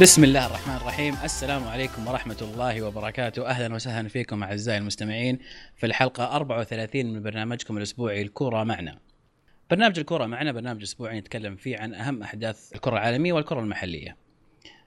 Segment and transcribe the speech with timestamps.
[0.00, 1.14] بسم الله الرحمن الرحيم.
[1.24, 3.46] السلام عليكم ورحمة الله وبركاته.
[3.46, 5.38] أهلا وسهلا فيكم أعزائي المستمعين
[5.76, 8.98] في الحلقة 34 من برنامجكم الأسبوعي الكورة معنا.
[9.70, 14.16] برنامج الكورة معنا برنامج أسبوعي نتكلم فيه عن أهم أحداث الكرة العالمية والكرة المحلية.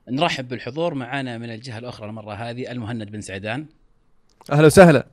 [0.10, 0.94] نرحب بالحضور.
[0.94, 3.66] معنا من الجهة الأخرى المرة هذه المهند بن سعدان.
[4.52, 5.08] أهلا وسهلا.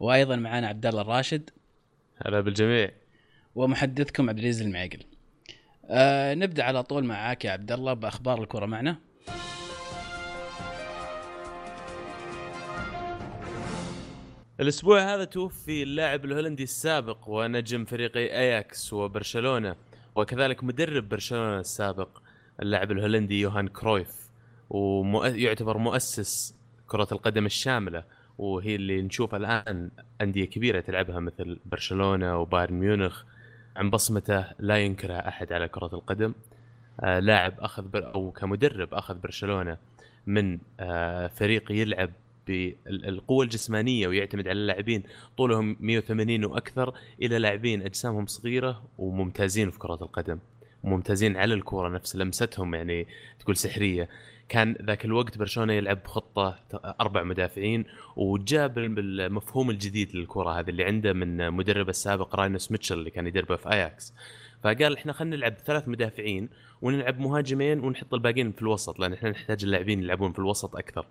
[0.00, 1.50] وأيضا معنا عبد الله الراشد.
[2.26, 2.90] هلا بالجميع.
[3.54, 5.00] ومحدثكم عبد العزيز المعقل.
[5.86, 9.11] آه نبدأ على طول معاك يا عبد الله بأخبار الكرة معنا.
[14.60, 19.76] الأسبوع هذا توفي اللاعب الهولندي السابق ونجم فريقي أياكس وبرشلونة
[20.14, 22.08] وكذلك مدرب برشلونة السابق
[22.62, 24.22] اللاعب الهولندي يوهان كرويف
[24.70, 26.54] ويعتبر مؤسس
[26.86, 28.04] كرة القدم الشاملة
[28.38, 33.24] وهي اللي نشوفها الآن أندية كبيرة تلعبها مثل برشلونة وبايرن ميونخ.
[33.76, 36.34] عن بصمته لا ينكرها أحد على كرة القدم.
[37.02, 39.76] لاعب أخذ بر أو كمدرب أخذ برشلونة
[40.26, 42.10] من آه فريق يلعب
[42.46, 45.02] بالقوة الجسمانية ويعتمد على اللاعبين
[45.36, 50.38] طولهم 180 وأكثر إلى لاعبين أجسامهم صغيرة وممتازين في كرة القدم
[50.84, 53.06] ممتازين على الكورة نفس لمستهم يعني
[53.40, 54.08] تقول سحرية.
[54.48, 56.58] كان ذاك الوقت برشلونة يلعب بخطة
[57.00, 57.84] أربع مدافعين
[58.16, 63.56] وجاب بالمفهوم الجديد للكرة هذه اللي عنده من مدربه السابق راينوس ميتشل اللي كان يدربه
[63.56, 64.14] في أياكس.
[64.62, 66.48] فقال إحنا خلينا نلعب ثلاث مدافعين
[66.82, 71.06] ونلعب مهاجمين ونحط الباقيين في الوسط لأن إحنا نحتاج اللاعبين يلعبون في الوسط أكثر.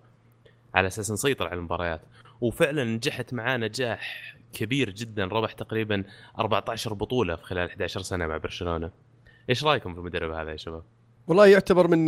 [0.76, 2.02] على أساس نسيطر على المباريات.
[2.42, 6.04] وفعلا نجحت معاه نجاح كبير جدا ربح تقريبا
[6.40, 8.92] 14 بطولة في خلال 11 سنة مع برشلونة.
[9.50, 10.84] إيش رأيكم في المدرب هذا يا شباب؟
[11.28, 12.06] والله يعتبر من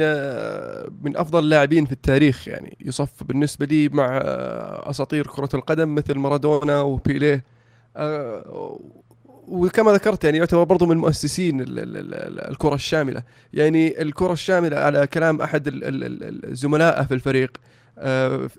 [1.04, 4.18] من أفضل اللاعبين في التاريخ يعني يصف بالنسبة لي مع
[4.84, 7.44] أساطير كرة القدم مثل مارادونا وبيليه.
[9.48, 13.24] وكما ذكرت يعني يعتبر برضو من مؤسسين الكرة الشاملة.
[13.54, 17.58] يعني الكرة الشاملة على كلام أحد الزملاء في الفريق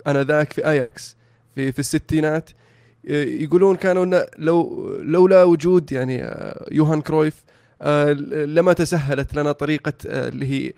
[0.07, 1.17] أنا ذاك في آياكس
[1.55, 2.49] في في الستينات
[3.03, 6.33] يقولون كانوا لو لولا وجود يعني
[6.71, 7.33] يوهان كرويف
[8.45, 10.73] لما تسهلت لنا طريقة اللي هي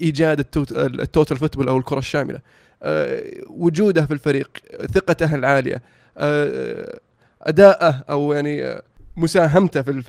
[0.00, 0.40] إيجاد
[0.76, 2.40] ال total football أو الكرة الشاملة.
[3.46, 4.50] وجوده في الفريق
[4.94, 5.82] ثقته العالية
[7.42, 8.82] أداءه أو يعني
[9.16, 10.02] مساهمته في,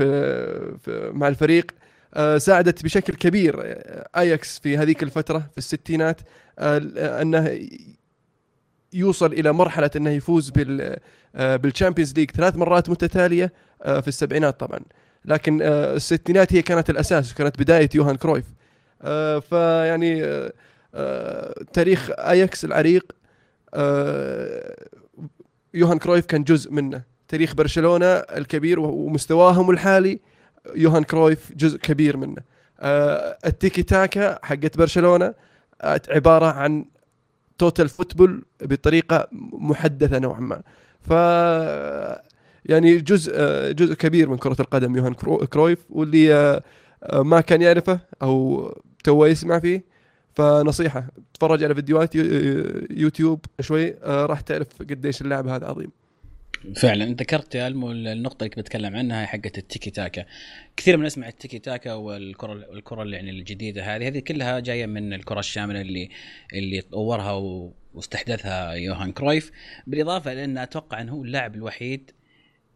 [0.79, 1.71] في مع الفريق
[2.37, 3.75] ساعدت بشكل كبير
[4.17, 6.21] آياكس في هذيك الفترة في الستينات
[6.59, 7.59] أنه
[8.93, 10.97] يوصل إلى مرحلة أنه يفوز بال
[11.33, 14.79] بال Champions League ثلاث مرات متتالية في السبعينات طبعا.
[15.25, 18.45] لكن الستينات هي كانت الأساس كانت بداية يوهان كرويف.
[19.49, 20.23] فيعني
[21.73, 23.11] تاريخ آياكس العريق
[25.73, 27.16] يوهان كرويف كان جزء منه.
[27.27, 30.19] تاريخ برشلونة الكبير ومستواهم الحالي
[30.75, 32.41] يوهان كرويف جزء كبير منه.
[33.45, 35.33] التيكي تاكا حقت برشلونة
[36.09, 36.85] عبارة عن
[37.57, 40.61] total football بطريقة محدثة نوعا ما.
[41.01, 41.11] ف
[42.65, 43.31] يعني جزء
[43.71, 45.13] جزء كبير من كرة القدم يوهان
[45.45, 46.61] كرويف واللي
[47.13, 48.71] ما كان يعرفه أو
[49.03, 49.83] تو يسمع فيه.
[50.35, 52.15] فنصيحة تفرج على فيديوهات
[52.89, 55.91] يوتيوب شوي راح تعرف قديش اللاعب هذا عظيم.
[56.75, 57.05] فعلا.
[57.05, 60.25] ذكرت يا المو النقطة اللي بتكلم عنها هي حقه التيكي تاكا.
[60.77, 65.13] كثير من نسمع التيكي تاكا والكرة الكرة اللي يعني الجديدة هذه هذه كلها جاية من
[65.13, 66.09] الكرة الشاملة اللي
[66.53, 67.31] اللي طورها
[67.93, 69.51] واستحدثها يوهان كرويف.
[69.87, 72.11] بالإضافة لأن أتوقع أنه هو اللاعب الوحيد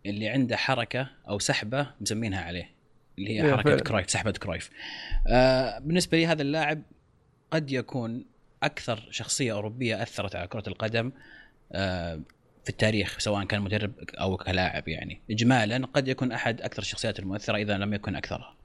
[0.05, 2.69] اللي عنده حركة أو سحبة مسمينها عليه
[3.19, 3.81] اللي هي حركة فعلا.
[3.81, 4.69] كرويف سحبة كرويف.
[5.27, 6.81] آه بالنسبة لي هذا اللاعب
[7.51, 8.25] قد يكون
[8.63, 11.11] أكثر شخصية أوروبية أثرت على كرة القدم.
[11.71, 12.21] آه
[12.63, 15.21] في التاريخ سواء كان مدرب أو كلاعب يعني.
[15.31, 18.55] اجمالا قد يكون أحد أكثر الشخصيات المؤثرة إذا لم يكن أكثرها.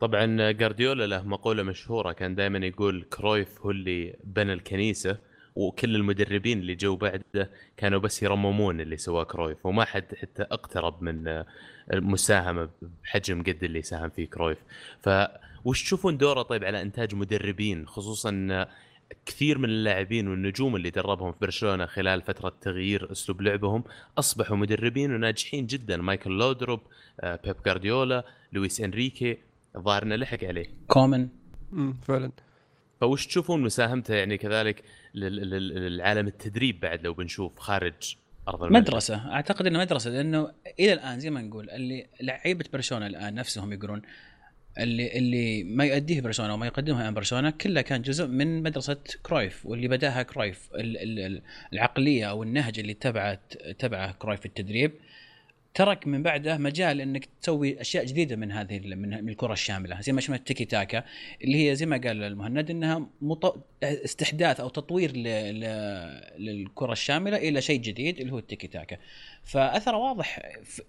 [0.00, 5.18] طبعا جارديولا له مقولة مشهورة كان دائما يقول كرويف هو اللي بنى الكنيسة
[5.56, 11.02] وكل المدربين اللي جو بعده كانوا بس يرممون اللي سواه كرويف وما حد حتى اقترب
[11.02, 11.44] من
[11.92, 14.58] المساهمة بحجم قد اللي ساهم فيه كرويف.
[15.02, 18.66] فوش تشوفون دوره طيب على إنتاج مدربين خصوصا
[19.26, 23.84] كثير من اللاعبين والنجوم اللي دربهم في برشلونة خلال فترة تغيير أسلوب لعبهم
[24.18, 25.96] أصبحوا مدربين وناجحين جدا.
[25.96, 26.80] مايكل لودروب
[27.22, 29.38] بيب جارديولا لويس إنريكي
[29.76, 30.66] الظاهر انه لحق عليه.
[30.88, 31.28] كومان.
[32.02, 32.32] فعلا.
[33.00, 34.82] فوش تشوفون مساهمته يعني كذلك
[35.14, 38.16] للعالم التدريب بعد لو بنشوف خارج
[38.48, 39.32] أرض الملعب؟ مدرسة.
[39.32, 44.02] أعتقد إنه مدرسة لأنه إلى الآن زي ما نقول اللي لعيبة برشلونة الآن نفسهم يقولون
[44.78, 49.66] اللي اللي ما يؤديه برشلونه وما يقدمه امام برشلونه كله كان جزء من مدرسة كرويف
[49.66, 50.68] واللي بداها كرويف
[51.72, 54.92] العقلية أو النهج اللي تبعت تبعه كرويف في التدريب.
[55.74, 60.00] ترك من بعده مجال إنك تسوي أشياء جديدة من هذه من الكرة الشاملة.
[60.00, 61.04] زي ما شفنا التيكي تاكا
[61.44, 63.66] اللي هي زي ما قال المهند إنها مط...
[63.82, 65.22] استحداث أو تطوير ل...
[65.60, 65.64] ل...
[66.38, 68.96] للكرة الشاملة إلى شيء جديد اللي هو التيكي تاكا.
[69.42, 70.40] فأثره واضح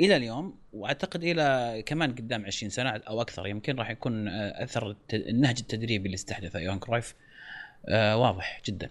[0.02, 4.96] إلى اليوم وأعتقد إلى كمان قدام 20 سنة أو أكثر يمكن راح يكون آه، أثر
[5.14, 7.16] النهج التدريبي اللي استحدثه يوهان كرويف
[7.90, 8.90] آه، واضح جدا.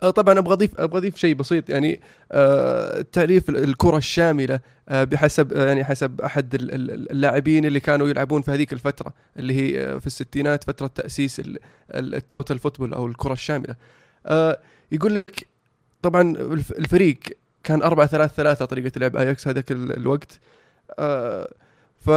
[0.00, 1.70] طبعا أبغى اضيف أبغى أضيف شيء بسيط.
[1.70, 2.00] يعني
[2.32, 7.80] آه، تعريف ال- الكرة الشاملة آه، بحسب آه، يعني حسب أحد ال- ال- اللاعبين اللي
[7.80, 11.58] كانوا يلعبون في هذيك الفترة اللي هي آه، في الستينات فترة تأسيس ال-
[11.94, 13.74] ال- ال total football أو الكرة الشاملة.
[14.26, 14.58] آه،
[14.92, 15.46] يقول لك
[16.02, 17.18] طبعا الف- الفريق
[17.64, 20.40] كان 4 3 3 طريقة لعب أياكس هذاك ال- الوقت.
[20.98, 21.48] آه،
[22.06, 22.10] ف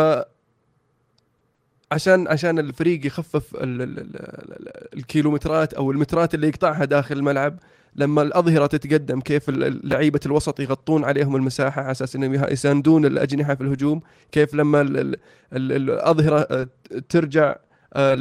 [1.92, 7.60] عشان عشان الفريق يخفف ال ال ال ال الكيلومترات أو المترات اللي يقطعها داخل الملعب
[7.96, 9.50] لما الأظهرة تتقدم كيف
[9.84, 14.02] لعيبه الوسط يغطون عليهم المساحة على أساس إنهم يساندون الأجنحة في الهجوم
[14.32, 15.16] كيف لما ال- ال-
[15.54, 16.68] ال- الأظهرة آه،
[17.10, 17.56] ترجع
[17.94, 18.16] آه،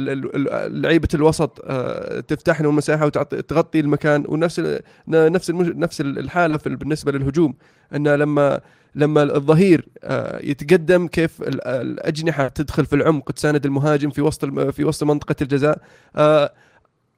[0.67, 7.53] لعيبه الوسط آه، تفتح لهم المساحه وتغطي المكان ونفس نفس نفس الحالة بالنسبة للهجوم.
[7.95, 8.59] إن لما
[8.95, 14.83] لما الظهير آه، يتقدم كيف ال- الأجنحة تدخل في العمق تساند المهاجم في وسط في
[14.83, 15.81] وسط منطقة الجزاء.
[16.15, 16.53] آه،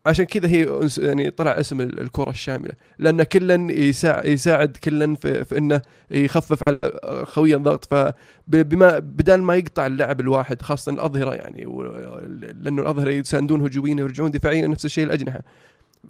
[0.05, 2.71] عشان كذا هي يعني طلع اسم ال- الكرة الشاملة.
[2.99, 3.67] لأن كلا
[4.25, 5.81] يساعد كلا في, في إنه
[6.11, 6.79] يخفف على
[7.25, 11.63] خويه الضغط فبما بدال ما يقطع اللاعب الواحد خاصة الأظهرة يعني
[12.61, 15.41] لأنه الأظهرة يساندون هجوميا ويرجعون دفاعيا نفس الشيء الأجنحة.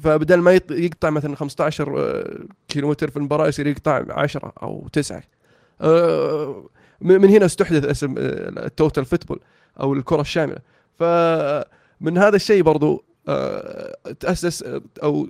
[0.04, 5.24] فبدال ما يقطع مثلا 15 آه، كيلومتر في المباراة يصير يقطع 10 أو 9 آه،
[7.02, 9.40] من من هنا استحدث اسم آه، ال total football
[9.80, 10.58] أو الكرة الشاملة.
[11.00, 15.28] فمن هذا الشيء برضو آه، تأسس آه، أو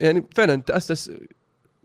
[0.00, 1.10] يعني فعلا تأسس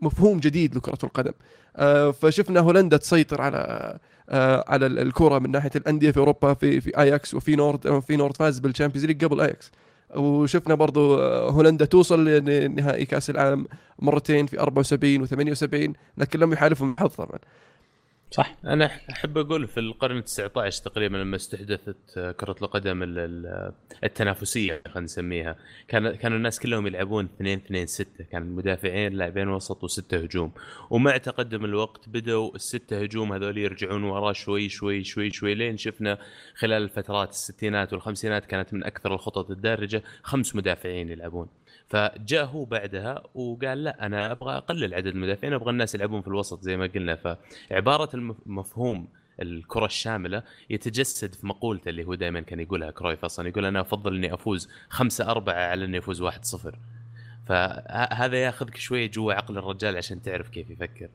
[0.00, 1.32] مفهوم جديد لكرة القدم.
[1.76, 3.98] آه، فشفنا هولندا تسيطر على
[4.30, 8.36] آه، على ال- الكرة من ناحية الأندية في أوروبا في في اياكس وفينورد آه، فينورد
[8.36, 9.70] فاز بال Champions League قبل اياكس
[10.16, 13.66] وشفنا برضو آه، هولندا توصل لنهائي كأس العالم
[13.98, 17.38] مرتين في 74 و78 لكن لم يحالفهم الحظ طبعا
[18.34, 18.56] صح.
[18.64, 21.96] أنا أحب أقول في القرن ال19 تقريبا لما استحدثت
[22.36, 23.72] كرة القدم ال- ال-
[24.04, 25.56] التنافسية خلينا نسميها.
[25.88, 30.52] كان كانوا الناس كلهم يلعبون 2 2 6 كان المدافعين لاعبين وسط وستة هجوم.
[30.90, 36.18] ومع تقدم الوقت بدأوا الستة هجوم هذول يرجعون وراه شوي شوي شوي شوي لين شفنا
[36.54, 41.48] خلال الفترات الستينات والخمسينات كانت من أكثر الخطط الدارجة خمس مدافعين يلعبون.
[41.86, 46.62] فجاء هو بعدها وقال لا أنا أبغى أقلل عدد المدافعين أبغى الناس يلعبون في الوسط
[46.62, 47.36] زي ما قلنا.
[47.70, 49.08] فعبارة المفهوم
[49.42, 54.14] الكرة الشاملة يتجسد في مقولته اللي هو دائما كان يقولها كرويف أصلا يقول أنا أفضل
[54.14, 56.78] إني أفوز 5 4 على إني أفوز 1 0
[57.46, 61.08] فهذا ياخذك شوية جوا عقل الرجال عشان تعرف كيف يفكر.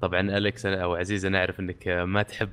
[0.00, 2.50] طبعا الكس أو عزيز أنا أعرف إنك ما تحب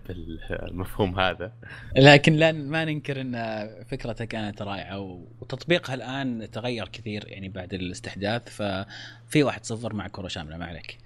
[0.49, 1.53] المفهوم هذا.
[1.97, 3.35] لكن لا ما ننكر إن
[3.83, 4.99] فكرته كانت رائعة
[5.41, 10.57] وتطبيقها الآن تغير كثير يعني بعد الاستحداث ففي واحد صفر مع كره شاملة.
[10.57, 10.97] ما عليك.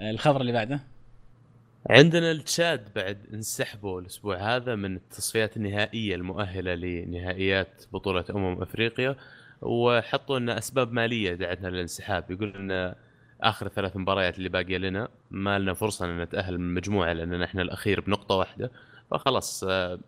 [0.00, 0.80] الخبر اللي بعده؟
[1.90, 9.16] عندنا التشاد بعد انسحبوا الأسبوع هذا من التصفيات النهائية المؤهلة لنهائيات بطولة أمم أفريقيا
[9.62, 12.30] وحطوا لنا أسباب مالية دعتنا للانسحاب.
[12.30, 12.94] يقول ان
[13.40, 17.62] آخر ثلاث مباريات اللي باقية لنا ما لنا فرصة إن نتأهل من المجموعه لأن إحنا
[17.62, 18.70] الأخير بنقطة واحدة.
[19.10, 19.64] فخلاص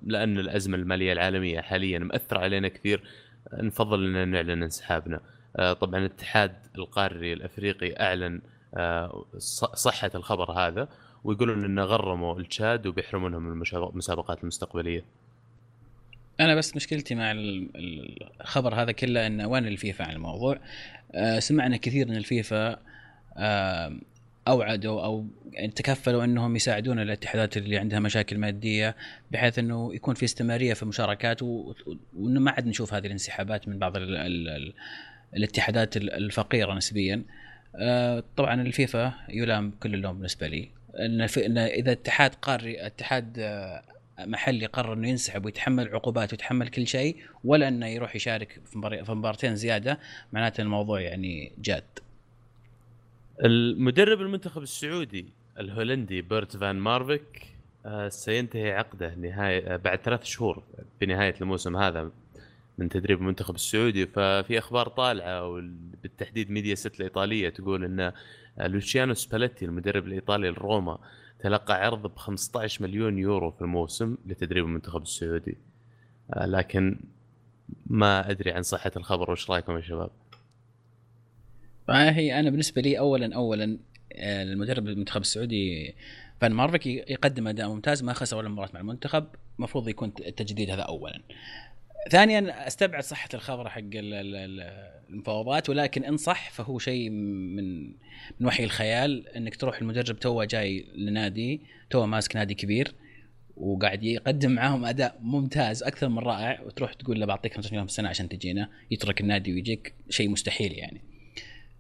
[0.07, 3.03] لأن الأزمة المالية العالمية حاليا مأثرة علينا كثير
[3.53, 5.21] نفضل إن نعلن انسحابنا.
[5.81, 8.41] طبعا الاتحاد القاري الأفريقي أعلن
[9.75, 10.89] صحة الخبر هذا.
[11.25, 15.05] ويقولون انه غرموا التشاد وبيحرمونهم من المسابقات المستقبلية.
[16.41, 20.59] أنا بس مشكلتي مع الخبر هذا كله انه وين الفيفا عن الموضوع؟
[21.13, 22.79] آه سمعنا كثير إن الفيفا
[23.37, 23.99] آه
[24.49, 28.97] أوعدوا أو يعني تكفلوا إنهم يساعدون الاتحادات اللي عندها مشاكل مادية
[29.31, 33.97] بحيث إنه يكون في استمرارية في المشاركات وانه ما عاد نشوف هذه الانسحابات من بعض
[33.97, 34.73] ال ال ال
[35.37, 37.25] الاتحادات الفقيرة نسبيا.
[37.77, 43.39] آه طبعا الفيفا يلام كل اللوم بالنسبة لي إن, إذا اتحاد قاري اتحاد
[44.19, 48.79] محلي قرر إنه ينسحب ويتحمل عقوبات ويتحمل كل شيء ولا إنه يروح يشارك في
[49.15, 49.99] مباراتين زيادة
[50.33, 51.85] معناته الموضوع يعني جاد.
[53.45, 55.27] المدرب المنتخب السعودي
[55.59, 57.47] الهولندي بيرت فان مارفيك
[58.09, 60.63] سينتهي عقده نهاية بعد ثلاث شهور
[61.01, 62.11] بنهاية الموسم هذا
[62.79, 68.13] من تدريب المنتخب السعودي ففي أخبار طالعة وبالتحديد ميديا ست الإيطالية تقول إن
[68.59, 70.99] لوتشيانو سباليتي المدرب الإيطالي لروما
[71.39, 75.57] تلقى عرض ب 15 مليون يورو في الموسم لتدريب المنتخب السعودي
[76.37, 77.01] لكن
[77.87, 80.11] ما أدري عن صحة الخبر وش رأيكم يا شباب؟
[81.89, 83.79] هي أنا بالنسبة لي اولا اولا
[84.13, 85.95] آه، المدرب المنتخب السعودي
[86.41, 89.27] فان مارفيك يقدم أداء ممتاز ما خسر ولا مباراة مع المنتخب
[89.59, 91.21] المفروض يكون التجديد هذا اولا
[92.11, 97.87] ثانيا أستبعد صحة الخبر حق ال- ال- ال- المفاوضات ولكن إن صح فهو شيء من
[98.41, 102.95] من وحي الخيال إنك تروح المدرب توه جاي لنادي توه ماسك نادي كبير
[103.57, 107.91] وقاعد يقدم معاهم أداء ممتاز أكثر من رائع وتروح تقول له بعطيك 25 مليون في
[107.93, 111.01] السنة عشان تجينا يترك النادي ويجيك شيء مستحيل يعني.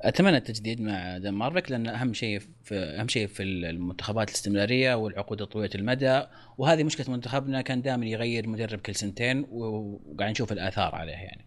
[0.09, 5.45] أتمنى التجديد مع دان مارفيك لأن أهم شيء في أهم شيء في المنتخبات الاستمرارية والعقود
[5.45, 6.23] طويلة المدى.
[6.59, 11.45] وهذه مشكلة منتخبنا كان دائما يغير مدرب كل سنتين وقاعد نشوف الآثار عليه يعني.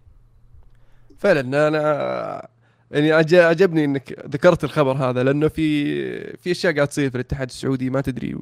[1.18, 2.48] فعلا أنا
[2.92, 7.48] يعني عج- عجبني إنك ذكرت الخبر هذا لأنه في في أشياء قاعد تصير في الاتحاد
[7.50, 8.36] السعودي ما تدري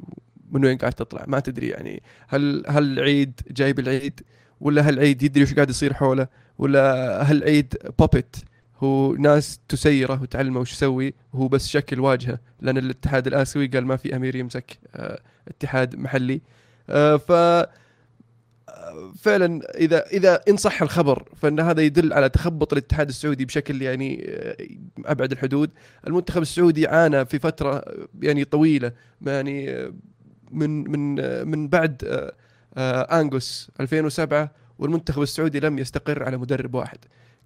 [0.50, 4.20] من وين قاعد تطلع ما تدري يعني هل هل العيد جاي بالعيد
[4.60, 8.36] ولا هل العيد يدري وش قاعد يصير حوله ولا هل العيد بابت
[8.78, 13.96] هو ناس تسيره وتعلمه وش يسوي وهو بس شكل واجهه لأن الاتحاد الآسيوي قال ما
[13.96, 16.40] في أمير يمسك آه، اتحاد محلي.
[16.90, 17.32] آه، ف
[19.18, 24.24] فعلا إذا إذا إن صح الخبر فإن هذا يدل على تخبط الاتحاد السعودي بشكل يعني
[24.28, 24.56] آه،
[25.06, 25.70] أبعد الحدود.
[26.06, 27.84] المنتخب السعودي عانى في فترة
[28.22, 28.92] يعني طويلة
[29.26, 29.88] يعني
[30.50, 31.14] من من
[31.48, 32.02] من بعد
[32.78, 36.98] انجوس 2007 والمنتخب السعودي لم يستقر على مدرب واحد.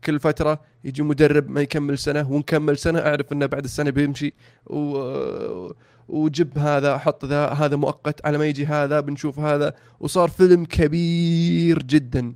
[0.04, 4.34] كل فترة يجي مدرب ما يكمل سنة ونكمل سنة أعرف إنه بعد السنة بيمشي
[4.66, 5.72] و
[6.08, 9.74] وجب هذا حط ذا هذا مؤقت على ما يجي هذا بنشوف هذا.
[10.00, 12.34] وصار فيلم كبير جدا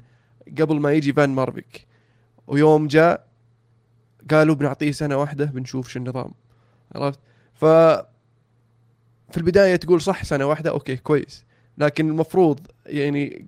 [0.58, 1.86] قبل ما يجي فان مارفيك.
[2.46, 3.26] ويوم جاء
[4.30, 6.30] قالوا بنعطيه سنة واحدة بنشوف شو النظام.
[6.94, 7.18] عرفت؟
[7.54, 7.64] ف
[9.30, 11.44] في البداية تقول صح سنة واحدة أوكي كويس.
[11.78, 13.46] لكن المفروض يعني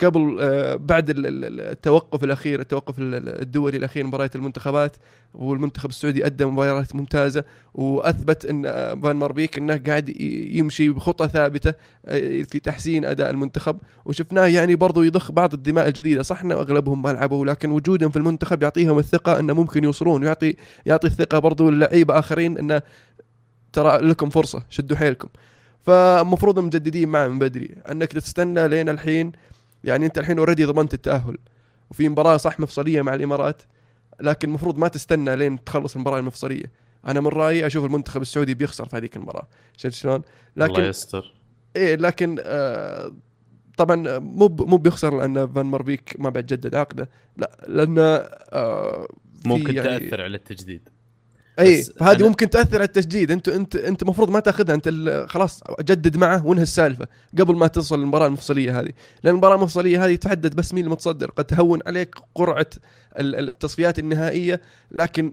[0.00, 4.96] قبل آه، بعد ال- ال- ال- التوقف الأخير التوقف ال- ال- الدولي الأخير مباريات المنتخبات
[5.34, 11.74] والمنتخب السعودي أدى مباريات ممتازة وأثبت إن آه، فان ماربيك إنه قاعد يمشي بخطة ثابتة
[12.06, 13.78] آه، في تحسين أداء المنتخب.
[14.04, 18.16] وشفناه يعني برضو يضخ بعض الدماء الجديدة صح إنه أغلبهم ما لعبوا لكن وجودهم في
[18.16, 22.82] المنتخب يعطيهم الثقة إنه ممكن يوصلون ويعطي يعطي الثقة برضو للعيبة آخرين إنه
[23.72, 25.28] ترى لكم فرصة شدوا حيلكم.
[25.82, 27.74] فالمفروض مجددين معه من بدري.
[27.90, 29.32] أنك تستنى لين الحين
[29.86, 31.38] يعني انت الحين already ضمنت التأهل.
[31.90, 33.62] وفي مباراة صح مفصلية مع الإمارات
[34.20, 36.72] لكن المفروض ما تستنى لين تخلص المباراة المفصلية.
[37.06, 39.48] أنا من رأيي أشوف المنتخب السعودي بيخسر في هذيك المباراة.
[39.76, 40.22] شفت شلون؟
[40.56, 41.34] الله لكن يستر.
[41.76, 43.12] إيه لكن آه
[43.76, 47.08] طبعا مو مو بيخسر لأن فان مارفيك ما بعد جدد عقده.
[47.36, 49.08] لا لأنه آه
[49.44, 50.88] ممكن يعني تأثر على التجديد.
[51.58, 54.74] أي فهذه أنا- ممكن تأثر على التسديد انت انت أنت المفروض ما تأخذها.
[54.74, 54.88] أنت
[55.28, 57.06] خلاص جدد معه وانهي السالفة
[57.38, 58.90] قبل ما توصل للمباراه المفصلية هذه.
[59.24, 61.30] لأن المباراة المفصلية هذه تحدد بس مين المتصدر.
[61.30, 62.66] قد تهون عليك قرعة
[63.18, 64.60] ال- التصفيات النهائية.
[64.90, 65.32] لكن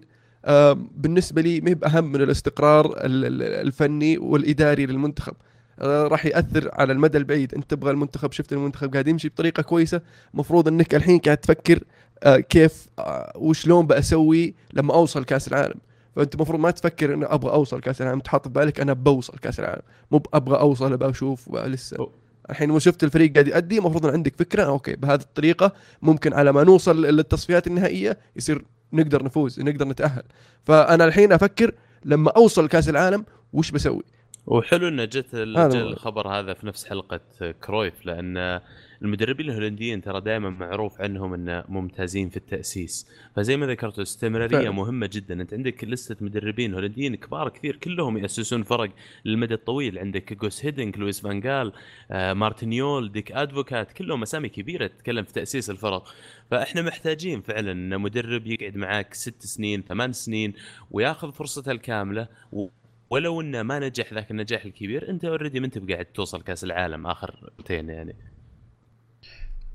[0.95, 5.33] بالنسبة لي ما بأهم من الاستقرار ال- ال- الفني والإداري للمنتخب.
[5.79, 7.53] آه، راح يأثر على المدى البعيد.
[7.55, 10.01] أنت تبغى المنتخب شفت المنتخب قاعد يمشي بطريقة كويسة.
[10.33, 11.79] مفروض أنك الحين قاعد تفكر
[12.23, 15.79] آه، كيف آه، وشلون بسوي لما أوصل كأس العالم.
[16.15, 18.19] فأنت المفروض ما تفكر انه أبغى أوصل كاس العالم.
[18.19, 19.81] تحط في بالك أنا بوصل كاس العالم.
[20.11, 22.09] مو أبغى أوصل أبغى أشوف لسه.
[22.49, 24.63] الحين شفت الفريق قاعد يأدي المفروض عندك فكرة.
[24.63, 30.23] أوكي بهذه الطريقة ممكن على ما نوصل للتصفيات النهائية يصير نقدر نفوز نقدر نتأهل.
[30.63, 31.71] فأنا الحين أفكر
[32.05, 34.03] لما أوصل كاس العالم وش بسوي؟
[34.45, 35.25] وحلو إنه جت.
[35.33, 37.19] الخبر هذا في نفس حلقة
[37.63, 38.61] كرويف لأن
[39.03, 43.07] المدربين الهولنديين ترى دائما معروف عنهم انه ممتازين في التأسيس.
[43.35, 44.71] فزي ما ذكرت استمرارية فعلا.
[44.71, 45.41] مهمة جدا.
[45.41, 48.89] أنت عندك لستة مدربين هولنديين كبار كثير كلهم يأسسون فرق
[49.25, 49.99] للمدى الطويل.
[49.99, 51.73] عندك جوس هيدنك لويس فانجال
[52.11, 56.13] آه، مارتن يول ديك أدفوكات كلهم أسامي كبيرة تتكلم في تأسيس الفرق.
[56.51, 60.53] فإحنا محتاجين فعلا إن مدرب يقعد معاك ست سنين ثمان سنين
[60.91, 62.27] وياخذ فرصته الكاملة.
[62.51, 62.67] و...
[63.09, 67.07] ولو إنه ما نجح ذاك النجاح الكبير أنت already ما أنت بقاعد توصل كأس العالم
[67.07, 68.15] آخر سنتين يعني.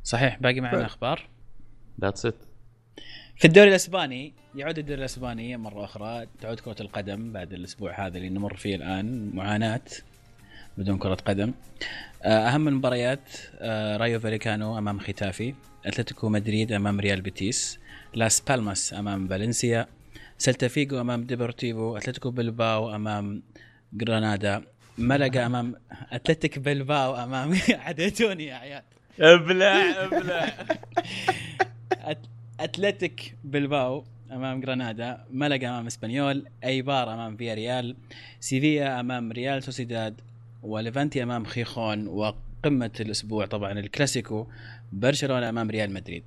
[0.08, 0.86] صحيح باقي معنا.
[0.86, 1.28] أخبار؟
[2.00, 2.34] that's it
[3.36, 8.28] في الدوري الأسباني يعود الدوري الأسباني مرة أخرى تعود كرة القدم بعد الأسبوع هذا اللي
[8.28, 9.80] نمر فيه الآن معاناة
[10.78, 11.52] بدون كرة قدم.
[12.22, 13.20] آه، أهم المباريات
[13.58, 15.54] آه، رايو فاليكانو أمام ختافي
[15.86, 17.78] أتلتيكو مدريد أمام ريال بيتيس
[18.14, 19.86] لاس بالماس أمام فالنسيا
[20.38, 23.42] سلتا فيجو أمام ديبورتيفو أتلتيكو بلباو أمام
[23.92, 24.62] جرانادا
[24.98, 25.74] ملقا أمام
[26.12, 28.82] أتلتيك بلباو أمام عديتوني يا عيال.
[29.20, 30.46] ابلع ابلع.
[31.92, 32.28] أت-
[32.60, 37.96] أتلتيك بلباو أمام جرانادا ملقا أمام إسبانيول أيبار أمام فيا ريال
[38.40, 40.20] سيفيا أمام ريال سوسيداد
[40.62, 44.46] وليفانتي أمام خيخون وقمة الأسبوع طبعا الكلاسيكو
[44.92, 46.24] برشلونة أمام ريال مدريد.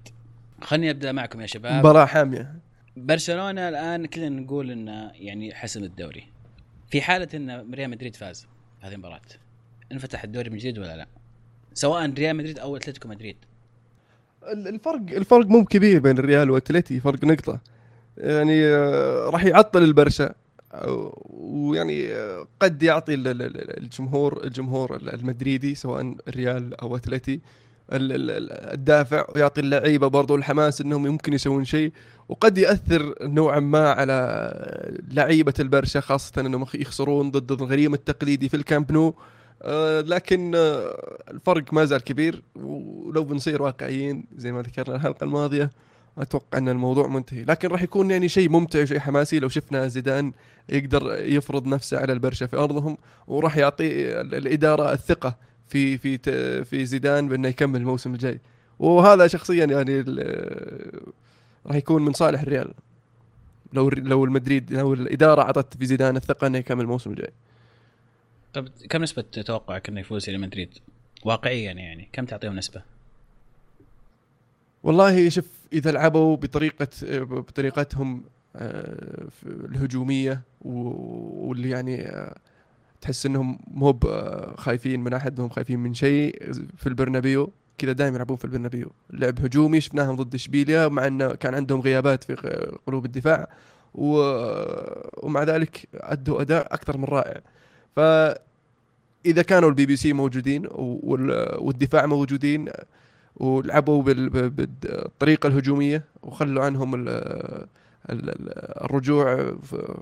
[0.62, 1.74] خليني أبدأ معكم يا شباب.
[1.74, 2.56] مباراة حامية.
[2.98, 6.24] برشلونة الآن كلنا نقول انه يعني حسم الدوري.
[6.90, 8.48] في حالة إن ريال مدريد فاز
[8.82, 9.22] هذه المباراة.
[9.92, 11.08] انفتح الدوري من جديد ولا لا؟
[11.74, 13.36] سواء ريال مدريد أو أتلتيكو مدريد.
[14.52, 17.60] ال- الفرق الفرق مو كبير بين الريال وأتلتي فرق نقطة.
[18.18, 20.34] يعني آه، راح يعطل البرشا
[20.74, 27.40] آه، ويعني آه، قد يعطي ال- ال- ال- الجمهور الجمهور المدريدي سواء الريال أو أتلتي
[27.94, 31.92] ال- ال- ال- الدافع ويعطي اللعيبة برضو الحماس إنهم يمكن يسوون شيء.
[32.30, 38.92] وقد يأثر نوعا ما على لعيبة البرشا خاصة إنهم يخسرون ضد الغريم التقليدي في الكامب
[38.92, 39.16] نو.
[40.02, 45.72] لكن آه، الفرق ما زال كبير ولو بنصير واقعيين زي ما ذكرنا الحلقة الماضية
[46.18, 47.44] أتوقع أن الموضوع منتهي.
[47.44, 50.32] لكن راح يكون يعني شيء ممتع وشيء حماسي لو شفنا زيدان
[50.70, 55.36] يقدر يفرض نفسه على البرشا في أرضهم وراح يعطي ال- الإدارة الثقة
[55.68, 56.18] في في
[56.64, 58.40] في زيدان بأنه يكمل الموسم الجاي.
[58.80, 60.02] وهذا شخصيا يعني
[61.66, 62.74] راح يكون من صالح الريال.
[63.74, 67.32] لو لو المدريد لو الإدارة أعطت في زيدان الثقة إنه يكمل الموسم الجاي.
[68.54, 70.70] طب كم نسبة توقعك إنه يفوز ريال مدريد؟
[71.26, 72.82] واقعيا يعني كم تعطيهم نسبة؟
[74.84, 76.88] والله شوف إذا لعبوا بطريقة
[77.24, 78.24] بطريقتهم
[78.56, 79.28] آه،
[80.62, 82.36] و- واللي يعني آه،
[83.02, 88.16] تحس إنهم مو ب- خايفين من أحد هم خايفين من شيء في البرنابيو كذا دائما
[88.16, 92.36] يلعبون في البرنابيو لعب هجومي شفناهم ضد إشبيليا مع إنه كان عندهم غيابات في
[92.88, 93.48] قلوب الدفاع
[93.96, 94.16] و...
[95.24, 97.42] ومع ذلك أدوا أداء أكثر من رائع
[97.96, 98.00] ف
[99.26, 102.70] اذا كانوا البي بي سي موجودين وال- والدفاع موجودين
[103.36, 109.36] ولعبوا بالطريقة الهجومية وخلوا عنهم ال- ال- ال- الرجوع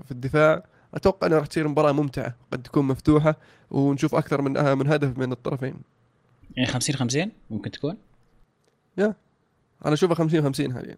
[0.04, 3.36] في الدفاع أتوقع إنها راح تصير مباراة ممتعة قد تكون مفتوحة
[3.70, 5.74] ونشوف أكثر من من هدف من الطرفين
[6.56, 7.96] يعني 50 50 ممكن تكون؟
[8.98, 10.96] أنا أشوفها 50 50 حاليا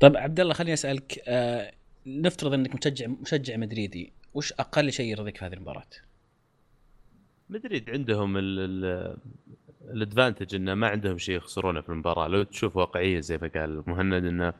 [0.00, 1.72] طيب عبد الله خليني أسألك آه
[2.06, 5.82] نفترض إنك مشجع مشجع مدريدي وش أقل شيء يرضيك في هذه المباراة؟
[7.50, 8.36] مدريد عندهم
[9.90, 12.28] الادفانتج إنه ما عندهم شيء يخسرونه في المباراة.
[12.28, 14.52] لو تشوف واقعية زي ما قال مهند إنه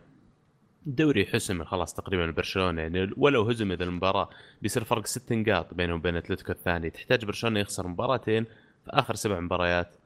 [0.87, 4.31] الدوري حسم خلاص تقريبا برشلونة يعني ولو هزم إذا المباراة
[4.63, 6.91] بيصير فرق ست نقاط بينهم وبين أتلتيكو الثاني.
[6.91, 8.45] تحتاج برشلونة يخسر مباراتين
[8.85, 9.97] في آخر سبع مباريات.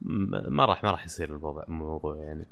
[0.00, 1.36] ما راح ما راح يصير
[1.68, 2.46] الموضوع يعني.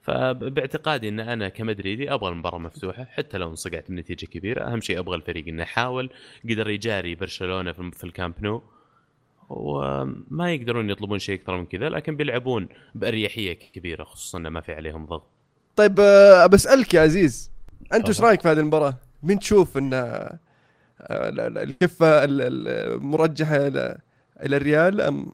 [0.00, 4.64] فباعتقادي إن أنا كمدريدي أبغى المباراة مفتوحة حتى لو انصقعت بنتيجة كبيرة.
[4.64, 6.10] أهم شيء أبغى الفريق إنه يحاول
[6.50, 8.62] قدر يجاري برشلونة في الكامب نو
[9.48, 14.72] وما يقدرون يطلبون شيء أكثر من كذا لكن بيلعبون بأريحية كبيرة خصوصا انه ما في
[14.74, 15.26] عليهم ضغط
[15.76, 17.50] طيب آه، بسالك يا عزيز
[17.94, 18.20] أنت إيش.
[18.20, 20.38] رأيك في هذه المباراة؟ مين تشوف إن آه،
[21.00, 23.98] ال- ال- الكفة ال- ال- المرجحة إلى
[24.42, 25.32] إلى الريال أم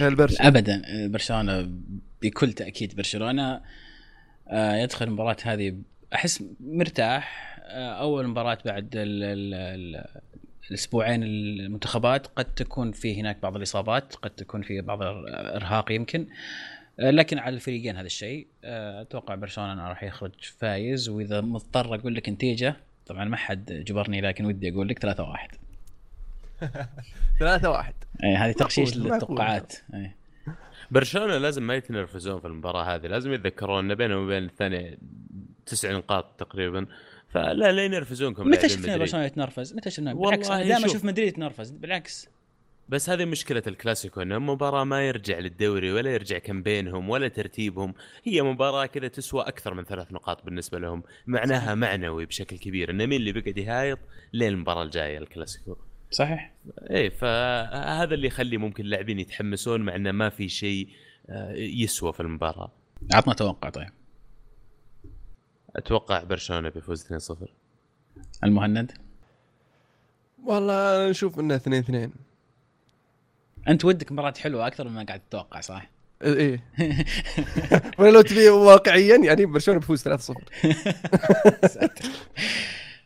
[0.00, 1.70] إلى البرشا؟ ابدا برشلونة
[2.22, 3.60] بكل تأكيد برشلونة
[4.48, 5.74] آه، يدخل المباراة هذه
[6.14, 10.04] أحس مرتاح آه، أول مباراة بعد ال ال ال
[10.70, 16.26] الأسبوعين المنتخبات قد تكون في هناك بعض الإصابات قد تكون في بعض الإرهاق يمكن.
[17.00, 22.14] آه، لكن على الفريقين هذا الشيء آه، أتوقع برشلونة راح يخرج فايز وإذا مضطر أقول
[22.14, 25.48] لك نتيجة طبعا ما حد جبرني لكن ودي أقول لك 3 1
[27.38, 27.94] ثلاثة واحد.
[28.24, 28.86] اي هذه معقول.
[28.96, 29.72] للتوقعات.
[29.94, 30.16] إيه.
[30.90, 34.98] برشلونة لازم ما يتنرفزون في المباراة هذه لازم يتذكرون إن بينهم وبين الثاني
[35.66, 36.86] تسع نقاط تقريبا.
[37.32, 38.96] فلا لا ينرفزونكم متى شفنا.
[38.96, 40.90] برشلونة يتنرفز؟ متى شفنا بالعكس دائما شوف.
[40.90, 42.28] أشوف مدريد يتنرفز بالعكس
[42.88, 48.42] بس هذه مشكلة الكلاسيكو إنه مباراة ما يرجع للدوري ولا يرجع كامبينهم ولا ترتيبهم، هي
[48.42, 53.20] مباراة كذا تسوى أكثر من ثلاث نقاط بالنسبة لهم، معناها معنوي بشكل كبير، إنه مين
[53.20, 53.98] اللي بيقعد يهايط
[54.32, 55.76] لين المباراة الجاية الكلاسيكو.
[56.10, 56.52] صحيح
[56.90, 60.88] إيه فهذا اللي يخلي ممكن اللاعبين يتحمسون مع إنه ما في شيء
[61.30, 62.72] آه، يسوى في المباراة.
[63.12, 63.88] عطنا توقع طيب
[65.76, 67.48] أتوقع برشلونة بيفوز 2-0.
[68.44, 68.92] المهند؟
[70.44, 72.12] والله أنا أشوف إنه اثنين اثنين.
[73.68, 75.90] أنت ودك مباراة حلوة أكثر مما قاعد تتوقع صح؟
[76.22, 76.64] إيه
[77.98, 80.32] ولا لو تبي واقعيا يعني برشلونة بيفوز 3-0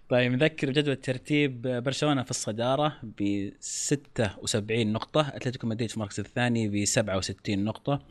[0.08, 1.62] طيب نذكر بجدول الترتيب.
[1.62, 8.02] برشلونة في الصدارة ب 76 نقطة، أتلتيكو مدريد في المركز الثاني ب 67 نقطة،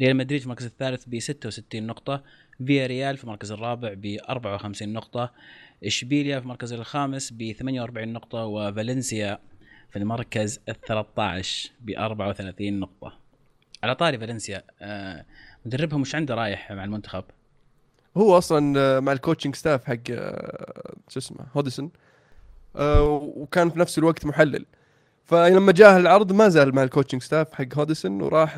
[0.00, 2.22] ريال مدريد في المركز الثالث ب 66 نقطة،
[2.66, 5.32] فيا ريال في المركز الرابع ب 54 نقطة،
[5.84, 9.38] إشبيليا في المركز الخامس ب 48 نقطة وفالنسيا
[9.90, 13.12] في المركز ال 13 ب 34 نقطة.
[13.82, 15.24] على طاري فالنسيا آه
[15.66, 17.24] مدربهم مش عنده رايح مع المنتخب؟
[18.16, 21.90] هو أصلا آه، مع ال coaching staff حق آه، شو اسمه هودسون
[22.74, 24.66] وكان في نفس الوقت محلل.
[25.24, 28.56] فلما جاه العرض ما زال مع ال coaching staff حق هودسون وراح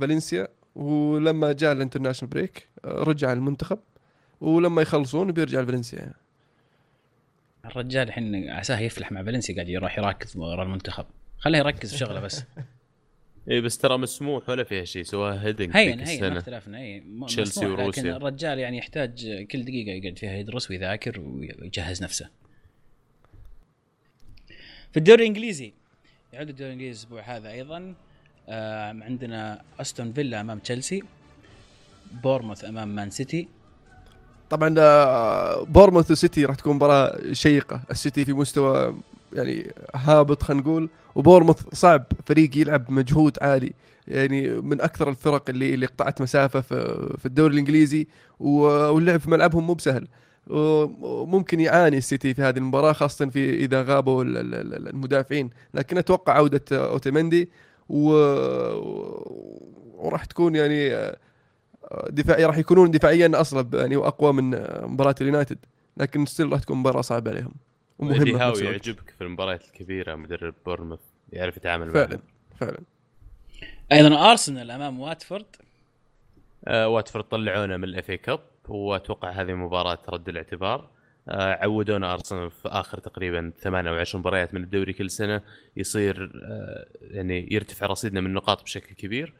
[0.00, 0.48] فالنسيا.
[0.76, 3.78] ولما جاء الانترناشونال بريك رجع المنتخب
[4.40, 6.14] ولما يخلصون بيرجع لفالنسيا يعني.
[7.64, 11.06] الرجال الحين عساه يفلح مع فالنسيا قاعد يروح يركز ورا المنتخب.
[11.38, 12.44] خليه يركز في شغله بس.
[13.50, 16.78] اي بس ترى مسموح ولا فيها شيء سواها هيدنج هين هين ما اختلفنا.
[16.78, 18.16] اي تشيلسي مسموح، لكن وروسيا.
[18.16, 22.30] الرجال يعني يحتاج كل دقيقة يقعد فيها يدرس ويذاكر ويجهز نفسه.
[24.92, 25.72] في الدوري الإنجليزي
[26.32, 27.94] يعود الدوري الإنجليزي الأسبوع هذا أيضا.
[28.48, 31.02] عندنا أستون فيلا أمام تشيلسي
[32.22, 33.48] بورنموث أمام مان سيتي.
[34.50, 37.80] طبعا آه، بورنموث وسيتي راح تكون مباراة شيقة.
[37.90, 38.94] السيتي في مستوى
[39.32, 40.88] يعني هابط خلينا نقول.
[41.14, 43.72] وبورنموث صعب فريق يلعب بمجهود عالي.
[44.08, 48.06] يعني من أكثر الفرق اللي اللي قطعت مسافة في الدوري الإنجليزي.
[48.40, 50.08] واللعب في ملعبهم مو بسهل.
[50.46, 55.50] وممكن يعاني السيتي في هذه المباراة خاصة في إذا غابوا ال- ال- ال- المدافعين.
[55.74, 57.48] لكن أتوقع عودة أوتيمندي.
[57.88, 58.10] و...
[59.94, 61.12] وراح تكون يعني
[62.08, 64.50] دفاعي راح يكونون دفاعيا اصلب يعني وأقوى من
[64.86, 65.58] مباراة اليونايتد.
[65.96, 67.54] لكن still راح تكون مباراة صعبة عليهم.
[67.98, 68.64] ومهمة هاوي.
[68.64, 71.00] يعجبك في المباريات الكبيرة مدرب بورنموث
[71.32, 72.20] يعرف يتعامل فعلا معهم
[72.60, 72.78] فعلا.
[73.92, 75.46] أيضا أرسنال أمام واتفورد.
[76.64, 80.80] آه واتفورد طلعونا من ال FA Cup وأتوقع هذه مباراة رد الاعتبار.
[80.80, 80.88] آه
[81.28, 85.40] عودونا أرسنال في آخر تقريبا ثمان أو عشر مباريات من الدوري كل سنة
[85.76, 89.32] يصير آه يعني يرتفع رصيدنا من النقاط بشكل كبير.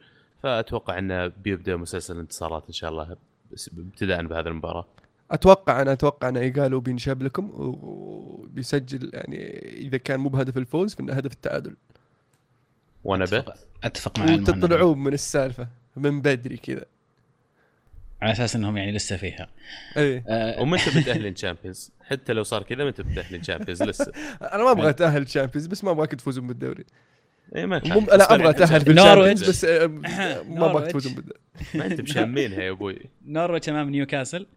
[0.43, 3.15] فأتوقع انه بيبدأ مسلسل انتصارات إن شاء الله
[3.51, 4.85] بس- ابتداء بهذه المباراة.
[5.31, 11.13] أتوقع أنا أتوقع أن ايجالو بينشاب لكم وبيسجل يعني إذا كان مو بهدف الفوز فإنه
[11.13, 11.75] هدف التعادل.
[13.03, 14.49] وأنا به؟ أتفق, أتفق مع المهند.
[14.49, 16.85] وتطلعون من السالفة من بدري كذا.
[18.21, 19.47] على أساس إنهم يعني لسه فيها.
[19.97, 24.11] اي آه وما انت بتأهلين Champions حتى لو صار كذا ما انت بتأهلين Champions لسه.
[24.53, 26.85] أنا ما أبغى أتأهل Champions بس ما ابغاك تفوزون بالدوري.
[27.55, 28.91] اي ما كان أنا أبغى أتأهل.
[28.91, 30.87] ال Champions بس آه، ما أبغاك.
[30.89, 31.39] تفوزون بالدوري.
[31.75, 32.99] ما أنت بشامينها يا أبوي.
[33.25, 34.47] نورويتش أمام نيوكاسل.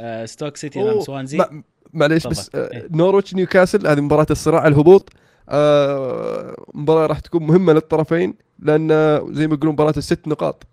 [0.00, 1.44] آه ستوك سيتي أوه، امام سوانزي
[1.92, 2.50] معليش بس.
[2.54, 2.88] آه، إيه.
[2.90, 5.12] نورويتش نيوكاسل هذه مباراة الصراع الهبوط.
[5.48, 10.66] آه، مباراة راح تكون مهمة للطرفين لأن آه، زي ما يقولون مباراة الست نقاط.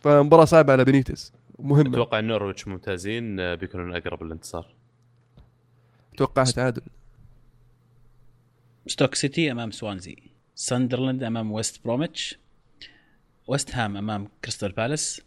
[0.00, 1.90] فمباراة صعبة على بنيتس مهمة.
[1.90, 4.66] أتوقع إن نورويتش ممتازين آه، بيكونون أقرب للانتصار.
[6.14, 6.82] اتوقعها تعادل.
[8.86, 10.16] ستوك سيتي أمام سوانزي.
[10.54, 12.38] ساندرلاند أمام ويست بروميتش.
[13.48, 15.20] ويست هام أمام كريستال بالاس.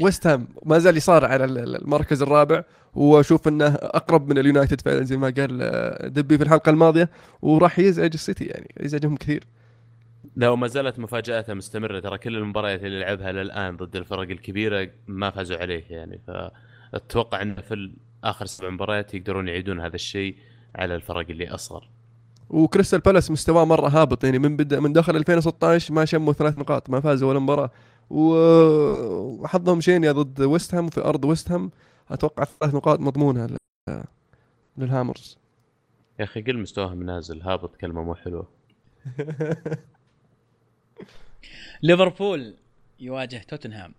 [0.00, 4.80] ويست هام ما زال يصارع على ال- ال- المركز الرابع وأشوف إنه أقرب من اليونايتد
[4.80, 7.10] فعلا زي ما قال آه، دبي في الحلقة الماضية
[7.42, 9.44] وراح يزعج السيتي يعني يزعجهم كثير.
[10.36, 15.30] لا وما زالت مفاجآته مستمرة ترى كل المباريات اللي لعبها للآن ضد الفرق الكبيرة ما
[15.30, 16.20] فازوا عليه يعني.
[16.26, 17.92] فأتوقع انه في
[18.24, 20.36] آخر سبع مباريات يقدرون يعيدون هذا الشيء
[20.74, 21.88] على الفرق اللي أصغر.
[22.50, 26.90] وكريستال بالاس مستواه مرة هابط يعني من بدا من دخل 2016 ما شموا ثلاث نقاط
[26.90, 27.70] ما فازوا ولا مباراة.
[28.10, 31.70] وحظهم شينيا ضد ويست هام في أرض ويست هام.
[32.10, 34.04] أتوقع ثلاث نقاط مضمونه لل-
[34.78, 35.38] للهامرز.
[36.18, 38.48] يا أخي قل مستواهم نازل هابط كلمة مو حلوة.
[41.82, 42.54] ليفربول
[43.00, 43.92] يواجه توتنهام.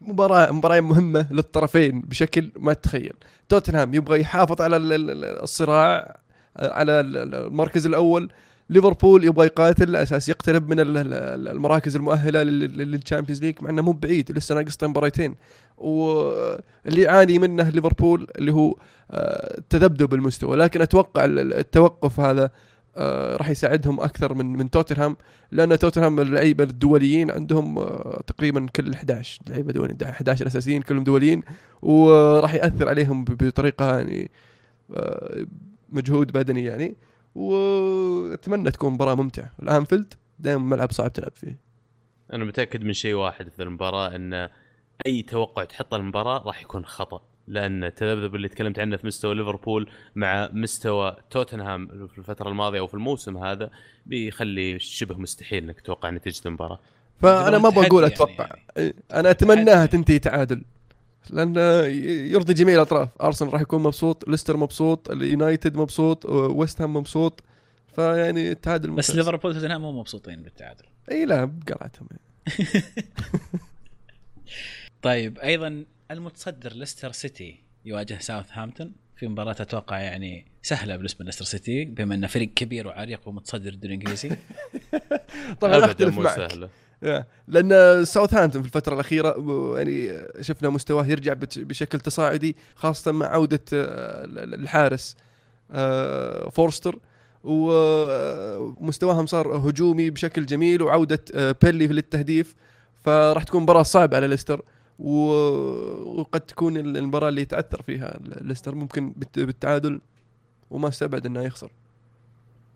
[0.00, 3.12] مباراة مباراة مهمة للطرفين بشكل ما تتخيل.
[3.48, 6.18] توتنهام يبغى يحافظ على ال- ال- ال- الصراع
[6.56, 8.30] على ال- ال- المركز الأول.
[8.70, 13.42] ليفربول يبغى يقاتل على أساس يقترب من ال- ال- المراكز المؤهلة لل- لل- لل Champions
[13.44, 15.34] League مع إنه مو بعيد لسه ناقص مباريتين.
[15.78, 18.76] واللي يعاني منه ليفربول اللي هو
[19.12, 20.56] آه، تذبذب المستوى.
[20.56, 22.50] لكن أتوقع ال- ال- التوقف هذا آه،
[23.36, 25.16] راح يساعدهم أكثر من من توتنهام
[25.52, 31.42] لأن توتنهام اللعيبة الدوليين عندهم آه، تقريبا كل 11 لعيبة دوليين 11 اساسيين كلهم دوليين
[31.82, 34.30] وراح يأثر عليهم بطريقة يعني
[34.94, 35.46] آه،
[35.88, 36.96] مجهود بدني يعني
[37.34, 39.52] وأتمنى تكون مباراة ممتعة.
[39.62, 41.58] الانفيلد دائما ملعب صعب تلعب فيه.
[42.32, 44.48] أنا متأكد من شيء واحد في المباراة إن
[45.06, 47.22] أي توقع تحطه المباراة راح يكون خطأ.
[47.50, 52.86] لأن التذبذب اللي تكلمت عنه في مستوى ليفربول مع مستوى توتنهام في الفترة الماضية أو
[52.86, 53.70] في الموسم هذا
[54.06, 56.80] بيخلي شبه مستحيل إنك تتوقع نتيجة المباراة.
[57.22, 58.56] فأنا ما أبغى أقول تحدي أتوقع.
[58.76, 58.94] يعني.
[59.12, 59.86] أنا أتمناها.
[59.86, 60.62] تنتهي تعادل.
[61.30, 61.56] لأن
[62.30, 63.08] يرضي جميع الأطراف.
[63.22, 67.42] أرسنال راح يكون مبسوط ليستر مبسوط اليونايتد مبسوط ويست هام مبسوط.
[67.96, 69.16] فيعني التعادل بس.
[69.16, 70.84] ليفربول وتوتنهام مو مبسوطين بالتعادل.
[71.10, 72.08] إي لا بقرعتهم
[75.02, 81.84] طيب أيضا المتصدر ليستر سيتي يواجه ساوثهامبتون في مباراة أتوقع يعني سهلة بالنسبة ليستر سيتي
[81.84, 84.30] بما انه فريق كبير وعريق ومتصدر الدوري الإنجليزي.
[85.60, 86.36] طبعا ابدا أختلف مو معك.
[86.36, 86.68] سهلة.
[87.02, 87.24] يا.
[87.48, 89.34] لأن ساوثهامبتون في الفترة الأخيرة
[89.78, 95.16] يعني شفنا مستواه يرجع بشكل تصاعدي خاصة مع عودة آه، ال- الحارس
[95.72, 96.98] آه، فورستر.
[97.44, 102.54] ومستواهم صار هجومي بشكل جميل وعودة آه، بيلي للتهديف.
[103.04, 104.62] فراح تكون مباراة صعبة على ليستر.
[105.00, 110.00] وقد تكون المباراة اللي يتعثر فيها ليستر ممكن بالت- بالتعادل
[110.70, 111.70] وما استبعد إنه يخسر.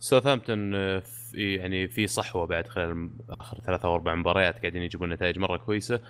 [0.01, 5.13] ساوثهامبتون آه، في يعني في صحوة بعد خلال آخر ثلاثة أو أربع مباريات قاعدين يجيبون
[5.13, 6.01] نتائج مرة كويسة.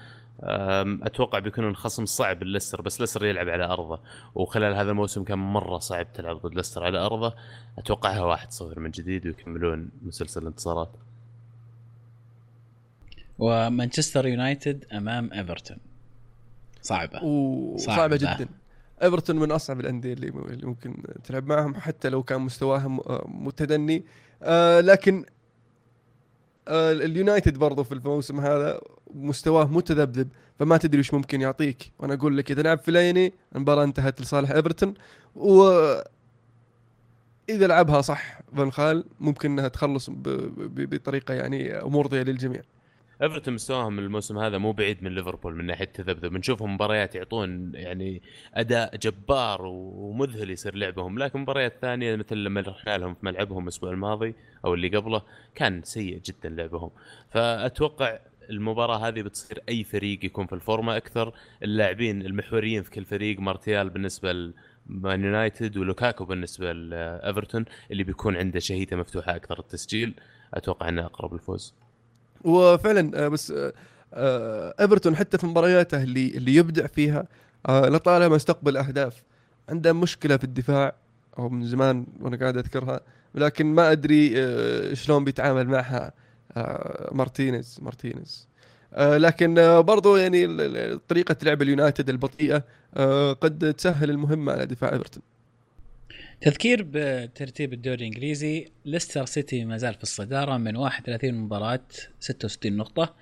[1.02, 4.00] أتوقع بيكونون خصم صعب لليستر بس ليستر يلعب على أرضه.
[4.34, 7.34] وخلال هذا الموسم كان مرة صعب تلعب ضد ليستر على أرضه.
[7.78, 10.90] أتوقعها 1-0 من جديد ويكملون مسلسل الانتصارات.
[13.38, 15.76] ومانشستر يونايتد أمام إيفرتون.
[16.84, 17.24] صعبة.
[17.24, 18.16] وصعبه صعبة.
[18.16, 18.48] جدا.
[19.02, 20.30] إيفرتون من أصعب الأندية اللي
[20.62, 24.04] ممكن تلعب معهم حتى لو كان مستواهم آه، متدني.
[24.42, 25.24] آه، لكن
[26.68, 28.80] آه، اليونايتد برضو في الموسم هذا
[29.14, 31.92] مستواه متذبذب فما تدري إيش ممكن يعطيك.
[31.98, 34.94] وأنا أقول لك إذا لعب فيلايني المباراة انتهت لصالح إيفرتون.
[35.34, 35.70] و
[37.48, 42.62] إذا لعبها صح فان غال ممكن إنها تخلص بطريقة يعني مرضيه للجميع.
[43.24, 46.32] ايفرتون مستواهم الموسم هذا مو بعيد من ليفربول من ناحية التذبذب.
[46.32, 48.22] بنشوفهم مباريات يعطون يعني
[48.54, 51.18] أداء جبار ومذهل يصير لعبهم.
[51.18, 54.34] لكن مباريات ثانية مثل لما رحنا لهم في ملعبهم الأسبوع الماضي
[54.64, 55.22] أو اللي قبله
[55.54, 56.90] كان سيء جدا لعبهم.
[57.30, 58.18] فأتوقع
[58.50, 61.32] المباراة هذه بتصير أي فريق يكون في الفورمة أكثر.
[61.62, 68.60] اللاعبين المحوريين في كل فريق مارتيال بالنسبة لمان يونايتد ولوكاكو بالنسبة لإيفرتون اللي بيكون عنده
[68.60, 70.14] شهيتة مفتوحة أكثر التسجيل.
[70.54, 71.74] أتوقع أنه أقرب الفوز
[72.44, 73.72] وفعلا آه، بس آه،
[74.14, 77.26] آه، إيفرتون حتى في مبارياته اللي اللي يبدع فيها
[77.68, 79.22] لطالما استقبل أهداف
[79.68, 80.94] عنده مشكلة في الدفاع
[81.38, 83.00] أو من زمان وأنا قاعد أذكرها
[83.34, 84.30] لكن ما أدري
[84.96, 86.12] شلون بيتعامل معها
[87.12, 88.48] مارتينيز مارتينيز.
[88.98, 90.46] لكن برضو يعني
[91.08, 92.62] طريقة لعب اليونايتد البطيئة
[93.32, 95.22] قد تسهل المهمة على دفاع إيفرتون.
[96.44, 101.80] تذكير بترتيب الدوري الإنجليزي ليستر سيتي ما زال في الصدارة من 31 مباراة
[102.20, 103.14] 66 نقطة.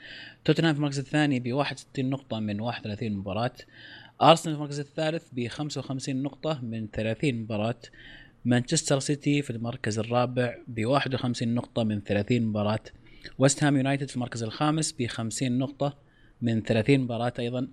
[0.45, 3.53] توتنهام في المركز الثاني ب 61 نقطة من 31 مباراة.
[4.23, 7.81] أرسنال في المركز الثالث ب 55 نقطة من 30 مباراة.
[8.45, 12.85] مانشستر سيتي في المركز الرابع ب 51 نقطة من 30 مباراة.
[13.39, 15.99] ويست هام يونايتد في المركز الخامس ب 50 نقطة
[16.41, 17.69] من 30 مباراة أيضا.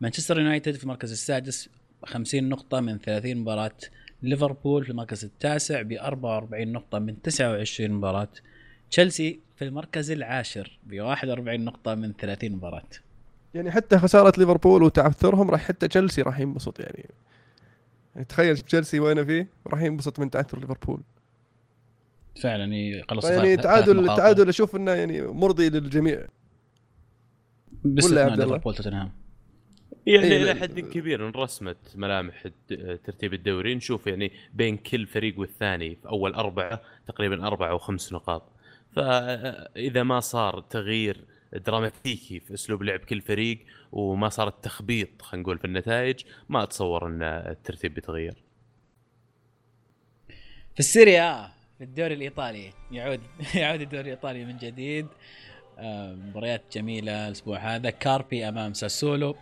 [0.00, 1.68] مانشستر يونايتد في المركز السادس
[2.04, 3.76] 50 نقطة من 30 مباراة.
[4.22, 8.28] ليفربول في المركز التاسع ب 44 نقطة من 29 مباراة.
[8.90, 12.88] تشيلسي في المركز العاشر ب 41 نقطة من 30 مباراة.
[13.54, 17.08] يعني حتى خسارة ليفربول وتعثرهم راح حتى تشيلسي راح ينبسط يعني.
[18.14, 21.00] يعني تخيل تشيلسي وين فيه راح ينبسط من تعثر ليفربول.
[22.42, 24.16] فعلا يعني ثلاث- ثلاث تعادل نقاط.
[24.18, 26.26] تعادل أشوف إنه يعني مرضي للجميع.
[27.84, 29.12] الله؟ ليفربول توتنهام.
[30.06, 32.42] يعني إيه، إلى لا- حد كبير انرسمت ملامح
[33.04, 33.74] ترتيب الدوري.
[33.74, 38.52] نشوف يعني بين كل فريق والثاني في أول أربعة تقريبا أربع أو خمس نقاط.
[38.96, 43.58] فاذا ما صار تغيير دراماتيكي في أسلوب لعب كل فريق
[43.92, 48.34] وما صار التخبيط خلينا نقول في النتائج ما أتصور أن الترتيب بيتغير
[50.74, 53.20] في السيريا في الدوري الإيطالي يعود
[53.54, 55.06] يعود الدوري الإيطالي من جديد.
[56.28, 57.90] مباريات جميلة الأسبوع هذا.
[57.90, 59.36] كاربي أمام ساسولو.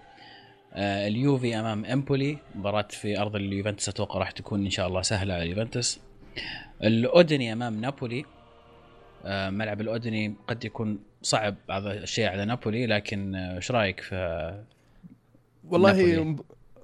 [0.75, 2.39] اليوفي أمام إمبولي.
[2.55, 6.01] مباراة في أرض اليوفنتوس أتوقع راح تكون إن شاء الله سهلة على اليوفنتوس.
[6.83, 8.25] الأودني أمام نابولي.
[9.25, 14.15] آه، ملعب الأودني قد يكون صعب بعض الشيء على نابولي لكن آه، إيش رأيك في
[15.65, 16.21] والله نابولي.
[16.25, 16.41] مب-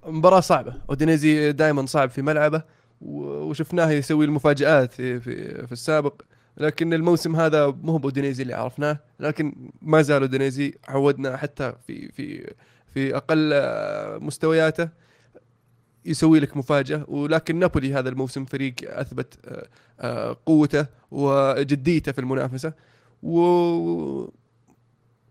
[0.07, 0.75] مباراة صعبة.
[0.91, 2.63] أودينيزي دائما صعب في ملعبه
[3.01, 6.23] وشفناه يسوي المفاجآت في في, في السابق.
[6.59, 7.99] لكن الموسم هذا مو هو
[8.43, 12.55] اللي عرفناه لكن ما زال أودينيزي عودنا حتى في في
[12.97, 14.89] في أقل آه، مستوياته
[16.05, 17.05] يسوي لك مفاجأة.
[17.09, 19.67] ولكن نابولي هذا الموسم فريق أثبت آه،
[20.01, 22.73] آه، قوته وجديته في المنافسة.
[23.23, 23.41] و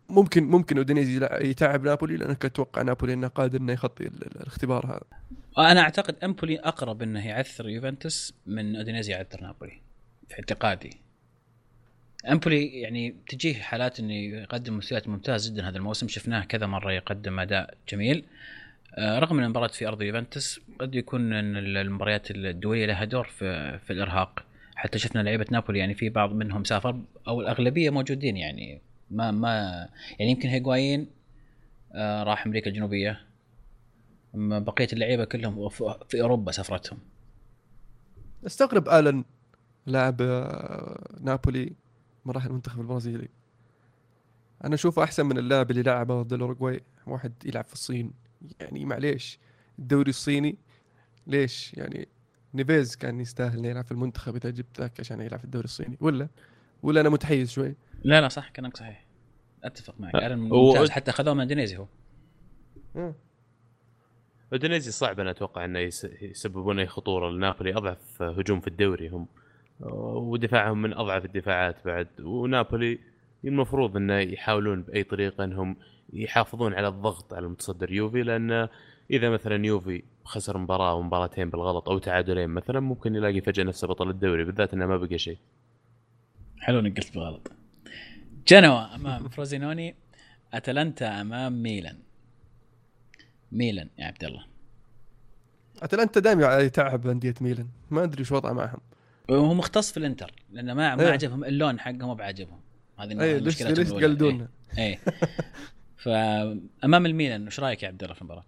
[0.10, 4.86] ممكن ممكن أودينيزي يتعب نابولي لأنك أتوقع نابولي إنه قادر إنه يخطي ال- ال- الاختبار
[4.86, 5.02] هذا.
[5.72, 9.82] أنا أعتقد أمبولي أقرب إنه يعثر يوفنتوس من أودينيزي يعثر نابولي
[10.30, 11.05] في اعتقادي.
[12.32, 16.08] أمبولي يعني تجيه حالات إنه يقدم مستويات ممتاز جدا هذا الموسم.
[16.08, 18.26] شفناه كذا مرة يقدم أداء جميل.
[18.96, 23.80] آه، رغم إن المباراة في أرض يوفنتوس قد يكون إن المباريات الدولية لها دور في
[23.80, 24.44] في الإرهاق.
[24.76, 28.82] حتى شفنا لعيبة نابولي يعني في بعض منهم سافر أو الأغلبية موجودين يعني.
[29.12, 29.88] ما ما
[30.20, 31.08] يعني يمكن هيغوايين
[31.94, 33.22] آه، راح أمريكا الجنوبية.
[34.36, 36.98] أما بقية اللعيبة كلهم في- في أوروبا سفرتهم
[38.46, 39.24] استغرب آلن
[39.86, 41.74] لاعب آه، نابولي
[42.26, 43.28] ما راح المنتخب البرازيلي.
[44.64, 48.14] أنا أشوفه أحسن من اللاعب اللي لعبه ضد الأوروغواي واحد يلعب في الصين.
[48.60, 49.40] يعني معليش
[49.80, 50.58] الدوري الصيني
[51.28, 52.08] ليش؟ يعني
[52.54, 55.98] نيفيز كان يستاهل إنه يلعب في المنتخب إذا جبت ذاك عشان يلعب في الدوري الصيني.
[56.02, 56.28] ولا؟
[56.84, 57.76] ولا أنا متحيز شوي.
[58.04, 59.06] لا لا صح كلامك صحيح.
[59.64, 60.16] أتفق معك.
[60.16, 60.36] أه، هو-
[60.74, 61.88] ممتاز حتى خذوه من اندونيسيا هو.
[62.96, 63.16] آه.
[64.54, 69.28] اودينيزي صعب أنا أتوقع إنه يس- يسببون أي خطورة لنابولي أضعف هجوم في الدوري هم.
[69.80, 72.08] ودفاعهم من أضعف الدفاعات بعد.
[72.20, 73.00] ونابولي
[73.46, 75.76] المفروض انه يحاولون بأي طريقة أنهم
[76.14, 78.68] يحافظون على الضغط على المتصدر يوفي لأن
[79.12, 83.88] إذا مثلا يوفي خسر مباراة أو مباراتين بالغلط أو تعادلين مثلا ممكن يلاقي فجأة نفسه
[83.88, 85.38] بطل الدوري بالذات إنه ما بقى شيء.
[86.60, 87.52] حلو إنك قلت بالغلط.
[88.48, 89.96] جنوا أمام فروزينوني
[90.54, 91.98] أتلانتا أمام ميلان.
[93.52, 94.46] ميلان يا عبد الله.
[95.82, 97.68] أتلانتا دائما يتعب أندية ميلان.
[97.92, 98.80] ما أدري إيش وضعه معهم.
[99.30, 101.12] وهو مختص في الانتر لأنه ما ما إيه.
[101.12, 102.60] عجبهم اللون حقهم مو بعجبهم
[103.00, 104.08] هذه اي ليش مشكلتهم ليش الأولى.
[104.08, 105.00] تقلدونا اي إيه.
[105.98, 108.46] فامام الميلان وش رأيك يا عبد الله في المباراة؟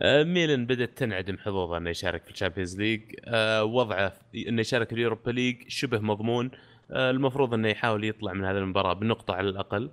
[0.00, 4.88] آه، ميلان بدأت تنعدم حظوظه إنه يشارك في ال Champions League آه، وضعه إنه يشارك
[4.88, 6.50] في ال Europa League شبه مضمون
[6.90, 9.90] آه، المفروض إنه يحاول يطلع من هذه المباراة بنقطة على الأقل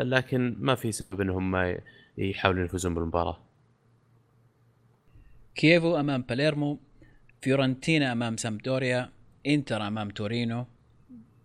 [0.00, 1.78] لكن ما في سبب إنهم ما
[2.18, 3.38] يحاولون يفوزون بالمباراة
[5.54, 6.78] كييفو أمام باليرمو
[7.42, 9.10] فيورنتينا أمام سامبدوريا
[9.46, 10.66] إنتر أمام تورينو.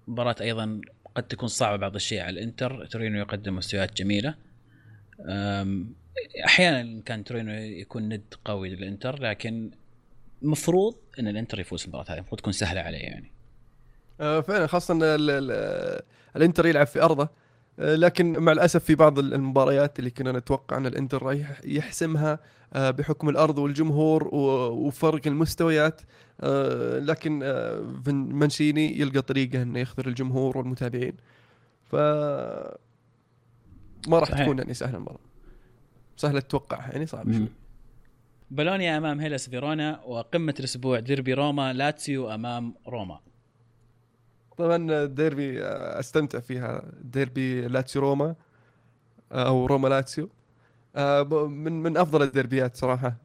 [0.07, 0.81] مباراة أيضا
[1.15, 2.85] قد تكون صعبة بعض الشيء على الإنتر.
[2.85, 4.35] تورينو يقدم مستويات جميلة.
[6.45, 9.71] أحيانا كان تورينو يكون ند قوي للإنتر لكن
[10.41, 12.17] مفروض إن الإنتر يفوز المباراة هذه.
[12.17, 13.31] المفروض تكون سهلة عليه يعني.
[14.21, 14.67] آه، فعلا
[15.15, 16.01] ال-
[16.35, 17.29] الإنتر يلعب في أرضه.
[17.77, 22.39] لكن مع الأسف في بعض المباريات اللي كنا نتوقع أن الإنتر رايح يحسمها
[22.73, 26.01] آه، بحكم الأرض والجمهور وفرق المستويات
[26.41, 31.13] آه، لكن آه، مانشيني يلقى طريقة أنه يخذل الجمهور والمتابعين.
[31.91, 31.95] ف
[34.07, 34.43] ما راح صحيح.
[34.43, 35.19] تكون يعني سهلة المباراة.
[36.17, 37.47] سهلة تتوقعها يعني صعب شوي.
[38.51, 43.19] بولونيا أمام هيلاس فيرونا وقمة الأسبوع ديربي روما لاتسيو أمام روما.
[44.57, 46.83] طبعا الديربي آه، أستمتع فيها.
[47.01, 48.35] ديربي لاتسيو روما
[49.31, 50.29] آه، أو روما لاتسيو.
[50.95, 53.15] آه، من من أفضل الديربيات صراحة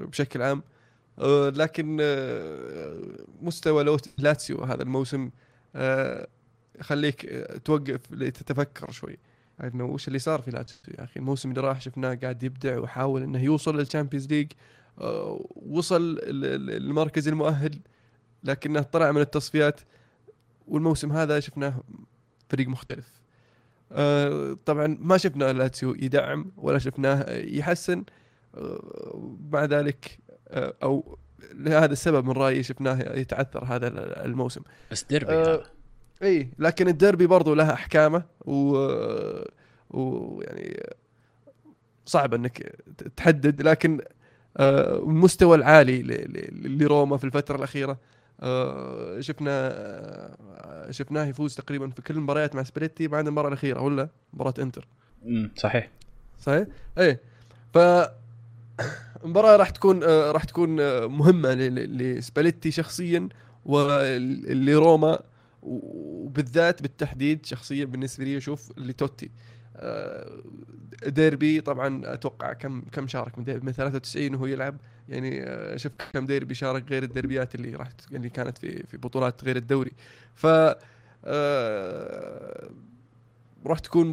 [0.00, 0.62] بشكل عام.
[1.54, 1.96] لكن
[3.42, 5.30] مستوى لاتسيو هذا الموسم
[6.80, 9.18] يخليك توقف تتفكر شوي.
[9.64, 13.22] إنه وش اللي صار في لاتسيو يا أخي؟ الموسم اللي راح شفناه قاعد يبدع ويحاول
[13.22, 14.52] إنه يوصل لل Champions League
[15.66, 17.78] وصل للمركز المؤهل
[18.44, 19.80] لكنه طلع من التصفيات.
[20.70, 21.82] والموسم هذا شفناه
[22.48, 23.20] فريق مختلف.
[23.92, 28.04] آه، طبعا ما شفنا لاتسيو يدعم ولا شفناه يحسن.
[28.54, 31.18] آه، مع ذلك آه، أو
[31.54, 33.88] لهذا السبب من رأيي شفناه يتعثر هذا
[34.24, 34.60] الموسم.
[34.90, 35.62] بس ديربي آه، هذا
[36.22, 38.76] إي لكن الديربي برضو لها أحكامه و
[39.90, 40.90] ويعني
[42.06, 42.74] صعب إنك
[43.16, 44.00] تحدد لكن
[44.56, 46.02] آه، المستوى العالي
[46.52, 47.98] لروما في الفترة الأخيرة آه،
[49.20, 54.08] شفنا آه، شفناه يفوز تقريبا في كل المباريات مع سباليتي ما عدا المباراة الأخيرة ولا
[54.32, 54.88] مباراة إنتر.
[55.22, 55.90] مم، صحيح.
[56.40, 56.66] صحيح؟
[56.98, 57.20] إيه.
[57.74, 57.78] ف
[59.24, 63.28] المباراة راح تكون آه، راح تكون آه، مهمة لسباليتي شخصيا
[63.64, 65.20] ولروما
[65.62, 69.26] وبالذات بالتحديد شخصيا بالنسبة لي أشوف لتوتي.
[69.26, 69.30] آه،
[71.06, 74.76] ديربي طبعا أتوقع كم كم شارك من من 93 وهو يلعب
[75.08, 79.44] يعني آه، شوف كم ديربي شارك غير الديربيات اللي راح اللي كانت في في بطولات
[79.44, 79.92] غير الدوري
[80.34, 80.46] ف
[81.24, 82.70] آه،
[83.66, 84.12] راح تكون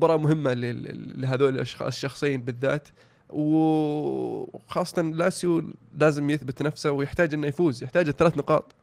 [0.54, 2.88] ل- ل- لهذول الشخصين بالذات
[3.30, 8.76] وخاصة لاتسيو لازم يثبت نفسه ويحتاج إنه يفوز يحتاج الثلاث نقاط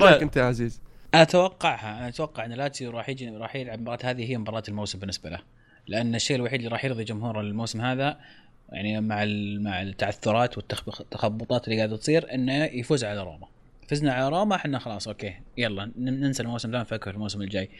[0.00, 0.10] لا.
[0.10, 0.80] رأيك أنت يا عزيز؟
[1.14, 5.30] أتوقعها أنا أتوقع إن لاتسيو راح يجي راح يلعب المباراه هذه هي مباراة الموسم بالنسبة
[5.30, 5.38] له
[5.86, 8.20] لأن الشيء الوحيد اللي راح يرضي جمهور الموسم هذا
[8.68, 9.24] يعني مع
[9.60, 13.48] مع التعثرات والتخبطات اللي قاعدة تصير إنه يفوز على روما.
[13.88, 17.70] فزنا على روما إحنا خلاص okay يلا ننسى الموسم لا نفكر في الموسم الجاي.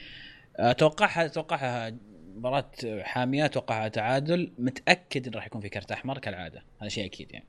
[0.56, 1.96] أتوقعها أتوقعها
[2.36, 2.70] مباراة
[3.02, 4.52] حامية أتوقعها تعادل.
[4.58, 6.62] متأكد انه راح يكون في كرت أحمر كالعادة.
[6.80, 7.46] هذا شيء أكيد يعني.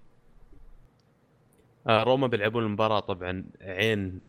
[1.88, 4.22] آه، روما بيلعبون المباراة طبعا عين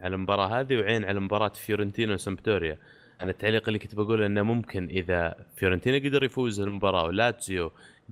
[0.00, 2.78] على المباراة هذه وعين على مباراة فيورنتينا وسامبدوريا
[3.22, 7.70] أنا التعليق اللي كنت بقوله إنه ممكن إذا فيورنتينا قدر يفوز المباراة ولاتسيو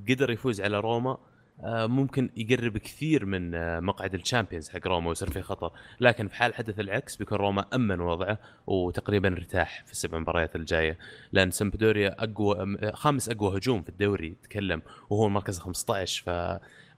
[0.09, 1.19] قدر يفوز على روما
[1.65, 5.71] آه، ممكن يقرب كثير من آه، مقعد ال Champions حق روما ويصير في خطر.
[6.01, 10.99] لكن في حال حدث العكس بيكون روما أمن وضعه وتقريبا ارتاح في السبع مباريات الجاية.
[11.33, 16.31] لأن سامبدوريا أقوى أم- خامس أقوى هجوم في الدوري تكلم وهو المركز 15 ف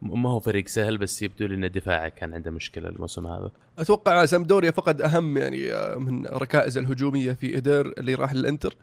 [0.03, 3.51] ما هو فريق سهل بس يبدو لي إن دفاعه كان عنده مشكلة الموسم هذا.
[3.78, 8.76] أتوقع سامدوريا فقد أهم يعني آه، من ركائز الهجومية في إدير اللي راح للإنتر.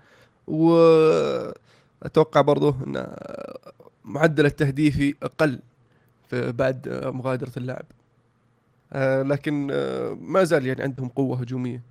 [0.48, 3.72] وأتوقع برضه إن آه،
[4.06, 5.60] معدل التهديفي أقل
[6.30, 7.86] في بعد آه، مغادرة اللاعب.
[9.32, 9.68] لكن
[10.22, 11.82] ما زال يعني عندهم قوة هجومية.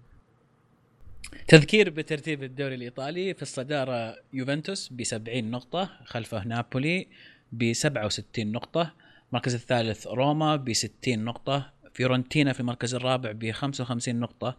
[1.49, 7.07] تذكير بترتيب الدوري الإيطالي في الصدارة يوفنتوس ب 70 نقطة خلفه نابولي
[7.53, 8.93] ب 67 نقطة
[9.35, 14.57] المركز الثالث روما ب 60 نقطة فيورنتينا في المركز الرابع ب 55 نقطة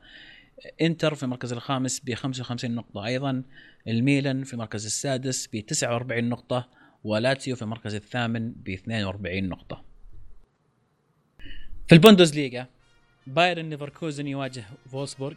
[0.82, 3.44] إنتر في المركز الخامس ب 55 نقطة أيضا
[3.88, 6.70] الميلان في المركز السادس ب 49 نقطة
[7.04, 9.84] ولاتسيو في المركز الثامن ب 42 نقطة.
[11.88, 12.68] في البوندوزليغا
[13.28, 15.36] بايرن ليفركوزن يواجه فولسبورغ.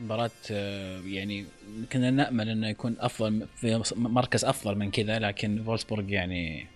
[0.00, 1.44] مباراة آه، يعني
[1.92, 6.73] كنا نأمل إنه يكون أفضل في مركز أفضل من كذا لكن فولسبورغ يعني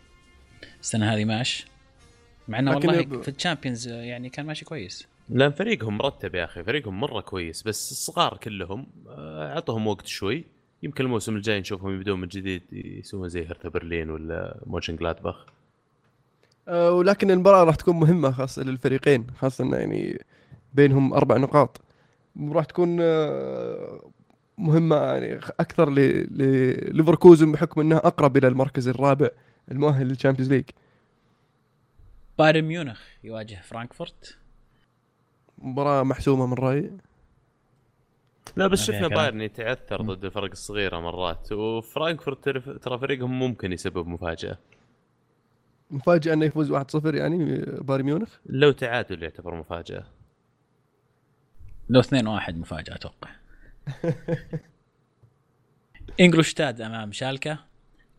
[0.89, 1.67] السنة هذه مش؟
[2.49, 5.07] مع إنه لكن والله يب- في ال Champions يعني كان ماشي كويس.
[5.29, 10.45] لأن فريقهم مرتب يا أخي فريقهم مرة كويس بس الصغار كلهم آه، اعطهم وقت شوي.
[10.83, 15.47] يمكن الموسم الجاي نشوفهم يبدون من جديد يسوون زي هرتا برلين ولا مونشن جلادباخ
[16.69, 20.23] آه، ولكن المباراة راح تكون مهمة خاصة للفريقين خاصة إنه يعني
[20.75, 21.81] بينهم أربع نقاط.
[22.41, 24.11] وراح تكون آه،
[24.59, 29.29] مهمة يعني أكثر ل- لليفركوزن بحكم أنها أقرب إلى المركز الرابع.
[29.71, 30.65] المؤهل لل Champions League.
[32.39, 34.39] بايرن ميونخ يواجه فرانكفورت.
[35.59, 36.91] مباراة محسومة من رأيي.
[38.57, 39.09] لا بس شفنا.
[39.09, 44.59] بايرن يتعثر ضد الفرق الصغيرة مرات وفرانكفورت ترى- ترى فريقهم ممكن يسبب مفاجأة.
[45.91, 50.05] مفاجأة أنه يفوز 1-0 يعني بايرن ميونخ؟ لو تعادل يعتبر مفاجأة.
[51.89, 53.31] لو 2 1 مفاجأة أتوقع.
[56.21, 57.59] انجولشتاد أمام شالكا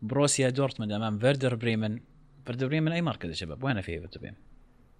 [0.02, 2.00] بروسيا دورتموند أمام فيردر بريمن.
[2.46, 4.36] فيردر بريمن أي مركز يا شباب؟ وين في فيردر بريمن؟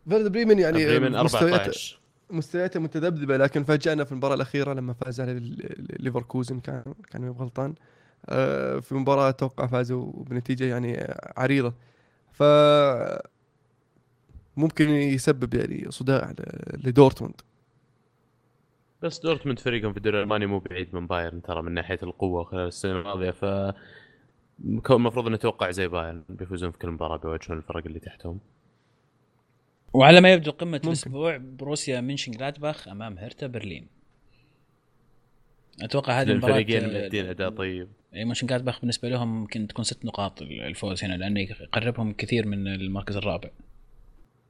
[0.08, 5.20] فيردر بريمن يعني بريمن مستوياته 14 مستوياته متذبذبة لكن فاجأنا في المباراة الأخيرة لما فاز
[5.20, 5.40] على
[6.00, 7.74] ليفركوزن كان كان غلطان.
[8.28, 11.74] آه، في مباراة أتوقع فازوا بنتيجة يعني عريضة.
[12.32, 12.42] ف
[14.56, 16.34] ممكن يسبب يعني صداع
[16.84, 17.40] لدورتموند.
[19.02, 22.66] بس دورتموند فريقهم في الدوري الألماني مو بعيد من بايرن ترى من ناحية القوة خلال
[22.68, 23.44] السنة الماضية ف
[24.64, 28.40] المفروض نتوقع زي بايرن بيفوزون في كل مباراة بيواجهون الفرق اللي تحتهم.
[29.92, 30.88] وعلى ما يبدو قمة ممكن.
[30.88, 33.86] الأسبوع بروسيا منشن جلادباخ أمام هرتا برلين.
[35.82, 37.88] أتوقع هذه المباراة الفريقين مأدين أداء طيب.
[38.12, 42.68] يعني منشن جلادباخ بالنسبة لهم ممكن تكون ست نقاط الفوز هنا لأنه يقربهم كثير من
[42.68, 43.50] المركز الرابع.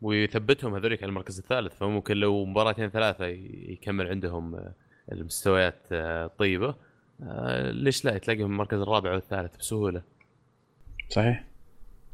[0.02, 4.74] ويثبتهم هذوليك على المركز الثالث فممكن لو مباراتين ثلاثة يكمل عندهم آه،
[5.12, 6.74] المستويات آه، طيبة.
[7.22, 10.02] آه، ليش لا؟ تلاقيهم المركز الرابع والثالث بسهولة.
[11.08, 11.44] صحيح.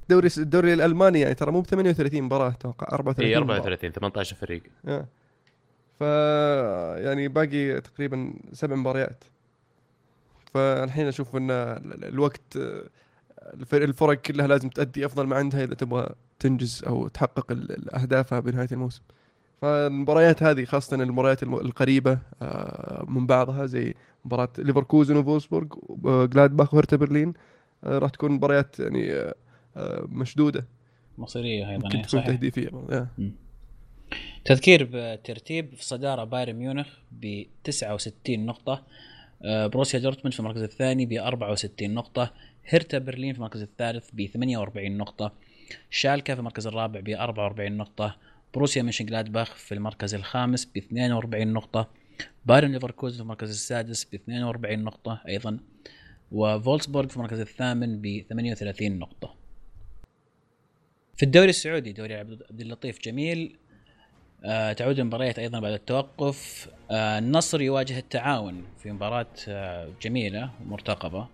[0.03, 3.57] الدوري الدوري الألماني يعني ترى مو ب 38 مباراة أتوقع 34 إي مباراة.
[3.59, 4.63] 34 18 فريق.
[4.89, 5.07] آه.
[5.99, 6.01] ف
[7.05, 9.25] يعني باقي تقريبا سبع مباريات.
[10.55, 12.57] فالحين أشوف إن ال- الوقت
[13.55, 17.53] الفر- الفرق كلها لازم تأدي أفضل ما عندها إذا تبغى تنجز أو تحقق
[17.95, 19.03] اهدافها بنهاية الموسم.
[19.63, 23.95] فالمباريات هذه خاصة المباريات الم- القريبة آه، من بعضها زي
[24.25, 27.35] مباراة ليفركوزن وفولسبورغ وجلادباخ وهرتا برلين
[27.85, 29.35] آه، راح تكون مباريات يعني آه،
[29.77, 30.67] آه، مشدودة.
[31.19, 32.21] مصيرية أيضا ممكن إيه، تكون
[32.91, 33.09] آه.
[34.45, 38.83] تذكير بترتيب في الصدارة بايرن ميونخ ب 69 نقطة
[39.45, 42.33] آه، بروسيا دورتموند في المركز الثاني ب 64 نقطة
[42.69, 45.33] هرتا برلين في المركز الثالث ب 48 نقطة
[45.91, 48.17] شالكا في المركز الرابع ب 44 نقطة
[48.55, 51.89] بروسيا منشنجلادباخ في المركز الخامس ب 42 نقطة
[52.47, 55.59] بايرن ليفركوزن في المركز السادس ب 42 نقطة أيضا
[56.33, 59.35] وفولسبورغ في المركز الثامن ب 38 نقطة.
[61.17, 63.57] في الدوري السعودي دوري عبد اللطيف جميل.
[64.45, 66.69] آه تعود المباريات أيضا بعد التوقف.
[66.91, 71.19] آه النصر يواجه التعاون في مباراة آه جميلة ومرتقبة.
[71.19, 71.29] آه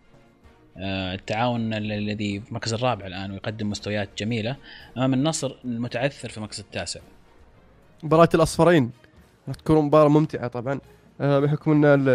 [0.76, 4.56] التعاون ال- الذي في المركز الرابع الآن ويقدم مستويات جميلة
[4.96, 7.00] أمام النصر المتعثر في المركز التاسع.
[8.02, 8.90] مباراة الأصفرين.
[9.48, 10.80] راح تكون مباراة ممتعة طبعا.
[11.20, 12.08] آه، بحكم ال-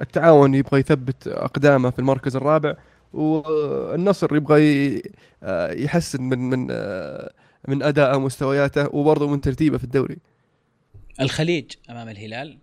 [0.00, 2.74] التعاون يبغى يثبت أقدامه في المركز الرابع
[3.12, 5.02] والنصر يبغى
[5.42, 7.32] آه، يحسن من من آه،
[7.68, 10.16] من أداءه ومستوياته وبرضه من ترتيبه في الدوري.
[11.20, 12.58] الخليج أمام الهلال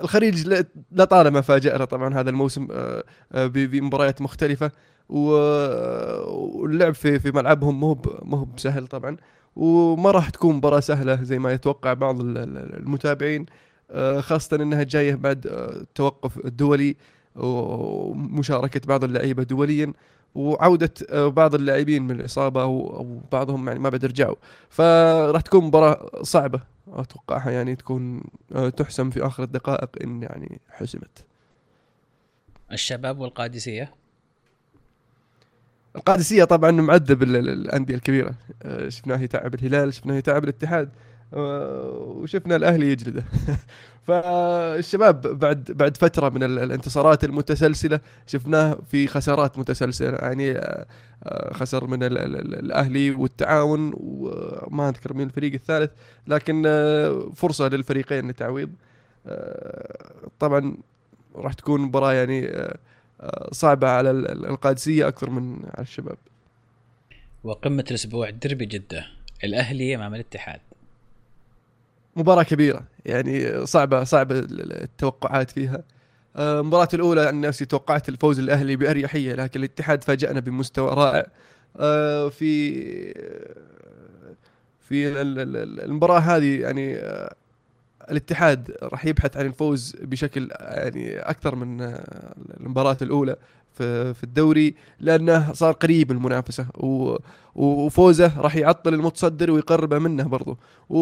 [0.00, 4.70] الخليج لا- لا طالما فاجأنا طبعا هذا الموسم آه، آه، بمباريات مختلفة
[5.08, 9.16] و- واللعب في في ملعبهم مو مو بسهل طبعا
[9.56, 13.46] وما راح تكون مباراة سهلة زي ما يتوقع بعض ال- ال- المتابعين
[13.90, 16.96] آه، خاصة إنها جاية بعد آه، التوقف الدولي
[17.36, 19.92] ومشاركة بعض اللعيبة دوليا.
[20.36, 24.34] وعودة آه، بعض اللاعبين من الإصابة أو أو بعضهم يعني ما بعد رجعوا.
[24.70, 26.60] فراح تكون مباراة صعبة.
[26.92, 28.22] أتوقعها يعني تكون
[28.54, 31.24] آه، تحسم في آخر الدقائق إن يعني حسمت.
[32.72, 33.94] الشباب والقادسية؟
[35.96, 38.34] القادسية طبعا معذب ال- ال- الأندية الكبيرة.
[38.62, 40.90] آه، شفناه يتعب الهلال شفناه يتعب الاتحاد.
[41.32, 43.24] وشفنا الأهلي يجلده.
[44.06, 50.86] فالشباب بعد بعد فترة من ال- الانتصارات المتسلسلة شفناه في خسارات متسلسلة يعني آه،
[51.24, 55.90] آه، خسر من ال- ال- ال- الأهلي والتعاون وما أذكر مين الفريق الثالث
[56.26, 58.70] لكن آه، فرصة للفريقين للتعويض
[59.26, 60.76] آه، طبعا
[61.34, 62.50] راح تكون مباراة يعني
[63.52, 66.16] صعبة على ال- ال- القادسيه أكثر من على الشباب.
[67.44, 69.06] وقمة الأسبوع دربي جدة.
[69.44, 70.60] الأهلي أمام الاتحاد.
[72.16, 75.82] مباراة كبيرة يعني صعبة صعبة التوقعات فيها.
[76.36, 81.26] آه، المباراة الأولى عن نفسي توقعت الفوز الأهلي بأريحية لكن الاتحاد فاجأنا بمستوى رائع.
[81.80, 82.72] آه، في
[84.80, 87.34] في ال- ال- ال- المباراة هذه يعني آه،
[88.10, 91.80] الاتحاد راح يبحث عن الفوز بشكل يعني أكثر من
[92.60, 93.36] المباراة الأولى.
[93.76, 97.16] في في الدوري لأنه صار قريب من المنافسة و-
[97.54, 100.58] وفوزه راح يعطل المتصدر ويقربه منه برضو.
[100.90, 100.96] و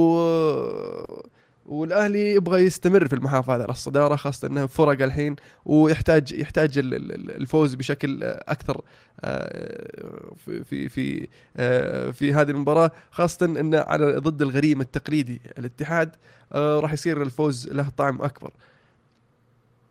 [1.67, 7.31] والأهلي يبغى يستمر في المحافظة على الصدارة خاصة انه فرق الحين ويحتاج يحتاج ال- ال-
[7.37, 8.81] الفوز بشكل أكثر
[9.21, 16.11] آه، في في في آه، في هذه المباراة خاصة انه على ضد الغريم التقليدي الاتحاد
[16.53, 18.51] آه، راح يصير الفوز له طعم أكبر.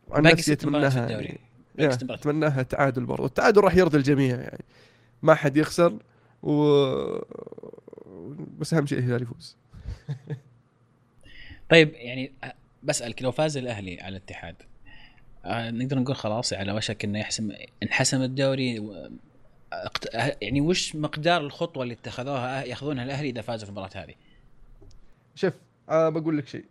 [0.09, 1.07] باقي نفسي اتمناها
[1.75, 2.03] مباريات.
[2.03, 3.25] أتمناها تعادل برضو.
[3.25, 4.63] التعادل راح يرضي الجميع يعني.
[5.21, 5.99] ما حد يخسر
[6.43, 6.53] و
[8.59, 9.57] بس أهم شيء الهلال يفوز.
[11.71, 12.33] طيب يعني
[12.83, 14.55] بسألك لو فاز الأهلي على الاتحاد
[15.45, 17.51] آه، نقدر نقول خلاص على وشك إنه يحسم
[17.83, 19.09] انحسم الدوري؟ و-
[20.41, 24.13] يعني وش مقدار الخطوة اللي اتخذوها ياخذونها الأهلي إذا فازوا في المباراة هذه؟
[25.35, 25.53] شوف
[25.89, 26.65] أه بقول لك شيء.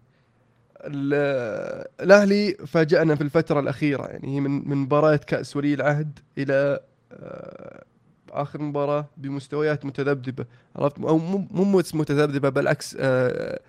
[0.84, 6.80] الأهلي فاجأنا في الفترة الأخيرة يعني هي من من مباراة كأس ولي العهد إلى
[7.12, 7.84] آه،
[8.30, 13.60] آخر مباراة بمستويات متذبذبة عرفت؟ أو مو مو بس متذبذبة بالعكس آه،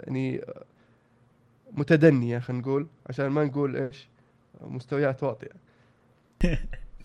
[0.00, 0.40] يعني
[1.72, 4.08] متدنية خلينا نقول عشان ما نقول إيش
[4.60, 5.52] مستويات واطية.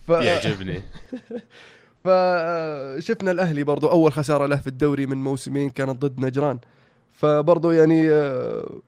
[0.06, 0.08] ف...
[0.08, 0.82] يعجبني.
[2.04, 6.58] فشفنا الأهلي برضو أول خسارة له في الدوري من موسمين كانت ضد نجران.
[7.12, 8.80] فبرضو يعني آه،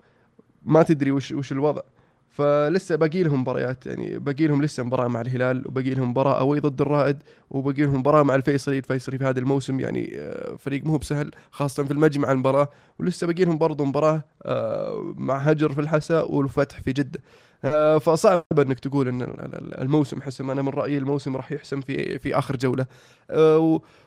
[0.66, 1.82] ما تدري وش وش الوضع.
[2.30, 6.60] فلسه باقي لهم مباريات يعني باقي لهم لسه مباراة مع الهلال وباقي لهم مباراة أوي
[6.60, 10.96] ضد الرائد وباقي لهم مباراة مع الفيصلي الفيصلي في هذا الموسم يعني آه، فريق مو
[10.98, 12.68] بسهل خاصة في المجمع المباراة.
[12.98, 17.20] ولسه باقي لهم برضو مباراة آه، مع هجر في الحساء والفتح في جدة.
[17.64, 20.50] آه، فصعب إنك تقول إن ال- ال- الموسم حسم.
[20.50, 22.86] أنا من رأيي الموسم راح يحسم في في آخر جولة.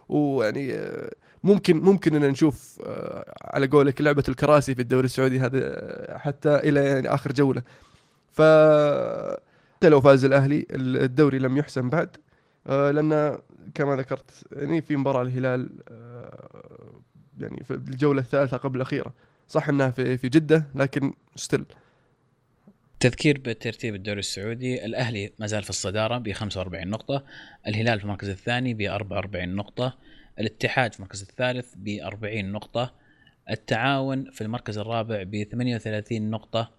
[0.10, 0.74] ويعني
[1.44, 6.56] ممكن ممكن إن نشوف آه، على قولك لعبة الكراسي في الدوري السعودي هذا آه، حتى
[6.56, 7.62] إلى يعني آخر جولة.
[8.32, 8.42] ف
[9.76, 12.18] حتى لو فاز الأهلي الدوري لم يحسم بعد
[12.68, 13.38] آه، لأن
[13.74, 15.70] كما ذكرت يعني في مباراة الهلال
[17.40, 19.14] يعني في الجولة الثالثة قبل الأخيرة.
[19.48, 21.66] صح إنها في في جدة لكن ستيل
[23.00, 27.24] تذكير بترتيب الدوري السعودي الأهلي ما زال في الصدارة ب 45 نقطة
[27.68, 29.98] الهلال في المركز الثاني ب 44 نقطة
[30.40, 32.94] الاتحاد في المركز الثالث ب 40 نقطة
[33.50, 36.72] التعاون في المركز الرابع ب 38 نقطة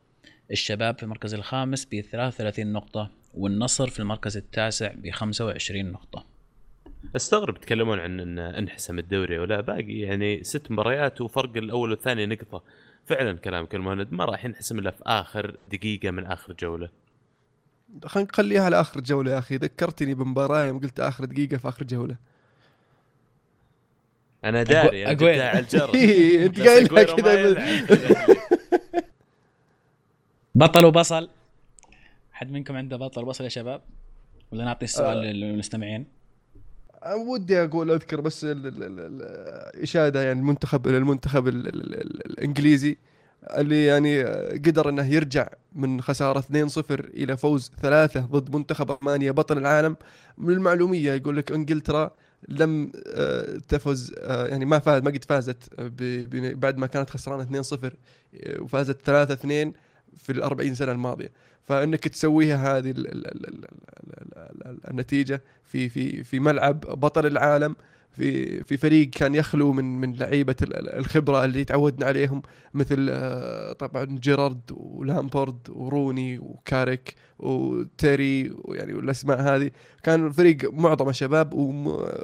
[0.50, 6.24] الشباب في المركز الخامس ب 33 نقطة والنصر في المركز التاسع ب 25 نقطة.
[7.16, 12.62] أستغرب يتكلمون عن إن انحسم الدوري ولا باقي يعني ست مباريات وفرق الأول والثاني نقطة.
[13.06, 16.88] فعلا كلامك المهند ما راح ينحسم إلا في آخر دقيقة من آخر جولة.
[18.04, 21.84] خلينا نخليها على آخر جولة يا أخي ذكرتني بمباراة يوم قلت آخر دقيقة في آخر
[21.84, 22.16] جولة.
[24.45, 25.95] أنا داري أنا الجرس.
[25.95, 26.66] إيه، أنت بس.
[26.68, 28.16] قايلها كذا.
[30.55, 31.28] بطل وبصل.
[32.32, 33.82] حد منكم عنده بطل وبصل يا شباب؟
[34.53, 35.32] ولا نعطي السؤال آه.
[35.32, 36.07] للمستمعين؟
[37.28, 42.26] ودي أقول أذكر بس ال- ال- ال- ال- إشادة يعني المنتخب المنتخب ال- ال- ال-
[42.26, 42.97] الإنجليزي
[43.51, 44.22] اللي يعني
[44.53, 46.45] قدر إنه يرجع من خسارة 2-0
[46.91, 49.97] إلى فوز ثلاثة ضد منتخب ألمانيا بطل العالم.
[50.38, 52.11] من المعلومية يقول لك إنجلترا
[52.49, 57.43] لم آه، تفز آه، يعني ما فاز ما قد فازت ب- بعد ما كانت خسرانة
[57.43, 57.93] 2-0
[58.34, 59.72] آه، وفازت 3-2
[60.18, 61.30] في ال 40 سنة الماضية.
[61.68, 63.64] فإنك تسويها هذه ال- ال- ال- ال-
[64.26, 67.76] ال- ال- النتيجة في في في ملعب بطل العالم
[68.16, 72.42] في في فريق كان يخلو من من لعيبة ال- ال- الخبرة اللي تعودنا عليهم
[72.74, 79.70] مثل آه، طبعا جيرارد ولامبورد وروني وكاريك وتيري ويعني والأسماء هذه.
[80.02, 81.54] كان الفريق معظمه شباب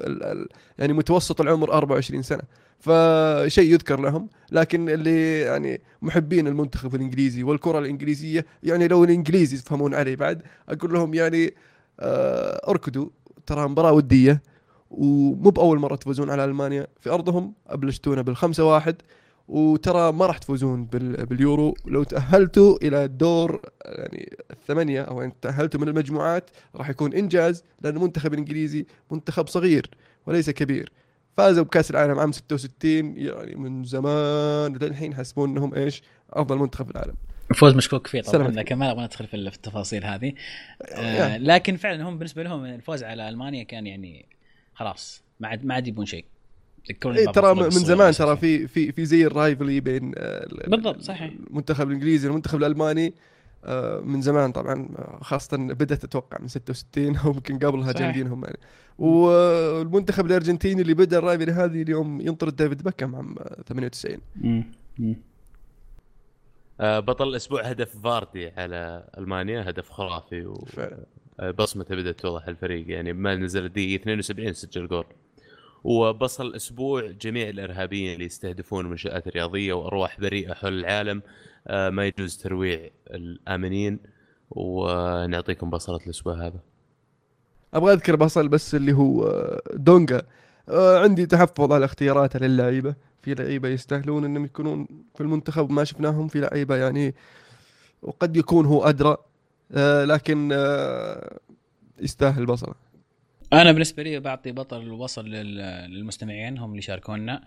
[0.07, 2.43] ال- يعني متوسط العمر 24 سنة.
[2.79, 9.95] فشيء يذكر لهم لكن اللي يعني محبين المنتخب الإنجليزي والكرة الإنجليزية يعني لو الإنجليز يفهمون
[9.95, 11.55] علي بعد أقول لهم يعني
[12.01, 13.09] آه، اركضوا
[13.47, 14.43] ترى مباراة ودية.
[14.91, 16.87] ومو بأول مرة تفوزون على ألمانيا.
[17.01, 18.97] في أرضهم أبلشتونا بالخمسة واحد
[19.49, 21.75] وترى ما راح تفوزون بال- باليورو.
[21.85, 27.97] لو تأهلتوا إلى الدور يعني الثمانية أو إن تأهلتوا من المجموعات راح يكون إنجاز لأن
[27.97, 29.91] المنتخب الانجليزي منتخب صغير
[30.27, 30.93] وليس كبير.
[31.37, 36.91] فازوا بكأس العالم عام 66 يعني من زمان للحين يحسبون إنهم إيش؟ أفضل منتخب في
[36.91, 37.15] العالم.
[37.55, 38.49] فوز مشكوك فيه طبعا.
[38.49, 40.33] لكن ما أبغى ندخل في التفاصيل هذه.
[40.83, 44.27] آه يعني لكن فعلا هم بالنسبة لهم الفوز على ألمانيا كان يعني
[44.77, 46.25] خلاص ما عاد ما عاد يبون شيء
[47.07, 48.37] إيه ترى من زمان ترى.
[48.37, 51.33] في في في زي الرايفلي بين آه، ال- بالضبط، صحيح.
[51.51, 53.15] المنتخب الإنجليزي والمنتخب الألماني
[53.65, 58.01] آه، من زمان طبعا آه، خاصة بدأت أتوقع من 66 أو يمكن قبلها صحيح.
[58.07, 58.59] جامدينهم يعني
[58.99, 64.65] والمنتخب الأرجنتيني اللي بدأ ال rivalry هذه اليوم ينطرد ديفيد بكم عام آه، 98 مم.
[64.99, 65.17] مم.
[66.81, 71.05] آه، بطل الأسبوع هدف فاردي على ألمانيا هدف خرافي فعلا.
[71.43, 72.91] وبصمته بدأت توضح الفريق.
[72.91, 75.05] يعني ما نزل الدقيقة 72 سجل جول.
[75.85, 81.23] وبصل الأسبوع جميع الإرهابيين اللي يستهدفون المنشآت الرياضية وأرواح بريئة حول العالم
[81.67, 83.99] آه، ما يجوز ترويع الآمنين.
[84.51, 86.61] ونعطيكم بصلة الأسبوع هذا.
[87.75, 90.23] أبغى أذكر بصل بس اللي هو آه، دونجا.
[90.69, 92.95] آه، عندي تحفظ على اختياراته للعيبة.
[93.23, 96.29] في لعيبة يستاهلون إنهم يكونون في المنتخب ما شفناهم.
[96.29, 97.15] في لعيبة يعني
[98.03, 99.17] وقد يكون هو أدرى.
[99.73, 101.39] آه، لكن آه،
[102.01, 102.75] يستاهل بصله
[103.53, 107.45] أنا بالنسبة لي بعطي بطل الوصل لل- للمستمعين هم اللي شاركونا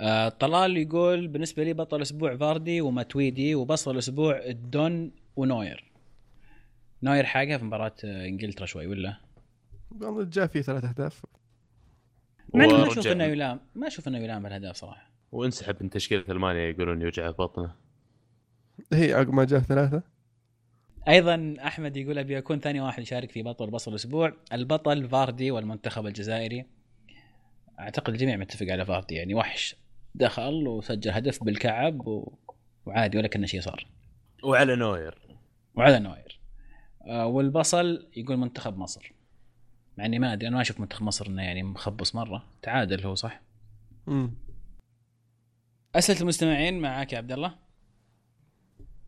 [0.00, 5.84] آه طلال يقول بالنسبة لي بطل أسبوع فاردي وماتويدي وبصل الأسبوع دون ونوير.
[7.02, 9.16] نوير حاجة في مباراة إنجلترا شوي ولا؟
[10.00, 11.24] والله جاء فيه ثلاث أهداف.
[12.54, 15.10] مع ما أشوف إنه يلام ما أشوف إنه يلام بالاهداف صراحة.
[15.32, 17.74] وانسحب من تشكيلة ألمانيا يقولون يوجع بطنه.
[18.92, 20.02] هي عقب ما جاء ثلاثة.
[21.08, 26.06] أيضا أحمد يقول أبي أكون ثاني واحد يشارك في بطل بصل الأسبوع البطل فاردي والمنتخب
[26.06, 26.66] الجزائري.
[27.80, 29.76] أعتقد الجميع متفق على فاردي يعني وحش.
[30.14, 32.32] دخل وسجل هدف بالكعب و...
[32.86, 33.86] وعادي ولا كان شيء صار.
[34.44, 35.18] وعلى نوير.
[35.74, 36.40] وعلى نوير.
[37.06, 39.12] آه والبصل يقول منتخب مصر.
[39.98, 42.44] مع إني ما أدري أنا ما أشوف منتخب مصر إنه يعني مخبص مرة.
[42.62, 43.40] تعادل هو صح؟
[44.06, 44.34] مم.
[45.94, 47.54] أسئلة المستمعين معك يا عبد الله.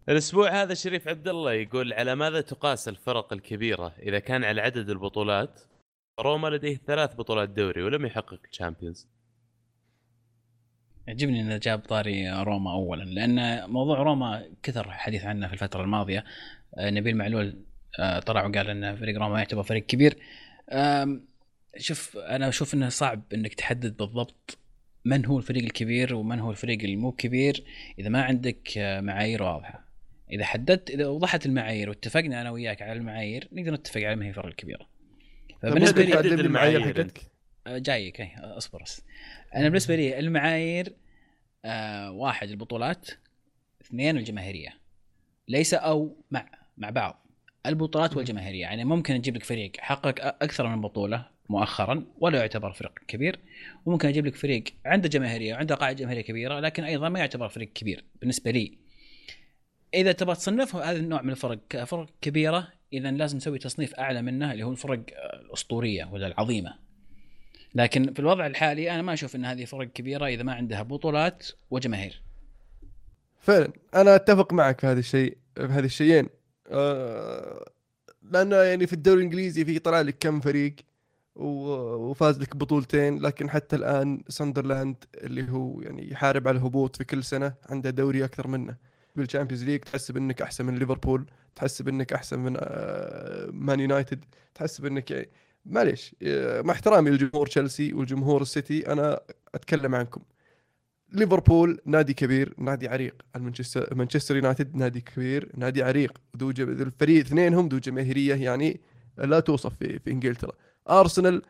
[0.08, 4.90] الأسبوع هذا شريف عبد الله يقول على ماذا تقاس الفرق الكبيرة إذا كان على عدد
[4.90, 5.60] البطولات؟
[6.20, 9.08] روما لديه ثلاث بطولات دوري ولم يحقق ال Champions
[11.06, 16.24] يعجبني انه جاب طاري روما اولا لأن موضوع روما كثر الحديث عنه في الفترة الماضية.
[16.78, 17.64] آه، نبيل معلول
[17.98, 20.18] آه، طلع وقال إن فريق روما يعتبر فريق كبير.
[21.76, 24.58] شوف أنا أشوف إنه صعب إنك تحدد بالضبط
[25.04, 27.64] من هو الفريق الكبير ومن هو الفريق المو كبير
[27.98, 29.89] إذا ما عندك آه، معايير واضحة.
[30.32, 34.28] إذا حددت إذا وضحت المعايير واتفقنا أنا وياك على المعايير نقدر نتفق على ما هي
[34.28, 34.88] الفرق الكبيرة.
[35.62, 37.20] فبالنسبة ممكن لي المعايير حقتك؟
[37.66, 39.02] آه، جايك اي أصبر بس.
[39.54, 40.92] أنا بالنسبة لي المعايير
[41.64, 43.10] آه واحد البطولات
[43.82, 44.74] اثنين الجماهيرية.
[45.48, 47.26] ليس أو مع مع بعض.
[47.66, 48.60] البطولات والجماهيرية.
[48.60, 53.38] يعني ممكن أجيب لك فريق حقق أكثر من بطولة مؤخرا ولا يعتبر فريق كبير.
[53.86, 57.72] وممكن أجيب لك فريق عنده جماهيرية وعنده قاعدة جماهيرية كبيرة لكن أيضا ما يعتبر فريق
[57.72, 58.04] كبير.
[58.20, 58.78] بالنسبة لي
[59.94, 61.58] إذا تبغى تصنفه هذا النوع من الفرق.
[61.68, 65.00] كفرق كبيرة اذا لازم نسوي تصنيف أعلى منه اللي هو الفرق
[65.34, 66.74] الأسطورية ولا العظيمة.
[67.74, 71.46] لكن في الوضع الحالي أنا ما أشوف إن هذه فرق كبيرة إذا ما عندها بطولات
[71.70, 72.22] وجماهير.
[73.40, 73.72] فعلا.
[73.94, 76.28] أنا أتفق معك في هذا الشيء في هذه الشيئين.
[76.70, 77.70] آه،
[78.22, 80.76] لأنه يعني في الدوري الإنجليزي في طلع لك كم فريق
[81.36, 87.24] وفاز لك بطولتين لكن حتى الآن ساندرلاند اللي هو يعني يحارب على الهبوط في كل
[87.24, 88.76] سنة عنده دوري أكثر منه.
[89.16, 94.24] بال Champions League تحسب انك أحسن من ليفربول تحسب انك أحسن من آه، مان يونايتد
[94.54, 95.28] تحسب انك يعني
[95.66, 99.20] معليش آه، مع احترامي لجمهور تشيلسي والجمهور السيتي أنا
[99.54, 100.22] أتكلم عنكم.
[101.12, 103.22] ليفربول نادي كبير نادي عريق.
[103.36, 106.18] المانشستر مانشستر يونايتد نادي كبير نادي عريق.
[106.36, 108.80] ذو الفريق اثنينهم ذو جماهيرية يعني
[109.18, 110.52] لا توصف في, في إنجلترا.
[110.90, 111.42] أرسنال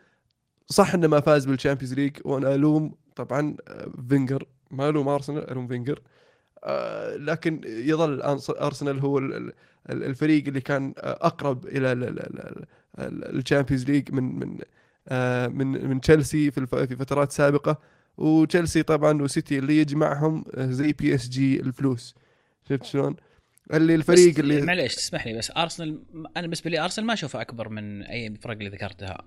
[0.68, 5.50] صح إنه ما فاز بال Champions League وأنا ألوم طبعا آه، فينجر ما ألوم أرسنال
[5.50, 6.00] ألوم فينجر.
[7.16, 9.52] لكن يظل أرسنال هو ال- ال-
[9.90, 12.64] ال- الفريق اللي كان آه، أقرب إلى ال- ال- ال-
[12.98, 14.58] ال- ال Champions League من من
[15.08, 17.78] آه، من من تشيلسي في في فترات سابقة
[18.18, 22.14] وتشيلسي طبعا وسيتي اللي يجمعهم آه، زي بي إس جي الفلوس
[22.68, 23.16] شفت شلون؟
[23.74, 26.02] اللي الفريق اللي معليش تسمح لي بس أرسنال
[26.36, 29.18] أنا بالنسبة لي أرسنال ما أشوفه أكبر من أي الفرق اللي ذكرتها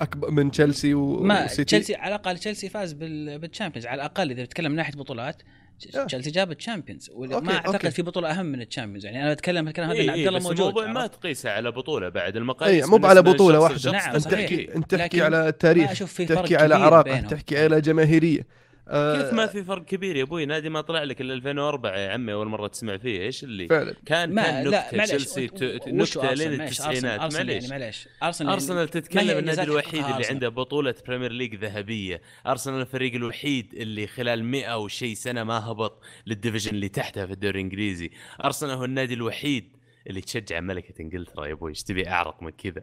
[0.00, 4.30] أكبر من تشيلسي ما وسيتي تشيلسي على الأقل تشيلسي فاز بال- بال Champions على الأقل
[4.30, 5.61] إذا بتتكلم من ناحية بطولات آه.
[6.06, 7.90] تشيلسي جاب الشامبيونز ولا- أوكي، ما أعتقد أوكي.
[7.90, 10.58] في بطولة أهم من الشامبيونز يعني أنا بتكلم الكلام هذا إيه عبد إيه الله موجود
[10.60, 14.28] الموضوع ما؟ تقيسه على بطولة بعد المقاييس اي مو على بطولة واحدة نعم، أنت.
[14.28, 17.20] تحكي انت تحكي على ما تاريخ أشوف في فرق تحكي على عراقه.
[17.20, 18.46] تحكي على جماهيرية
[18.88, 22.10] آه، كيف ما في فرق كبير يا أبوي؟ نادي ما طلع لك إلا 2004 يا
[22.10, 23.22] عمي أول مرة تسمع فيه.
[23.22, 23.94] إيش اللي؟ فعلا.
[24.06, 25.44] كان ما كان نكتة تشيلسي
[25.86, 27.34] نكتة؟ لين التسعينات.
[27.34, 27.70] معليش.
[27.70, 28.08] معليش.
[28.22, 30.26] ارسنال أرسنال تتكلم النادي الوحيد اللي.
[30.26, 32.22] عنده بطولة بريمير ليج ذهبية.
[32.46, 37.60] أرسنال الفريق الوحيد اللي خلال 100 وشي سنة ما هبط للديفيجن اللي تحتها في الدوري
[37.60, 38.10] الإنجليزي.
[38.44, 39.76] أرسنال هو النادي الوحيد
[40.06, 41.70] اللي تشجع ملكة إنجلترا يا أبوي.
[41.70, 42.82] إيش تبي؟ أعرق من كذا.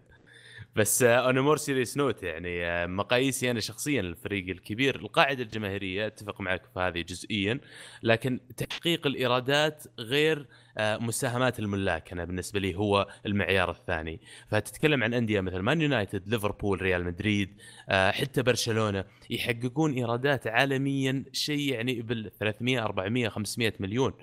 [0.76, 6.41] بس أنا more serious not يعني آه، مقاييسي أنا شخصيا الفريق الكبير القاعدة الجماهيرية أتفق
[6.41, 7.59] معك في هذه جزئيا
[8.03, 10.47] لكن تحقيق الإيرادات غير
[10.78, 14.20] آه، مساهمات الملاك أنا بالنسبة لي هو المعيار الثاني.
[14.47, 21.24] فتتكلم عن أندية مثل مان يونايتد ليفربول ريال مدريد آه، حتى برشلونة يحققون إيرادات عالميا
[21.34, 24.13] شيء يعني بال 300 400 500 مليون.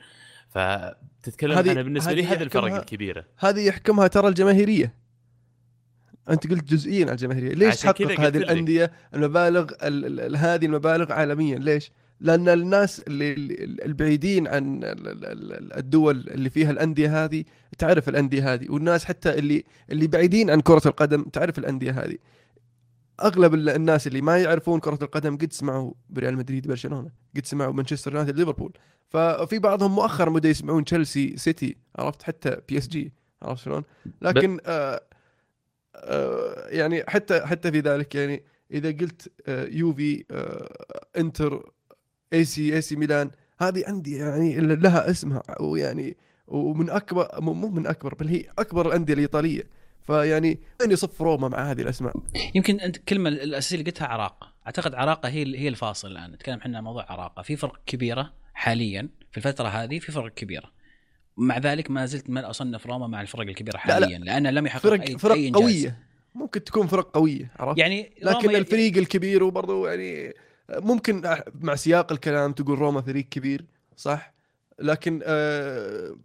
[0.51, 3.25] فتتكلم أنا بالنسبة لي هذه الفرق الكبيرة.
[3.39, 5.06] هذه يحكمها ترى الجماهيرية.
[6.31, 7.55] أنت قلت جزئيا على الجماهيرية.
[7.55, 8.37] ليش تحقق هذه.
[8.37, 13.35] الأندية المبالغ ال- ال- هذه المبالغ عالميا؟ ليش؟ لأن الناس اللي
[13.85, 15.25] البعيدين عن ال- ال-
[15.55, 17.45] ال- الدول اللي فيها الأندية هذه
[17.79, 22.17] تعرف الأندية هذه والناس حتى اللي اللي بعيدين عن كرة القدم تعرف الأندية هذه.
[23.23, 27.73] أغلب ال- الناس اللي ما يعرفون كرة القدم قد سمعوا بريال مدريد برشلونة قد سمعوا
[27.73, 28.73] مانشستر يونايتد ليفربول.
[29.09, 33.13] ففي بعضهم مؤخرا بدا يسمعون تشيلسي سيتي عرفت؟ حتى PSG
[33.43, 33.83] عرفت شلون؟
[34.23, 35.01] لكن آه آه
[36.69, 41.73] يعني حتى حتى في ذلك يعني إذا قلت آه يوفي آه انتر
[42.33, 46.17] AC AC ميلان هذه عندي يعني لها اسمها ويعني
[46.47, 49.63] ومن أكبر مو من أكبر بل هي أكبر الأندية الإيطالية.
[50.03, 52.15] فيعني وين يصف روما مع هذه الأسماء.
[52.55, 56.33] يمكن أنت الكلمة الأساسية اللي قلتها عراقه أعتقد عراقه هي هي الفاصل الآن.
[56.33, 60.73] نتكلم إحنا عن موضوع عراقه في فرق كبيرة حاليا في الفترة هذه في فرق كبيرة.
[61.37, 64.07] مع ذلك ما زلت ما أصنف روما مع الفرق الكبيرة لا، لا.
[64.07, 65.63] حاليا لأنه لم يحقق فرق اي فرق أي إنجاز.
[65.63, 65.99] قوية
[66.35, 70.35] ممكن تكون فرق قوية عرفت يعني لكن روما- الفريق الكبير وبرضه يعني
[70.71, 71.23] ممكن
[71.61, 73.65] مع سياق الكلام تقول روما فريق كبير
[73.97, 74.35] صح
[74.79, 76.17] لكن آه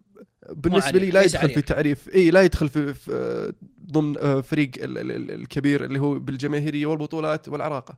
[0.49, 1.49] بالنسبة لي لا يدخل.
[1.49, 3.53] في تعريف إي لا يدخل في, في
[3.91, 7.97] ضمن آه، فريق ال- ال- ال- الكبير اللي هو بالجماهيرية والبطولات والعراقة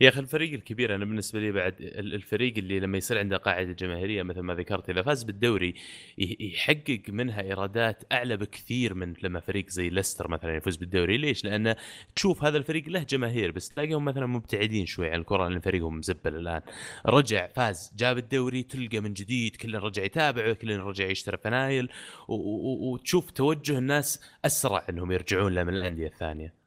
[0.00, 3.72] يا أخي الفريق الكبير أنا بالنسبة لي بعد ال- الفريق اللي لما يصير عنده قاعدة
[3.72, 5.74] جماهيرية مثل ما ذكرت إذا فاز بالدوري
[6.18, 11.16] يحقق منها إيرادات أعلى بكثير من لما فريق زي ليستر مثلا يفوز بالدوري.
[11.16, 11.74] ليش؟ لأن
[12.16, 16.36] تشوف هذا الفريق له جماهير بس تلاقيهم مثلا مبتعدين شوي عن الكرة لأن فريقهم مزبل
[16.36, 16.60] الآن.
[17.06, 21.88] رجع فاز جاب الدوري تلقى من جديد كل رجع يتابعه كل رجع يشتري فنايل
[22.28, 26.59] وتشوف توجه الناس أسرع إنهم يرجعون له من الأندية الثانية.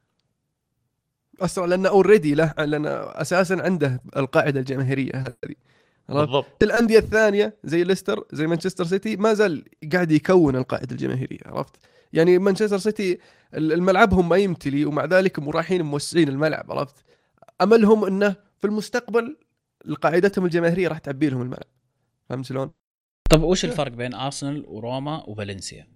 [1.41, 5.55] اسرع لأنه already له لأنه أساسا عنده القاعدة الجماهيرية هذه؟
[6.09, 11.75] بالضبط الأندية الثانية زي ليستر زي مانشستر سيتي ما زال قاعد يكون القاعدة الجماهيرية عرفت؟
[12.13, 13.19] يعني مانشستر سيتي
[13.53, 16.95] الملعبهم ما يمتلي ومع ذلك رايحين موسعين الملعب عرفت؟
[17.61, 19.37] أملهم إنه في المستقبل
[20.01, 21.63] قاعدتهم الجماهيرية راح تعبي لهم الملعب
[22.29, 22.71] فهمت شلون؟
[23.29, 25.87] طب وش الفرق بين أرسنال وروما وفالنسيا؟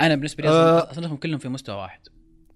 [0.00, 0.90] أنا بالنسبة لي آه.
[0.90, 2.11] اصنفهم كلهم في مستوى واحد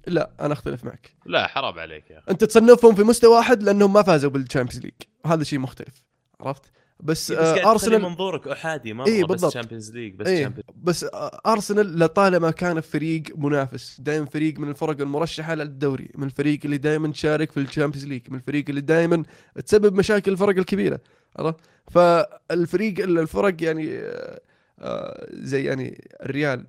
[0.06, 1.10] لا أنا أختلف معك.
[1.26, 2.30] لا حرام عليك يا أخي.
[2.30, 4.94] أنت تصنفهم في مستوى واحد لأنهم ما فازوا بال Champions League
[5.24, 6.02] وهذا شيء مختلف
[6.40, 6.62] عرفت؟
[7.00, 9.40] بس, إيه، بس آه ارسنال منظورك أحادي مره إيه، بس.
[9.40, 15.00] تشامبيونز ليج بس Champions- بس آه، ارسنال لطالما كان فريق منافس دائما فريق من الفرق
[15.00, 19.22] المرشحة للدوري من الفريق اللي دائما تشارك في ال Champions League من الفريق اللي دائما
[19.66, 21.00] تسبب مشاكل الفرق الكبيرة
[21.38, 24.40] عرفت؟ فالفريق الفرق يعني آه،
[24.78, 26.66] آه، زي يعني الريال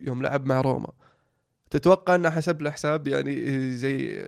[0.00, 0.92] يوم لعب مع روما
[1.72, 4.24] تتوقع إنه حسب له حساب يعني زي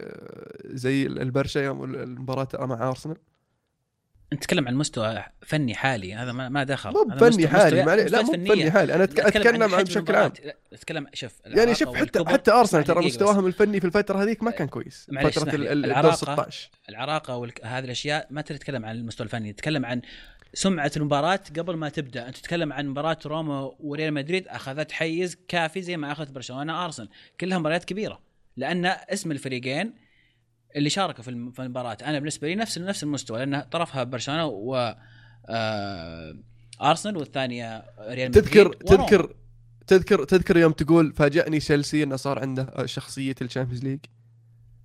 [0.65, 3.17] زي البرشا يوم المباراة مع أرسنال؟
[4.33, 6.91] أنت تتكلم عن مستوى فني حالي هذا ما, دخل.
[6.91, 8.33] مو مستوى- حالي لا مو.
[8.33, 8.95] بفني حالي.
[8.95, 10.33] أنا أتكلم عن بشكل عام.
[10.73, 13.07] اتكلم شوف يعني شوف حتى حتى أرسنال اسمح ترى.
[13.07, 15.07] مستواهم الفني في الفترة هذيك ما كان كويس.
[15.11, 15.73] فترة اسمح لي.
[15.73, 20.03] ال- ال- العراقة- الدور 16 العراقة وهذه الأشياء ما تتكلم عن المستوى الفني تتكلم عن
[20.55, 22.29] سمعة المباراة قبل ما تبدأ.
[22.29, 24.49] أنت تتكلم عن مباراة روما وريال مدريد.
[24.49, 27.09] أخذت حيز كافي زي ما أخذت برشلونة أرسنال.
[27.41, 28.21] كلها مباريات كبيرة.
[28.57, 29.95] لأن اسم الفريقين
[30.77, 31.97] اللي شاركوا في الم- في المباراة.
[32.05, 33.39] أنا بالنسبة لي نفس نفس المستوى.
[33.39, 34.97] لأن طرفها برشلونة و
[35.49, 36.37] آه،
[36.83, 39.07] أرسنال والثانية ريال مدريد تذكر وروما.
[39.07, 39.35] تذكر
[39.87, 43.99] تذكر تذكر يوم تقول فاجأني تشيلسي إنه صار عنده شخصية ال Champions League؟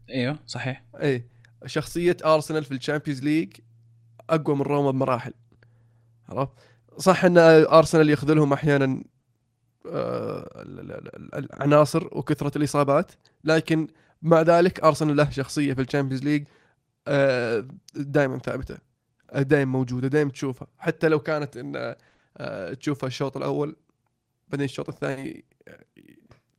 [0.09, 0.83] أيوه صحيح.
[1.01, 1.23] اي
[1.65, 3.53] شخصية أرسنال في ال Champions League
[4.29, 5.33] أقوى من روما بمراحل.
[6.29, 6.51] عرفت؟
[6.97, 9.03] صح إن أرسنال يخذلهم أحيانا
[9.91, 13.11] آه، ال- ال- ال- العناصر وكثرة الإصابات
[13.43, 13.87] لكن
[14.21, 16.43] مع ذلك أرسنال له شخصية في ال Champions League
[17.95, 18.77] دائما ثابتة
[19.35, 20.67] دائما موجودة دائما تشوفها.
[20.77, 21.95] حتى لو كانت إن
[22.37, 23.75] آه، تشوفها الشوط الأول
[24.47, 25.79] بعدين الشوط الثاني آه،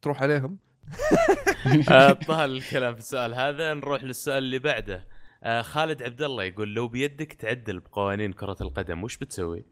[0.03, 0.59] تروح عليهم.
[1.91, 5.05] آه، طال الكلام في السؤال هذا نروح للسؤال اللي بعده.
[5.43, 9.65] آه خالد عبد الله يقول لو بيدك تعدل بقوانين كرة القدم وش بتسوي؟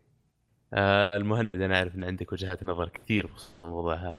[0.75, 4.17] آه المهند أنا اعرف إن عندك وجهات نظر كثير بخصوص الموضوع هذا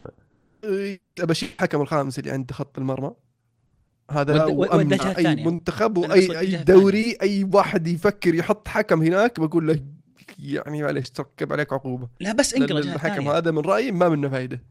[0.64, 3.12] إيه، بشيل الحكم الخامس اللي عند خط المرمى
[4.12, 5.36] هذا ود- ودها أي.
[5.46, 9.80] منتخب وأي أي دوري أي واحد يفكر يحط حكم هناك بقول له
[10.40, 14.64] يعني معليش تركب عليك عقوبة لا بس انقل الحكم هذا من رأيي ما منه فايدة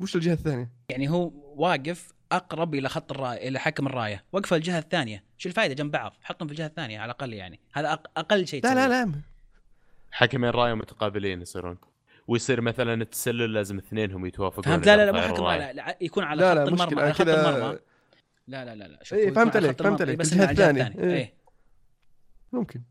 [0.00, 4.24] وش الجهة الثانية؟ يعني هو واقف أقرب إلى خط الرايه إلى حكم الراية.
[4.32, 5.24] وقف الجهة الثانية.
[5.38, 6.12] شو الفائده جنب بعض.
[6.22, 7.60] حطهم في الجهة الثانية على الأقل يعني.
[7.72, 8.88] هذا أق- أقل شيء لا لا.
[8.88, 9.12] لا.
[10.10, 11.78] حكمين راية متقابلين يصيرون.
[12.28, 15.42] ويصير مثلا التسلل لازم اثنينهم يتوافقون فهمت؟ لا لا لا رفعوا حكم.
[15.44, 15.72] راية.
[15.72, 17.78] لا يكون على لا خط لا المرمى على خط المرمى.
[18.48, 18.98] لا لا لا لا.
[19.04, 20.94] شوف إيه، فهمت عليك، فهمت عليك، بس على الثانية.
[20.98, 21.14] إيه.
[21.14, 21.32] إيه.
[22.52, 22.82] ممكن.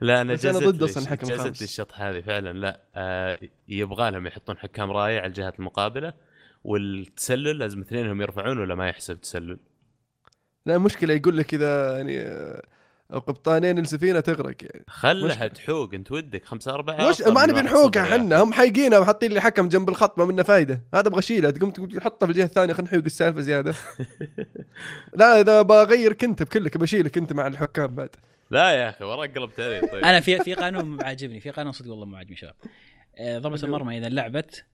[0.00, 2.52] لا أنا جازت ضد أصلاً الحكم جازت الشط هذه فعلا.
[2.52, 6.12] لا آه يبغى لهم يحطون حكام راية على الجهات المقابلة.
[6.68, 9.58] والتسلل لازم اثنينهم يرفعون ولا ما يحسب تسلل؟
[10.66, 12.62] لا مشكلة يقول لك إذا يعني آه،
[13.12, 14.84] قبطانين السفينة تغرق يعني.
[14.88, 15.48] خلها.
[15.48, 19.68] تحوق أنت ودك خمسة أربعة مش ما نبي نحوقها إحنا هم حايقينها وحاطين لي حكم
[19.68, 20.82] جنب الخط ما منه فايدة.
[20.94, 21.50] هذا أبغى أشيله.
[21.50, 23.74] تقوم تقول حطه في الجهة الثانية خلينا نحوق السالفة زيادة.
[25.20, 28.10] لا إذا بغيرك انت بكلك بشيلك أنت مع الحكام بعد.
[28.50, 30.04] لا يا أخي وراك قلبت علي طيب.
[30.04, 32.54] أنا في في قانون عاجبني في قانون صدق والله مو عاجبني شباب
[33.18, 34.64] آه، ضربة المرمى إذا لعبت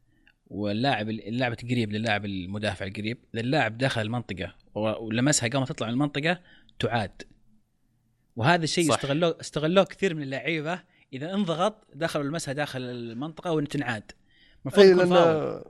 [0.46, 6.40] واللاعب اللاعب قريب للاعب المدافع القريب اللاعب دخل المنطقة ولمسها قامت تطلع من المنطقة
[6.78, 7.22] تعاد.
[8.36, 8.94] وهذا الشيء.
[8.94, 10.80] استغلوه استغلوه كثير من اللعيبة
[11.12, 14.12] إذا انضغط دخلوا لمسها داخل المنطقة وتنعاد
[14.64, 15.64] المفروض أي يكون لأن فاول.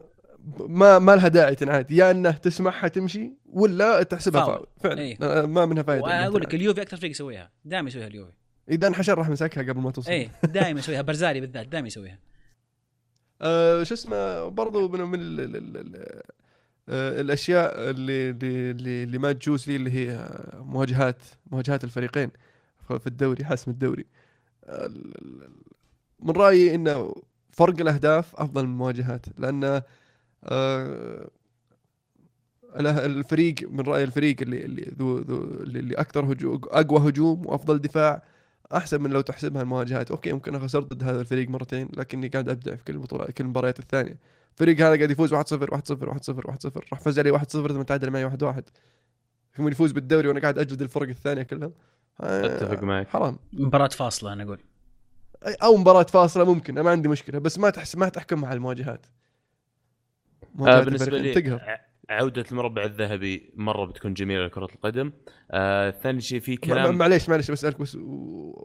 [0.69, 1.91] ما ما لها داعي تنعاد.
[1.91, 4.67] يا إنه تسمحها تمشي ولا تحسبها فاول.
[4.83, 4.97] فاول.
[4.97, 5.43] فعلا.
[5.43, 6.55] آه، ما منها فائده وأقول لك تنعاد.
[6.55, 8.33] اليوفي أكثر فريق يسويها دائما يسويها اليوفي.
[8.71, 10.11] إذا انحشر راح مسكها قبل ما توصل.
[10.11, 11.03] اي دائما يسويها.
[11.03, 12.19] برزالي بالذات دائما يسويها.
[13.43, 15.97] آه شو اسمه برضو من من ال ال ال
[16.89, 21.17] آه الأشياء اللي اللي اللي, ما تجوز لي اللي هي مواجهات
[21.51, 22.31] مواجهات الفريقين
[22.89, 24.05] في الدوري حسم الدوري.
[24.65, 25.51] آه، ال- ال-
[26.21, 27.15] من رأيي إنه
[27.53, 29.83] فرق الأهداف أفضل من المواجهات لأن
[30.45, 31.31] آه
[32.81, 38.23] الفريق من رايي الفريق اللي اللي ذو اللي أكثر هجوم أقوى هجوم وأفضل دفاع
[38.75, 40.11] أحسن من لو تحسبها المواجهات.
[40.11, 43.79] أوكي ممكن اخسر ضد هذا الفريق مرتين لكني قاعد أبدع في كل البطولات كل المباريات
[43.79, 44.19] الثانية.
[44.53, 48.31] الفريق هذا قاعد يفوز 1-0 1-0 1-0 1-0 راح فاز علي 1-0 ثم تعادل معي
[48.31, 48.63] 1-1
[49.57, 51.71] ثم يفوز بالدوري وأنا قاعد أجلد الفرق الثانية كلها.
[52.21, 53.09] آه، أتفق معك.
[53.09, 53.39] حرام.
[53.53, 54.59] مباراة فاصلة أنا أقول.
[55.63, 59.07] أو مباراة فاصلة ممكن أنا ما عندي مشكلة بس ما تحس ما تحكمها على المواجهات.
[59.07, 61.81] آه مواجهات بالنسبة لي تقهر.
[62.11, 65.13] ع- عودة المربع الذهبي مرة بتكون جميلة لكرة القدم.
[65.51, 67.97] آه ثاني شيء في ما- كلام معليش معليش بسألك بس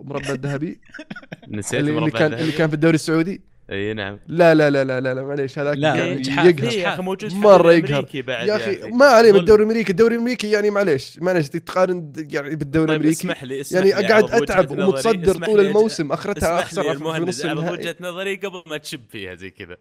[0.03, 0.81] مربع الذهبي؟
[1.47, 4.19] نسيت اللي, اللي المربع كان اللي كان في الدوري السعودي؟ إي نعم.
[4.27, 6.29] لا لا لا لا لا, لا معليش هذاك جحافل.
[6.29, 6.69] يقهر.
[6.69, 7.89] ليه يا أخي موجود في مرة الدوري يقهر.
[7.89, 9.39] الأمريكي بعد يا أخي ما عليه من ظلم.
[9.41, 9.91] الدوري الأمريكي.
[9.91, 13.21] الدوري الأمريكي يعني معليش معليش تقارن يعني بالدوري طيب الأمريكي.
[13.21, 16.91] اسمح لي اسمح يعني لي وجهة أتعب ومتصدر طول الموسم أخرتها اسمح لي اخسر في
[16.91, 19.77] المهندس نص على النهائي وجهة نظري قبل ما تشب فيها زي كذا.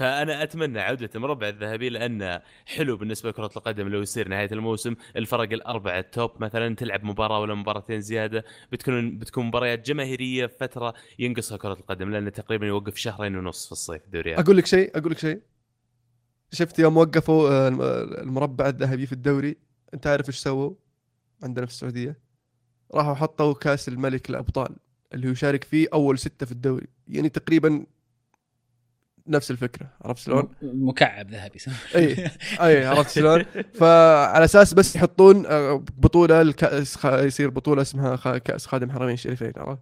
[0.00, 4.94] فأنا أتمنى عودة المربع الذهبي لأنه حلو بالنسبة لكرة القدم لو يصير نهاية الموسم.
[5.16, 11.56] الفرق الأربعة التوب مثلا تلعب مباراة ولا مباراتين زيادة بتكون بتكون مباريات جماهيرية فترة ينقصها
[11.58, 15.18] كرة القدم لأنه تقريبا يوقف شهرين ونص في الصيف الدوريات أقول لك شيء أقول لك
[15.18, 15.40] شيء.
[16.52, 17.82] شفت يوم وقفوا آه، الم-
[18.22, 19.56] المربع الذهبي في الدوري؟
[19.94, 20.74] أنت عارف إيش سووا
[21.42, 22.18] عندنا في السعودية؟
[22.94, 24.76] راحوا حطوا كأس الملك للابطال
[25.14, 26.86] اللي يشارك فيه أول ستة في الدوري.
[27.08, 27.86] يعني تقريبا
[29.30, 31.58] نفس الفكرة عرفت شلون؟ مكعب ذهبي
[31.96, 38.16] إي إي عرفت شلون؟ فعلى أساس بس يحطون آه، بطولة الكاس خ- يصير بطولة اسمها
[38.16, 39.80] خ- كأس خادم حرمين الشريفين عرفت؟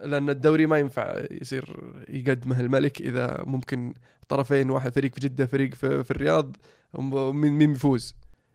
[0.00, 1.76] لأن الدوري ما ينفع يصير
[2.08, 3.94] يقدمه الملك إذا ممكن
[4.28, 6.56] طرفين واحد فريق في جدة فريق في, في الرياض
[6.98, 8.14] مين مين بيفوز؟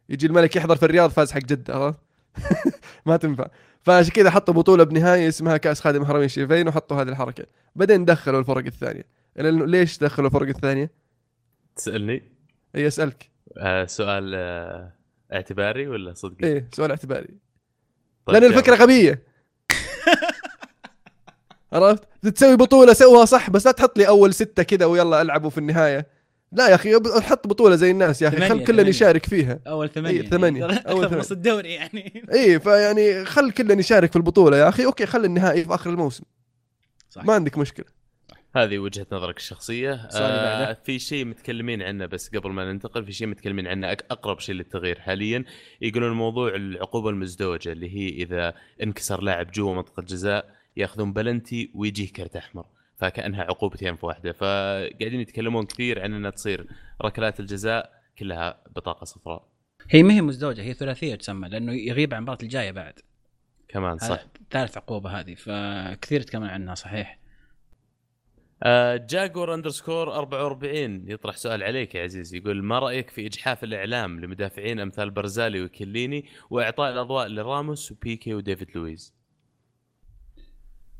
[0.10, 2.00] يجي الملك يحضر في الرياض فاز حق جدة عرفت؟
[3.06, 3.48] ما تنفع
[3.82, 8.40] فعشان كذا حطوا بطولة بنهايه اسمها كأس خادم الحرمين الشريفين وحطوا هذه الحركة بعدين دخلوا
[8.40, 9.04] الفرق الثانية
[9.36, 10.92] لأنه ليش دخلوا الفرق الثانية؟
[11.76, 12.24] تسألني
[12.76, 14.94] إي أسألك آه سؤال آه
[15.34, 17.38] اعتباري ولا صدقي؟ إيه سؤال اعتباري
[18.26, 18.52] طيب لأن.
[18.52, 19.24] الفكرة غبية
[21.74, 25.58] عرفت تسوي بطولة سوها صح بس لا تحط لي أول ستة كذا ويلا ألعبوا في
[25.58, 26.08] النهاية
[26.52, 28.90] لا يا أخي حط بطولة زي الناس يا أخي خل كلنا.
[28.90, 30.30] يشارك فيها أول ثمانية إيه،.
[30.32, 30.76] يعني.
[30.76, 35.06] أكثر من نص الدوري يعني إي فيعني خل كلنا يشارك في البطولة يا أخي أوكي
[35.06, 36.24] خل النهائي في آخر الموسم
[37.10, 37.26] صح.
[37.26, 37.86] ما عندك مشكلة
[38.56, 39.94] هذه وجهة نظرك الشخصية.
[39.94, 40.74] آه.
[40.74, 44.56] في شيء متكلمين عنه بس قبل ما ننتقل في شيء متكلمين عنه أك- أقرب شيء
[44.56, 45.44] للتغيير حاليا
[45.82, 48.54] يقولون موضوع العقوبة المزدوجة اللي هي إذا
[48.84, 52.66] انكسر لاعب جوا منطقة جزاء يأخذون بلنتي ويجيه كرت أحمر
[52.98, 54.32] فكأنها عقوبتين في واحدة.
[54.32, 56.68] فقاعدين يتكلمون كثير عن أنها تصير
[57.02, 59.48] ركلات الجزاء كلها بطاقة صفراء.
[59.90, 62.94] هي ما هي مزدوجة هي ثلاثية تسمى لأنه يغيب عن المباراة الجاية بعد.
[63.68, 64.26] كمان صح.
[64.52, 67.20] ثالث عقوبة هذه فكثير يتكلمون عنها صحيح.
[68.96, 74.80] جاكور underscore 44 يطرح سؤال عليك يا عزيز يقول ما رأيك في إجحاف الإعلام لمدافعين
[74.80, 79.14] أمثال برزالي وكيليني وإعطاء الأضواء لراموس وبيكي وديفيد لويز؟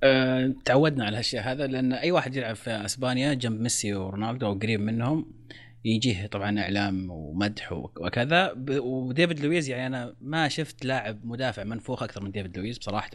[0.04, 4.54] أه تعودنا على هالشيء هذا لأن أي واحد يلعب في أسبانيا جنب ميسي ورونالدو أو
[4.54, 5.34] قريب منهم
[5.86, 8.56] يجيه طبعا إعلام ومدح وكذا.
[8.70, 13.10] وديفيد لويز يعني أنا ما شفت لاعب مدافع منفوخ أكثر من ديفيد لويز بصراحة.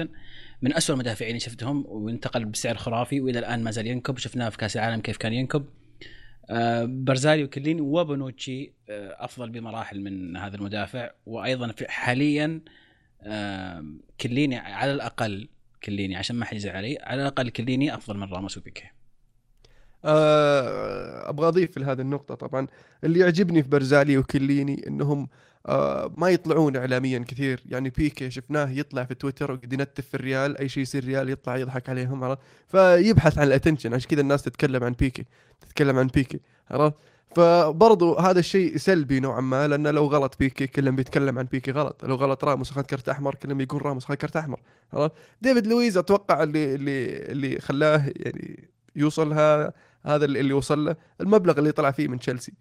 [0.63, 4.59] من أسوأ المدافعين اللي شفتهم وانتقل بسعر خرافي وإلى الآن ما زال ينكب شفناه في
[4.59, 5.65] كأس العالم كيف كان ينكب
[6.51, 11.11] آه، برزالي وكيليني وبونوتشي آه، أفضل بمراحل من هذا المدافع.
[11.27, 12.61] وأيضا حاليا
[13.23, 13.85] آه،
[14.21, 15.49] كيليني على الأقل
[15.85, 19.00] كيليني عشان ما حد يزعل علي على الأقل كيليني أفضل من راموس وبيكي آه،
[20.05, 22.67] أبغى أضيف لهذه النقطة طبعا.
[23.05, 25.29] اللي يعجبني في برزالي وكيليني إنهم
[25.67, 27.63] آه، ما يطلعون اعلاميا كثير.
[27.67, 31.57] يعني بيكي شفناه يطلع في تويتر وقد ينتف في الريال أي شيء يصير ريال يطلع
[31.57, 35.25] يضحك عليهم عرفت؟ فيبحث عن ال attention عشان كذا الناس تتكلم عن بيكي
[35.61, 36.41] تتكلم عن بيكي
[36.71, 36.95] عرفت؟
[37.37, 42.05] فبرضو هذا الشيء سلبي نوعا ما لأن لو غلط بيكي كلهم بيتكلم عن بيكي غلط.
[42.05, 44.61] لو غلط راموس اخذ كرت أحمر كلهم بيقول راموس اخذ كرت أحمر
[44.93, 49.73] عرفت؟ ديفيد لويز أتوقع اللي اللي اللي خلاه يعني يوصلها
[50.07, 52.53] هذا اللي وصل له المبلغ اللي طلع فيه من تشيلسي.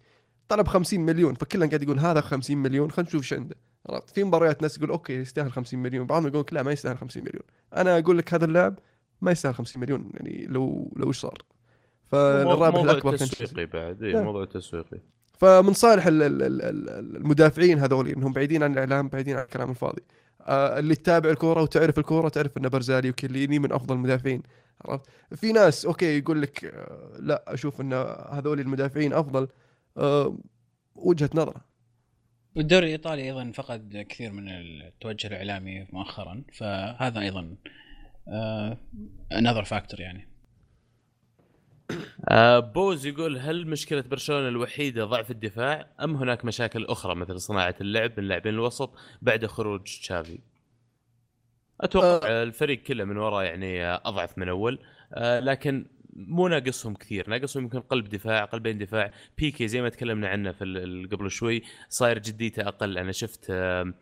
[0.48, 3.56] طلب 50 مليون فكلنا قاعد يقول هذا 50 مليون خلينا نشوف إيش عنده.
[3.88, 6.06] عرفت؟ في مباريات ناس يقول أوكي يستاهل 50 مليون.
[6.06, 7.42] بعضهم يقول لا ما يستاهل 50 مليون.
[7.76, 8.78] أنا أقول لك هذا اللاعب
[9.20, 11.38] ما يستاهل 50 مليون يعني لو لو إيش صار.
[12.06, 14.02] فالرابح الأكبر كان تسويقي بعد.
[14.02, 14.24] اي نعم.
[14.24, 14.98] موضوع تسويقي.
[15.38, 19.70] فمن صالح ال- ال- ال- ال- المدافعين هذول إنهم بعيدين عن الإعلام بعيدين عن الكلام
[19.70, 20.02] الفاضي.
[20.48, 24.42] اللي تتابع الكورة وتعرف الكورة تعرف ان برزالي وكيليني من أفضل المدافعين
[24.84, 27.92] عرفت؟ في ناس أوكي يقول لك آه، لا أشوف إن
[28.32, 29.48] هذول المدافعين أفضل.
[29.96, 30.38] آه،
[30.94, 31.64] وجهة نظره
[32.56, 37.56] والدوري الإيطالي أيضا فقد كثير من التوجه الإعلامي مؤخرا فهذا أيضا
[39.32, 40.20] another factor يعني.
[40.22, 40.29] آه
[42.74, 48.20] بوز يقول هل مشكلة برشلونة الوحيدة ضعف الدفاع أم هناك مشاكل أخرى مثل صناعة اللعب
[48.20, 50.38] من لاعبين الوسط بعد خروج تشافي؟
[51.80, 52.42] أتوقع آه.
[52.42, 54.78] الفريق كله من وراء يعني آه، أضعف من أول
[55.14, 60.28] آه لكن مو ناقصهم كثير ناقصهم يمكن قلب دفاع قلبين دفاع بيكي زي ما تكلمنا
[60.28, 63.94] عنه في قبل شوي صاير جديته أقل أنا شفت آه، آه،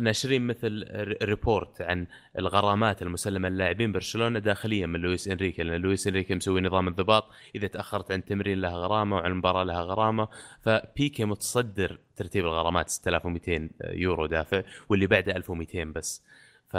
[0.00, 0.84] ناشرين مثل
[1.22, 2.06] report عن
[2.38, 7.66] الغرامات المسلمة للاعبين برشلونة داخليا من لويس إنريكي لأن لويس إنريكي مسوي نظام انضباط إذا
[7.66, 10.28] تأخرت عن تمرين لها غرامة وعن المباراة لها غرامة
[10.60, 16.22] فبيكي متصدر ترتيب الغرامات 6200 يورو دافع واللي بعده 1200 بس
[16.68, 16.76] ف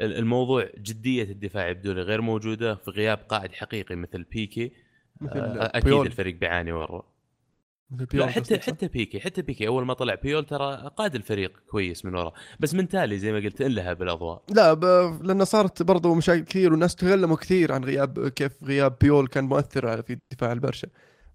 [0.00, 4.72] الموضوع جدية الدفاع يبدو لي غير موجودة في غياب قائد حقيقي مثل بيكي
[5.20, 6.06] مثل آه، أكيد بيول.
[6.06, 7.02] الفريق بيعاني ورا
[8.12, 12.14] لا حتى؟ حتى بيكي حتى بيكي أول ما طلع بيول ترى قاد الفريق كويس من
[12.14, 12.32] ورا.
[12.60, 14.42] بس من تالي زي ما قلت انلهى بالأضواء.
[14.48, 14.84] لا ب...
[15.24, 19.88] لأن صارت برضو مشاكل كثير والناس تكلموا كثير عن غياب كيف غياب بيول كان مؤثر
[19.88, 20.88] على في دفاع البرشا.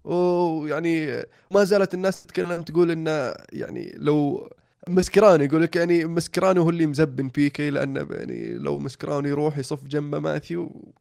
[0.04, 4.50] ويعني ما زالت الناس تتكلم تقول إنه يعني لو
[4.88, 9.84] مسكراني يقول لك يعني مسكراني هو اللي مزبن بيكي لأنه يعني لو مسكراني يروح يصف
[9.84, 10.92] جنبه ماثيو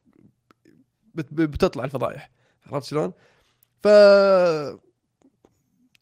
[1.16, 1.34] بت...
[1.34, 2.32] بتطلع الفضايح.
[2.66, 3.14] عرفت شلون؟
[3.84, 3.88] ف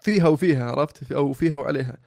[0.04, 1.98] فيها وفيها عرفت؟ أو فيها وعليها.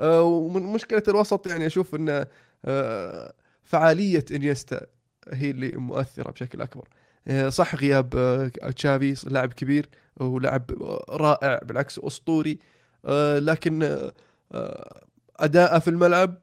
[0.00, 2.26] آه، ومن مشكلة الوسط يعني أشوف انه
[2.64, 3.32] آه،
[3.62, 4.86] فعالية إنيستا
[5.32, 6.88] هي اللي مؤثرة بشكل أكبر.
[7.28, 8.10] آه، صح غياب
[8.76, 9.88] تشافي لاعب كبير
[10.20, 10.70] ولاعب
[11.08, 12.58] رائع بالعكس أسطوري.
[13.38, 14.00] لكن
[15.36, 16.38] اداءه في الملعب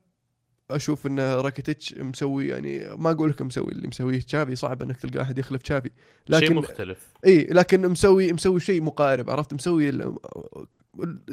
[0.72, 5.22] أشوف إن راكيتيتش مسوي يعني ما أقول لك مسوي اللي مسويه تشافي صعب إنك تلقى
[5.22, 5.90] أحد يخلف تشافي.
[6.30, 7.08] شيء لكن مختلف.
[7.26, 9.92] إي لكن مسوي مسوي شيء مقارب عرفت؟ مسوي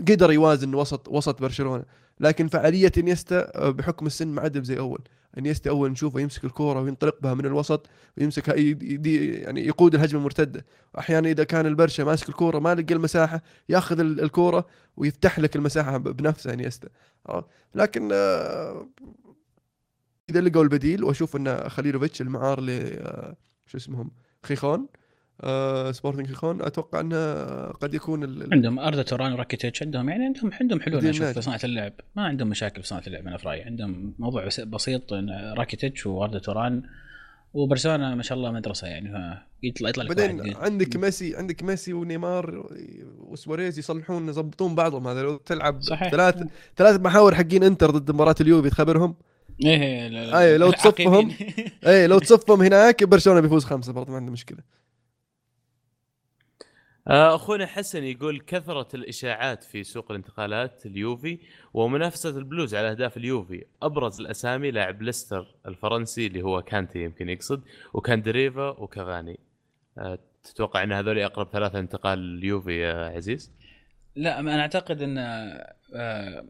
[0.08, 1.84] قدر يوازن وسط وسط برشلونة.
[2.20, 4.98] لكن فعالية إنيستا آه، بحكم السن ما عاد زي أول.
[5.38, 7.86] إنيستا أول نشوفه يمسك الكورة وينطلق بها من الوسط
[8.18, 10.66] ويمسكها يدي يعني يقود الهجمة المرتدة.
[10.98, 15.96] أحيانا إذا كان البرشا ماسك الكورة ما لقى المساحة ياخذ ال- الكورة ويفتح لك المساحة
[15.98, 16.88] بنفسه إنيستا؟
[17.74, 18.88] لكن آه،
[20.30, 23.36] إذا لقوا البديل وأشوف إن خليلوفيتش المعار ل آه،
[23.66, 24.10] شو اسمهم
[24.46, 24.86] خيخون
[25.40, 30.50] آه سبورتنج خيخون أتوقع أنه قد يكون ال- عندهم اردا توران وراكيتيتش عندهم يعني عندهم
[30.60, 31.26] عندهم حلول أشوف.
[31.26, 34.60] في صناعة اللعب ما عندهم مشاكل في صناعة اللعب أنا في رأيي عندهم موضوع بس-
[34.60, 35.12] بسيط
[35.56, 36.82] راكيتيتش واردا توران
[37.54, 40.54] وبرشلونة ما شاء الله مدرسة يعني يطلع يطلع بعدين.
[40.56, 42.66] عندك ميسي عندك ميسي ونيمار
[43.18, 46.10] وسواريز يصلحون يضبطون بعضهم هذا لو تلعب صحيح.
[46.10, 46.42] ثلاث
[46.76, 49.14] ثلاث محاور حقين إنتر ضد مباراة اليوفي تخبرهم
[49.64, 51.30] إيه أي، لو تصفهم.
[51.86, 54.58] أي لو تصفهم هناك برشلونة بيفوز خمسة برضه ما عنده مشكلة
[57.10, 61.38] أخونا حسن يقول كثرة الإشاعات في سوق الانتقالات اليوفي
[61.74, 63.64] ومنافسة البلوز على أهداف اليوفي.
[63.82, 67.62] أبرز الأسامي لاعب ليستر الفرنسي اللي هو كانتي يمكن يقصد
[67.94, 69.38] وكاندريفا وكافاني.
[69.98, 73.52] آه، تتوقع إن هذول أقرب ثلاثة انتقال اليوفي يا عزيز؟
[74.16, 75.18] لا أنا أعتقد إن
[75.94, 76.46] آه،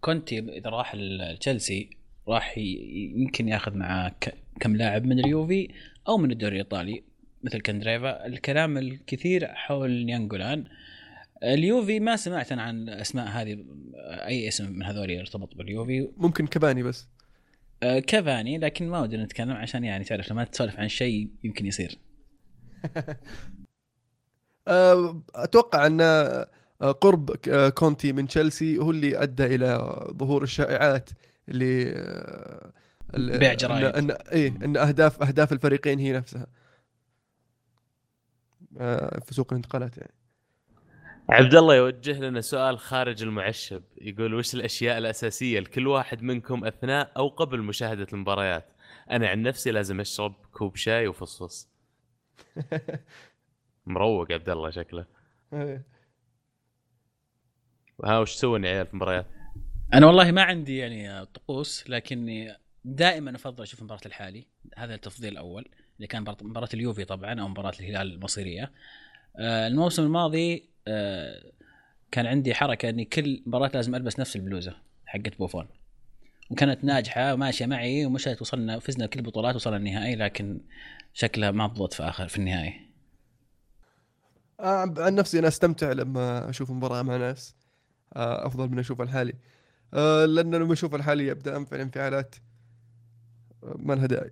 [0.00, 0.96] كونتي إذا راح
[1.40, 1.90] تشيلسي
[2.28, 4.12] راح يمكن ياخذ معاه
[4.60, 5.68] كم لاعب من اليوفي
[6.08, 7.09] أو من الدوري الإيطالي.
[7.42, 10.64] مثل كاندريفا الكلام الكثير حول ناينجولان
[11.42, 13.64] اليوفي ما سمعت أنا عن الاسماء هذه
[14.04, 16.08] أي اسم من هذول يرتبط باليوفي.
[16.16, 17.08] ممكن كباني بس.
[17.82, 21.98] آه، كافاني لكن ما ودنا نتكلم عشان يعني تعرف لما تسولف عن شيء يمكن يصير.
[24.68, 26.46] آه، أتوقع أن آه،
[27.00, 27.30] قرب
[27.74, 31.10] كونتي من تشيلسي هو اللي أدى إلى ظهور الشائعات
[31.48, 31.82] اللي
[33.14, 33.84] ال- بيع أن جرايد.
[33.84, 36.46] أن إيه أن أهداف أهداف الفريقين هي نفسها.
[38.78, 40.14] في سوق الانتقالات يعني
[41.28, 47.12] عبد الله يوجه لنا سؤال خارج المعشب يقول وش الأشياء الأساسية لكل واحد منكم أثناء
[47.16, 48.68] أو قبل مشاهدة المباريات؟
[49.10, 51.68] أنا عن نفسي لازم أشرب كوب شاي وفصفص.
[53.86, 55.06] مروق عبد الله شكله.
[55.52, 55.86] إيه.
[58.04, 59.26] ها وش تسوون يا عيال في المباريات؟
[59.94, 64.46] أنا والله ما عندي يعني طقوس لكني دائما أفضل أشوف مباراة الحالي
[64.76, 65.68] هذا التفضيل الأول
[66.00, 68.72] اللي كان مباراه اليوفي طبعا أو مباراة الهلال المصيرية.
[69.36, 71.52] آه، الموسم الماضي آه،
[72.10, 74.76] كان عندي حركة إني كل مباراة لازم ألبس نفس البلوزة
[75.06, 75.68] حقت بوفون.
[76.50, 80.60] وكانت ناجحة وماشية معي ومشت وصلنا فزنا كل البطولات وصلنا النهائي لكن
[81.14, 82.80] شكلها ما ضبط في اخر في النهائي.
[84.60, 87.54] آه، عن نفسي أنا أستمتع لما أشوف مباراة مع ناس
[88.12, 89.34] أفضل من أشوف الحالي
[89.94, 92.34] آه، لأن لما أشوف الحالي أبدأ أنفعل انفعالات
[93.62, 94.30] ما لها داعي.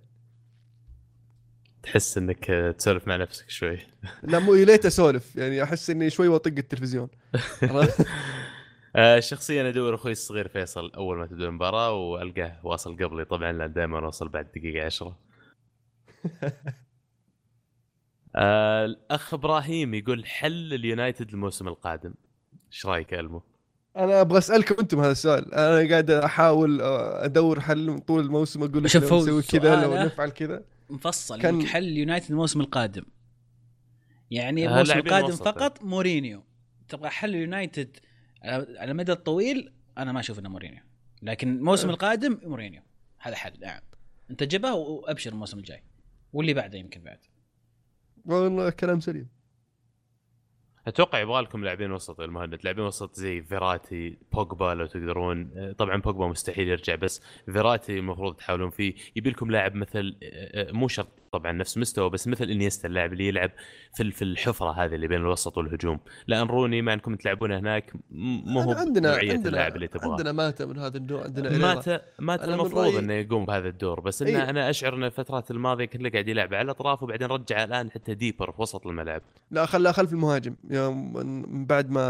[1.91, 3.79] تحس إنك آه، تسولف مع نفسك شوي.
[4.23, 7.09] لا مو يا ليت اسولف يعني أحس إني شوي واطق التلفزيون
[8.95, 13.73] آه، شخصيا أدور أخوي الصغير فيصل أول ما تبدأ المباراة وألقاه واصل قبلي طبعا لأن
[13.73, 15.19] دائما اوصل بعد دقيقة عشرة.
[18.35, 22.13] آه، الأخ إبراهيم يقول حل اليونايتد الموسم القادم.
[22.71, 23.41] إيش رأيك يا ألمو؟
[23.97, 28.83] أنا أبغى أسألكم أنتم هذا السؤال أنا قاعد أحاول أدور حل من طول الموسم أقول
[28.83, 33.05] لك نسوي كذا لو نفعل كذا مفصل كان- حل يونايتد الموسم القادم.
[34.31, 35.35] يعني آه، الموسم القادم.
[35.35, 36.43] فقط مورينيو.
[36.89, 37.97] تبغى حل يونايتد
[38.43, 40.79] على على المدى الطويل؟ أنا ما أشوف إنه مورينيو.
[41.21, 41.91] لكن الموسم أه.
[41.93, 42.81] القادم مورينيو.
[43.19, 43.81] هذا حل نعم.
[44.31, 45.83] أنت جبه وأبشر الموسم الجاي.
[46.33, 47.19] واللي بعده يمكن بعد.
[48.25, 49.27] والله كلام سليم.
[50.87, 55.51] أتوقع يبغى لكم لاعبين وسط المهند لاعبين وسط زي فيراتي بوجبا لو تقدرون.
[55.57, 58.93] آه، طبعا بوجبا مستحيل يرجع بس فيراتي المفروض تحاولون فيه.
[59.15, 63.13] يبي لكم لاعب مثل آه، آه، مو شرط طبعا نفس مستوى بس مثل إنيستا اللاعب
[63.13, 63.51] اللي يلعب
[63.95, 65.99] في في الحفرة هذه اللي بين الوسط والهجوم.
[66.27, 70.11] لأن روني مع انكم تلعبونه هناك مو هو عندنا عندنا اللاعب اللي تبغاه.
[70.11, 71.75] عندنا ماتا من هذا النوع عندنا إيريرا.
[71.75, 74.49] مات مات أنا من المفروض إنه يقوم بهذا الدور بس انه إيه.
[74.49, 78.51] أنا أشعر إن الفترات الماضية كله قاعد يلعب على الأطراف وبعدين رجع الآن حتى ديبر
[78.51, 79.21] في وسط الملعب.
[79.51, 80.55] لا خلاه خلف المهاجم.
[80.69, 81.13] يوم
[81.53, 82.03] من بعد ما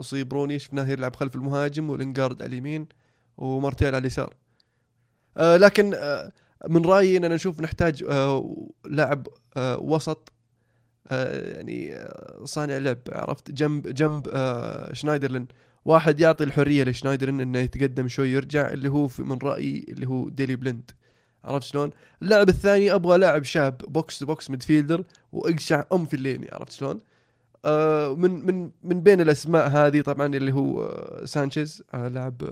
[0.00, 2.88] أصيب روني شفناه يلعب خلف المهاجم ولينجارد على اليمين
[3.36, 4.34] ومارتيال على اليسار.
[5.36, 6.32] آه لكن آه
[6.68, 10.32] من رأيي إننا نشوف نحتاج آه لاعب آه وسط
[11.10, 15.48] آه يعني آه صانع لعب عرفت؟ جنب جنب آه شنايدرلين.
[15.84, 20.56] واحد يعطي الحرية لشنايدرلين إنه يتقدم شوي يرجع اللي هو من رأيي اللي هو ديلي
[20.56, 20.90] بلند
[21.44, 21.90] عرفت شلون؟
[22.22, 27.00] اللاعب الثاني أبغى لاعب شاب box to box midfielder وأقشع أم فيلايني عرفت شلون؟
[27.64, 32.42] آه من من من بين الأسماء هذه طبعا اللي هو آه سانشيز آه لاعب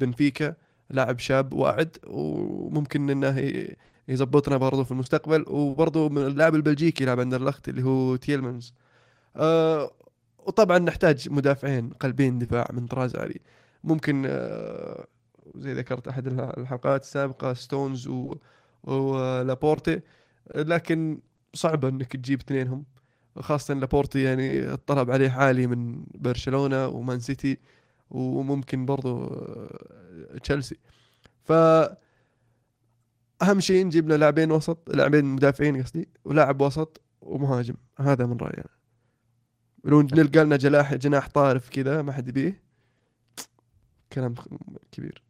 [0.00, 0.54] بنفيكا
[0.90, 3.64] لاعب شاب واعد وممكن إنه
[4.08, 5.44] يزبطنا برضو في المستقبل.
[5.48, 8.74] وبرضو من اللاعب البلجيكي لاعب اندرلخت اللي هو تيلمانز
[9.36, 9.90] آه
[10.38, 13.40] وطبعا نحتاج مدافعين قلبين دفاع من طراز عالي.
[13.84, 14.22] ممكن
[15.56, 18.08] زي ذكرت أحد الح- الحلقات السابقة ستونز
[18.84, 20.00] ولابورتي
[20.54, 21.20] لكن
[21.54, 22.84] صعبه إنك تجيب اثنينهم.
[23.40, 27.58] خاصة لابورتي يعني الطلب عليه عالي من برشلونة ومان سيتي
[28.10, 30.76] وممكن برضو آه، تشيلسي.
[31.44, 31.52] ف
[33.42, 37.74] أهم شيء نجيب لنا لاعبين وسط لاعبين مدافعين قصدي ولاعب وسط ومهاجم.
[37.98, 38.78] هذا من رأيي أنا.
[39.84, 42.62] لو نلقى لنا جناح جناح طارف كذا ما حد يبيه
[44.12, 44.34] كلام
[44.92, 45.22] كبير.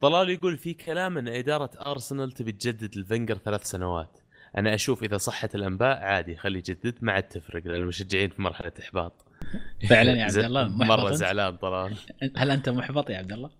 [0.00, 4.20] طلال يقول في كلام إن إدارة أرسنال تبي تجدد الفنجر ثلاث سنوات.
[4.56, 8.72] أنا أشوف إذا صحت الأنباء عادي خليه يجدد ما عاد تفرق لأن المشجعين في مرحلة
[8.80, 9.24] إحباط
[9.90, 11.96] فعلا يا عبد الله محبط مرة؟ زعلان طلال
[12.36, 13.50] هل أنت محبط يا عبد الله؟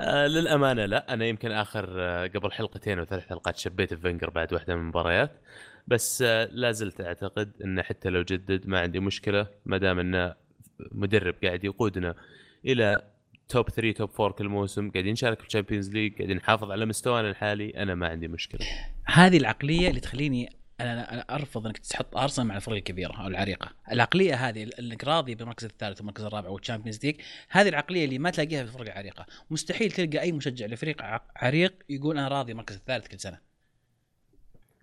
[0.00, 4.52] آه للأمانة لا أنا يمكن آخر آه قبل حلقتين أو ثلاث حلقات شبيت فينجر بعد
[4.52, 5.32] واحدة من المباريات
[5.86, 10.34] بس آه لا زلت أعتقد انه حتى لو جدد ما عندي مشكلة ما دام إنه
[10.92, 12.14] مدرب قاعد يقودنا
[12.64, 13.02] إلى
[13.48, 16.86] top 3 top 4 كل موسم قاعدين نشارك في ال Champions League قاعدين نحافظ على
[16.86, 18.60] مستوانا الحالي أنا ما عندي مشكلة.
[19.04, 20.50] هذه العقلية اللي تخليني
[20.80, 25.34] أنا أنا أرفض إنك تحط أرسنال مع الفرق الكبيره أو العريقة، العقلية هذه إنك راضي
[25.34, 27.16] بالمركز الثالث والمركز الرابع وال Champions League،
[27.48, 32.18] هذه العقلية اللي ما تلاقيها في الفرق العريقه، مستحيل تلقى أي مشجع لفريق عريق يقول
[32.18, 33.47] أنا راضي بالمركز الثالث كل سنة.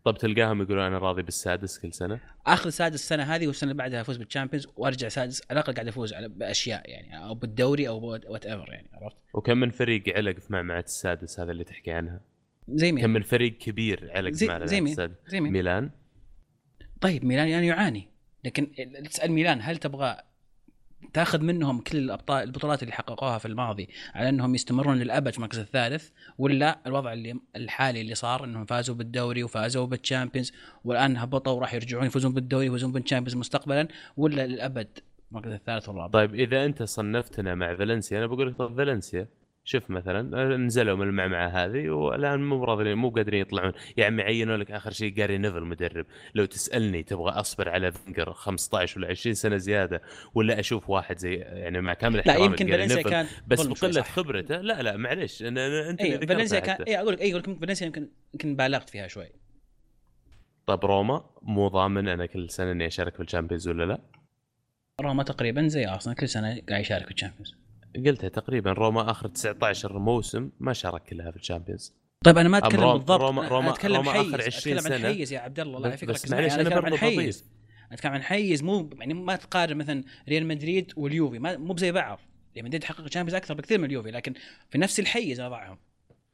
[0.05, 4.01] طب تلقاهم يقولون أنا راضي بالسادس كل سنة اخذ سادس السنة هذه والسنة اللي بعدها
[4.01, 8.05] أفوز بال Champions وأرجع سادس على الأقل قاعد أفوز على بأشياء يعني أو بالدوري أو
[8.05, 12.21] whatever يعني عرفت؟ وكم من فريق علق في معمعة السادس هذا اللي تحكي عنها
[12.69, 15.51] زي كم مين؟ من فريق كبير علق في زي, معمعة زي مين؟ السادس زي مين؟
[15.51, 15.89] ميلان
[17.01, 18.07] طيب ميلان يعني يعاني
[18.43, 18.71] لكن
[19.09, 20.17] تسأل ميلان هل تبغى
[21.13, 25.59] تاخذ منهم كل الابطال البطولات اللي حققوها في الماضي على أنهم يستمرون للابد في المركز
[25.59, 30.53] الثالث ولا الوضع اللي الحالي اللي صار أنهم فازوا بالدوري وفازوا بال Champions
[30.83, 33.87] والآن هبطوا وراح يرجعون يفوزون بالدوري ويفوزون بال Champions مستقبلا
[34.17, 34.87] ولا للأبد
[35.31, 39.27] المركز الثالث والرابع؟ طيب إذا أنت صنفتنا مع فالنسيا أنا بقول لك طب فالنسيا
[39.67, 43.71] شوف مثلا نزلوا من المعمعة هذه والآن مو راضيين مو قادرين يطلعون.
[43.97, 46.05] يا عمي عينوا لك آخر شيء جاري نيفل مدرب.
[46.35, 50.01] لو تسألني تبغى أصبر على فينجر 15 ولا 20 سنة زيادة
[50.33, 54.01] ولا أشوف واحد زي يعني مع كامل لا احترامي يمكن لجاري فالنسيا كان بس بقلة.
[54.01, 56.81] خبرته لا لا معلش أنا أنت اي فالنسيا كان.
[56.81, 59.27] اي أقول لك اي أقول لك فالنسيا يمكن يمكن بالغت فيها شوي.
[60.67, 64.01] طب روما مو ضامن أنا كل سنة إني أشارك في ال Champions ولا لا؟
[65.01, 67.64] روما تقريبا زي أرسنال كل سنة قاعد يشارك في ال Champions.
[68.05, 71.93] قلتها تقريبا روما آخر 19 موسم ما شارك كلها في ال Champions.
[72.25, 73.21] طيب أنا ما أتكلم روما- بالضبط.
[73.21, 75.13] روما- أنا روما- أتكلم روما حيز آخر 20 أتكلم عن.
[75.15, 77.45] حيز يا عبد الله الله بس- يفكرك بس معليش أنا أتكلم عن حيز.
[77.91, 82.19] أتكلم عن حيز مو يعني ما تقارن مثلا ريال مدريد واليوفي ما مو بزي بعض.
[82.55, 84.33] ريال مدريد حقق Champions أكثر بكثير من اليوفي لكن
[84.69, 85.77] في نفس الحيز أنا ضعهم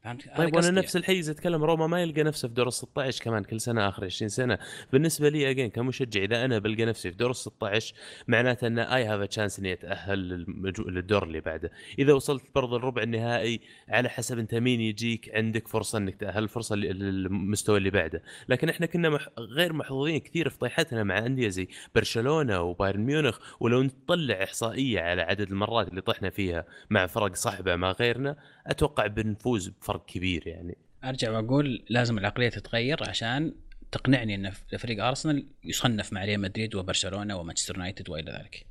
[0.04, 3.44] فهمت؟ طيب وأنا نفس الحيز أتكلم روما ما يلقى نفسه في دور ال 16 كمان
[3.44, 4.58] كل سنة آخر 20 سنة.
[4.94, 7.94] بالنسبة لي again كمشجع إذا أنا بلقى نفسي في دور ال 16
[8.28, 10.46] معناته إن اي هذا chance إني أتأهل.
[10.88, 11.72] للدور اللي بعده.
[12.00, 13.60] إذا وصلت برضه الربع النهائي
[13.90, 18.24] على حسب أنت مين يجيك عندك فرصة إنك تأهل فرصة للمستوى اللي بعده.
[18.50, 19.28] لكن إحنا كنا مح...
[19.40, 23.40] غير محظوظين كثير في طيحتنا مع أندية زي برشلونة وبايرن ميونخ.
[23.60, 28.36] ولو نطلع إحصائية على عدد المرات اللي طحنا فيها مع فرق صحبه مع غيرنا
[28.68, 30.78] أتوقع بنفوز بفرق كبير يعني.
[31.04, 33.56] أرجع وأقول لازم العقلية تتغير عشان
[33.92, 38.66] تقنعني إن فريق أرسنال يصنف مع ريال مدريد وبرشلونة ومانشستر يونايتد وإلى ذلك.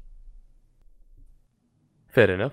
[2.08, 2.52] فير انف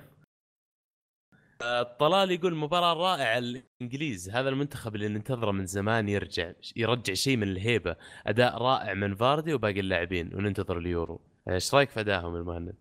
[1.99, 7.47] طلال يقول مباراة رائعة الانجليز هذا المنتخب اللي ننتظره من زمان يرجع يرجع شيء من
[7.47, 7.95] الهيبة.
[8.27, 11.21] أداء رائع من فاردي وباقي اللاعبين وننتظر اليورو.
[11.49, 12.75] إيش رأيك في أدائهم المهند؟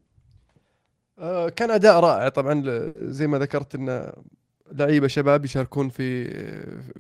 [1.18, 2.62] آه، كان أداء رائع طبعا
[2.96, 4.12] زي ما ذكرت إن
[4.72, 6.24] لعيبة شباب يشاركون في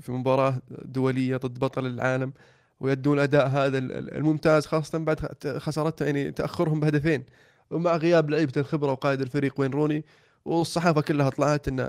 [0.00, 2.32] في مباراة دولية ضد بطل العالم
[2.80, 5.20] ويدون الاداء هذا ال- ال- الممتاز خاصة بعد
[5.58, 7.24] خسارته يعني تأخرهم بهدفين.
[7.70, 10.04] ومع غياب لعيبة الخبرة وقائد الفريق وين روني
[10.44, 11.80] والصحافة كلها طلعت إن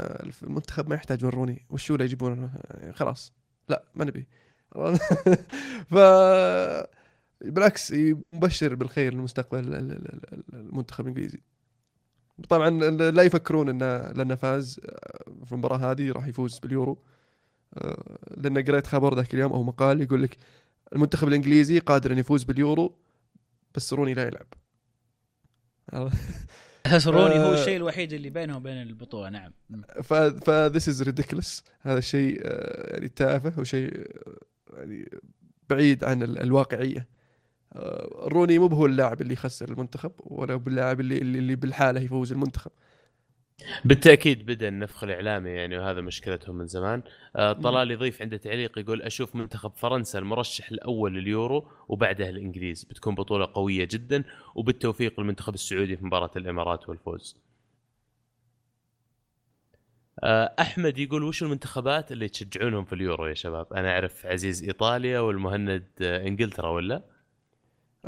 [0.44, 1.66] المنتخب ما يحتاج وين روني.
[1.70, 3.34] وشو اللي يجيبونه يعني خلاص.
[3.70, 4.28] لا ما نبي.
[5.92, 5.96] ف
[7.42, 7.94] بالعكس
[8.34, 11.42] مبشر بالخير لمستقبل ال- ال- ال- المنتخب الإنجليزي.
[12.50, 12.70] طبعا
[13.12, 14.80] لا يفكرون انه لأنه فاز
[15.46, 16.98] في المباراة هذه راح يفوز باليورو.
[17.78, 20.38] آه، لأن قريت خبر ذاك اليوم أو مقال يقول لك
[20.94, 22.96] المنتخب الإنجليزي قادر أن يفوز باليورو
[23.76, 24.48] بس روني لا يلعب.
[26.86, 27.54] أساس روني هو آه.
[27.62, 29.52] الشيء الوحيد اللي بينهم وبين البطولة نعم.
[30.04, 35.10] ف ف this is ridiculous هذا الشيء آه، يعني تافه وشيء آه، يعني
[35.70, 37.00] بعيد عن ال- الواقعية.
[37.00, 37.17] آه،
[38.28, 42.72] روني مو هو اللاعب اللي يخسر المنتخب ولا هو اللاعب اللي اللي بالحالة يفوز المنتخب.
[43.86, 47.02] بالتأكيد بدأ النفخ الإعلامي يعني وهذا مشكلتهم من زمان.
[47.36, 52.84] آه، طلال يضيف عنده تعليق يقول أشوف منتخب فرنسا المرشح الأول لليورو وبعده الإنجليز.
[52.84, 54.24] بتكون بطولة قوية جدا
[54.56, 57.38] وبالتوفيق للمنتخب السعودي في مباراة الإمارات والفوز.
[60.24, 65.20] آه، أحمد يقول وش المنتخبات اللي تشجعونهم في اليورو يا شباب؟ أنا أعرف عزيز إيطاليا
[65.20, 67.17] والمهند آه، إنجلترا ولا؟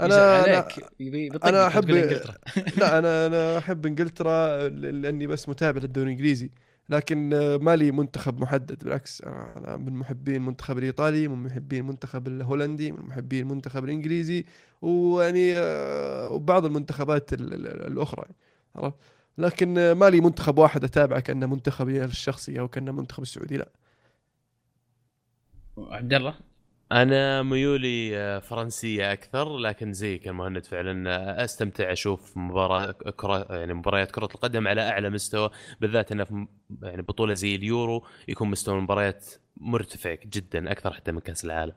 [0.04, 2.34] أنا أنا أنا- عليك أحب- تقول إنجلترا.
[2.80, 6.50] لا أنا أنا أحب إنجلترا ل- لأني بس متابع للدوري الإنجليزي.
[6.88, 12.26] لكن آه، ما لي منتخب محدد بالعكس أنا من محبين المنتخب الإيطالي من محبين المنتخب
[12.28, 14.44] الهولندي من محبين المنتخب الإنجليزي
[14.82, 18.24] ويعني آه، وبعض المنتخبات ال- ال- الأخرى
[18.76, 18.96] عرفت؟
[19.38, 23.68] لكن آه، ما لي منتخب واحد أتابعه كأنه منتخبي الشخصي أو كأنه منتخب السعودي لا.
[25.78, 26.34] عبد الله؟
[26.92, 33.46] أنا ميولي آه، فرنسية أكثر لكن زيك يا مهند فعلا آه، أستمتع أشوف مباراة كرة
[33.50, 35.50] يعني مباريات كرة القدم على أعلى مستوى
[35.80, 36.46] بالذات إنه في
[36.82, 39.26] يعني بطولة زي اليورو يكون مستوى المباريات
[39.56, 41.74] مرتفع جدا أكثر حتى من كأس العالم.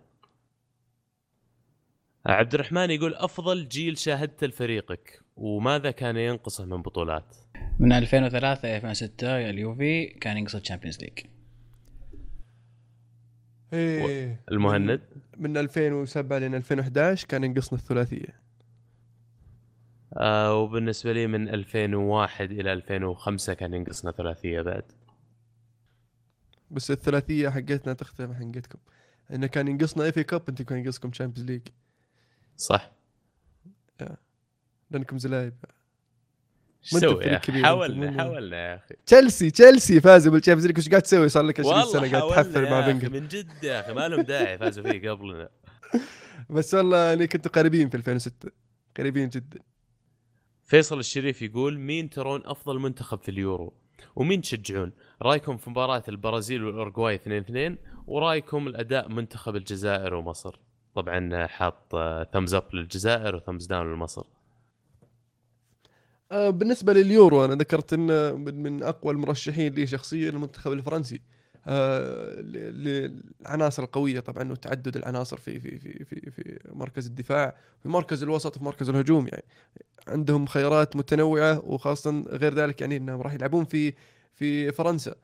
[2.25, 7.35] عبد الرحمن يقول أفضل جيل شاهدته لفريقك وماذا كان ينقصه من بطولات؟
[7.79, 11.19] من 2003 إلى 2006 اليوفي كان ينقصه Champions League
[13.73, 14.41] إيه.
[14.51, 15.01] المهند؟
[15.37, 18.43] من 2007 لين 2011 كان ينقصنا الثلاثية.
[20.17, 24.83] آه وبالنسبة لي من 2001 إلى 2005 كان ينقصنا ثلاثية بعد.
[26.71, 28.79] بس الثلاثية حقتنا تختلف عن حقتكم
[29.33, 31.61] إنه كان ينقصنا FA Cup أنتم كان ينقصكم Champions League
[32.57, 32.91] صح؟
[34.91, 35.53] لأنكم زلايب.
[36.95, 41.43] أنت حاولنا حاولنا يا أخي تشيلسي تشيلسي فازوا بال Champions League وش قاعد تسوي صار
[41.43, 44.57] لك 20 والله سنة قاعد تحفل مع فينجر من جد يا أخي ما لهم داعي
[44.57, 45.49] فازوا فيه قبلنا
[46.49, 48.49] بس والله يعني كنتوا قريبين في 2006
[48.97, 49.59] قريبين جدا
[50.65, 53.73] فيصل الشريف يقول مين ترون أفضل منتخب في اليورو؟
[54.15, 54.91] ومين تشجعون؟
[55.21, 57.19] رأيكم في مباراة البرازيل والاورجواي
[57.77, 57.77] 2-2
[58.07, 60.59] ورأيكم الأداء منتخب الجزائر ومصر؟
[60.95, 61.95] طبعا حاط
[62.33, 64.25] thumbs up للجزائر و thumbs down لمصر.
[66.33, 68.33] آه، بالنسبة لليورو أنا ذكرت إن
[68.63, 71.21] من أقوى المرشحين لي شخصيا المنتخب الفرنسي.
[71.67, 78.23] آه، للعناصر القوية طبعا وتعدد العناصر في في في في في مركز الدفاع في مركز
[78.23, 79.43] الوسط في مركز الهجوم يعني.
[80.07, 83.93] عندهم خيارات متنوعة وخاصه غير ذلك يعني إنهم راح يلعبون في
[84.33, 85.15] في فرنسا.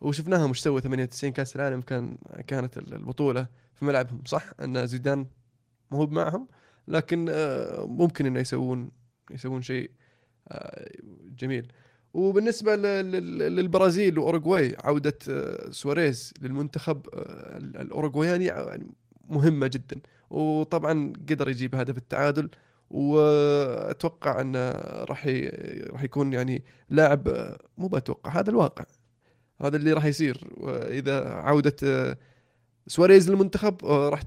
[0.00, 4.22] وشفناهم وش سوى 98 كأس العالم كان كانت البطولة في ملعبهم.
[4.26, 5.26] صح أن زيدان
[5.90, 6.48] ما هو معهم
[6.88, 8.90] لكن آه، ممكن إنه يسوون
[9.30, 9.90] يسوون شيء.
[11.38, 11.72] جميل.
[12.14, 18.86] وبالنسبة للبرازيل وأوروغواي عودة آه، سواريز للمنتخب آه، ال- الأوروغواياني يعني
[19.28, 20.00] مهمة جدا.
[20.30, 22.50] وطبعا قدر يجيب هدف التعادل.
[22.90, 24.70] وأتوقع انه
[25.04, 25.26] راح
[25.90, 28.84] راح يكون يعني لاعب آه، مو بتوقع هذا الواقع.
[29.62, 30.40] هذا اللي راح يصير.
[30.56, 32.18] وإذا عودة آه،
[32.86, 34.22] سواريز للمنتخب آه، راح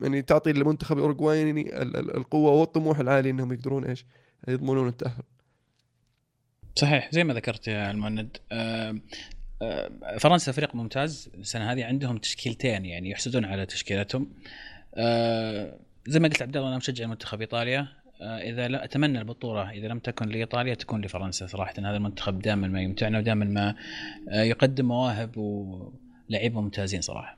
[0.00, 4.06] يعني تعطي المنتخب الأوروغواياني ال- ال- القوة والطموح العالي إنهم يقدرون إيش؟
[4.48, 5.22] يضمنون التأهل.
[6.74, 8.36] صحيح زي ما ذكرت يا المهند
[10.18, 11.30] فرنسا فريق ممتاز.
[11.34, 14.30] السنة هذه عندهم تشكيلتين يعني يحسدون على تشكيلتهم.
[16.06, 17.88] زي ما قلت عبد الله أنا مشجع منتخب إيطاليا.
[18.22, 21.46] إذا لا أتمنى البطولة إذا لم تكن لإيطاليا تكون لفرنسا.
[21.46, 23.74] صراحة هذا المنتخب دائما ما يمتعنا ودائما ما
[24.28, 27.37] آه، يقدم مواهب ولاعيبه ممتازين صراحة.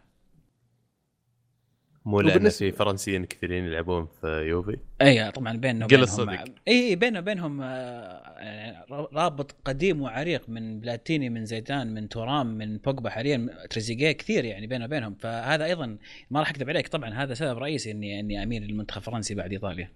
[2.04, 4.76] مو لأن وبالنسبة- في فرنسيين كثيرين يلعبون في يوفي.
[5.02, 6.44] اي طبعا بيننا قل الصدق.
[6.68, 12.76] اي بيننا وبينهم آه، يعني رابط قديم وعريق من بلاتيني من زيدان من تورام من
[12.76, 15.96] بوجبا حاليا تريزيجيه كثير يعني بيننا وبينهم فهذا أيضا
[16.30, 19.90] ما راح أكذب عليك طبعا هذا سبب رئيسي إني إني أميل للمنتخب الفرنسي بعد إيطاليا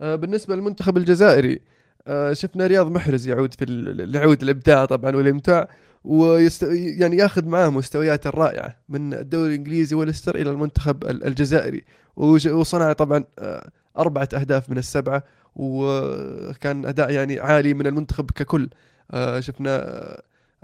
[0.00, 1.60] آه، بالنسبة للمنتخب الجزائري
[2.06, 5.68] آه، شفنا رياض محرز يعود في ال- يعود الإبداع طبعا والإمتاع
[6.06, 6.62] ويست...
[6.72, 11.84] يعني ياخذ معاه مستويات الرائعة من الدوري الإنجليزي وليستر إلى المنتخب ال- الجزائري.
[12.16, 13.68] وصنع طبعا آه،
[13.98, 15.22] أربعة أهداف من السبعة
[15.56, 18.68] وكان أداء يعني عالي من المنتخب ككل.
[19.10, 19.80] آه، شفنا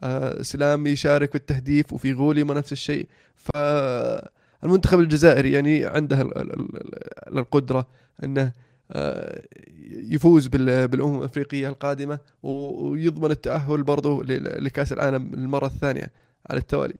[0.01, 3.07] آه، سلام يشارك بالتهديف وفي غولي ما نفس الشيء.
[3.37, 7.87] فالمنتخب الجزائري يعني عنده ال- ال- ال- القدرة
[8.25, 8.53] إنه
[9.91, 16.11] يفوز بال- بالأمم الأفريقية القادمة ويضمن التأهل برضه لكأس العالم المره الثانية
[16.51, 16.95] على التوالي.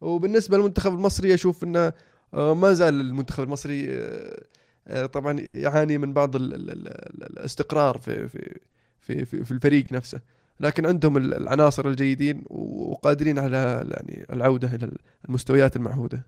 [0.00, 1.92] وبالنسبة للمنتخب المصري أشوف إنه
[2.34, 4.42] آه، ما زال المنتخب المصري آه،
[4.88, 8.54] آه، طبعا يعاني من بعض ال- ال- ال- ال- الاستقرار في في
[9.00, 10.20] في في, الفريق نفسه.
[10.60, 14.90] لكن عندهم ال- العناصر الجيدين وقادرين على يعني العودة إلى
[15.28, 16.26] المستويات المعهودة.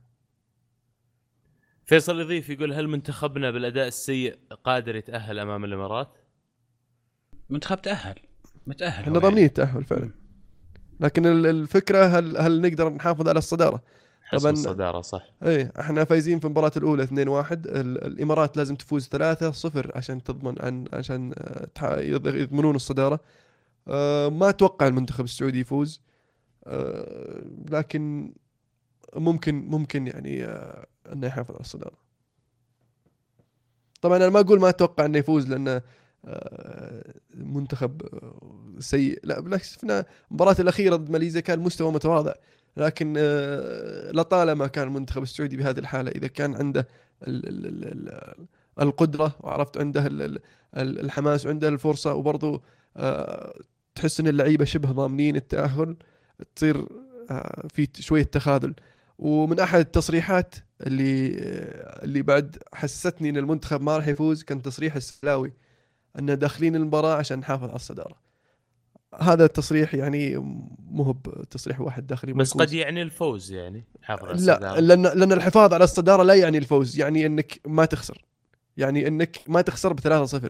[1.89, 6.09] فيصل يضيف يقول هل منتخبنا بالأداء السيء قادر يتأهل أمام الإمارات؟
[7.51, 8.15] منتخب تأهل
[8.67, 9.47] متأهل إحنا ضامنين يعني.
[9.47, 10.11] التأهل فعلا
[11.01, 13.83] لكن ال- الفكرة هل هل نقدر نحافظ على الصدارة؟
[14.23, 14.53] حسب طبعاً.
[14.53, 17.11] الصدارة صح إيه إحنا فايزين في المباراة الأولى 2-1
[17.53, 23.21] ال- الإمارات لازم تفوز 3-0 عشان تضمن عن عشان آه، تح- يض- يضمنون الصدارة
[23.89, 26.01] آه، ما أتوقع المنتخب السعودي يفوز
[26.67, 28.33] آه، لكن
[29.17, 31.97] ممكن ممكن يعني آه، أنه يحافظ على الصدارة.
[34.01, 35.83] طبعا أنا ما أقول ما أتوقع أنه يفوز لأنه
[36.25, 39.21] آه، منتخب آه، سيء.
[39.25, 42.33] لا بالعكس شفنا المباراه الأخيرة ضد ماليزيا كان مستوى متواضع.
[42.77, 46.89] لكن آه، لطالما كان المنتخب السعودي بهذه الحالة إذا كان عنده
[47.27, 48.47] ال- ال- ال- ال-
[48.81, 50.39] القدرة وعرفت عنده ال- ال-
[50.77, 52.63] ال- الحماس وعنده الفرصة وبرضه
[53.95, 55.97] تحس إن اللعيبة شبه ضامنين التأهل
[56.57, 56.87] تصير
[57.69, 58.75] في شوية تخاذل.
[59.19, 60.55] ومن أحد التصريحات
[60.87, 61.33] اللي
[62.03, 65.53] اللي بعد حستني إن المنتخب ما راح يفوز كان تصريح السلاوي
[66.19, 68.17] أن داخلين المباراة عشان نحافظ على الصدارة
[69.21, 70.37] هذا التصريح يعني
[70.91, 71.13] مو هو
[71.51, 72.53] تصريح واحد داخلي بس.
[72.53, 74.81] قد يعني الفوز يعني حافظ على لا الصدارة.
[74.81, 78.25] لأن لأن الحفاظ على الصدارة لا يعني الفوز يعني إنك ما تخسر
[78.77, 80.49] يعني إنك ما تخسر ب 3-0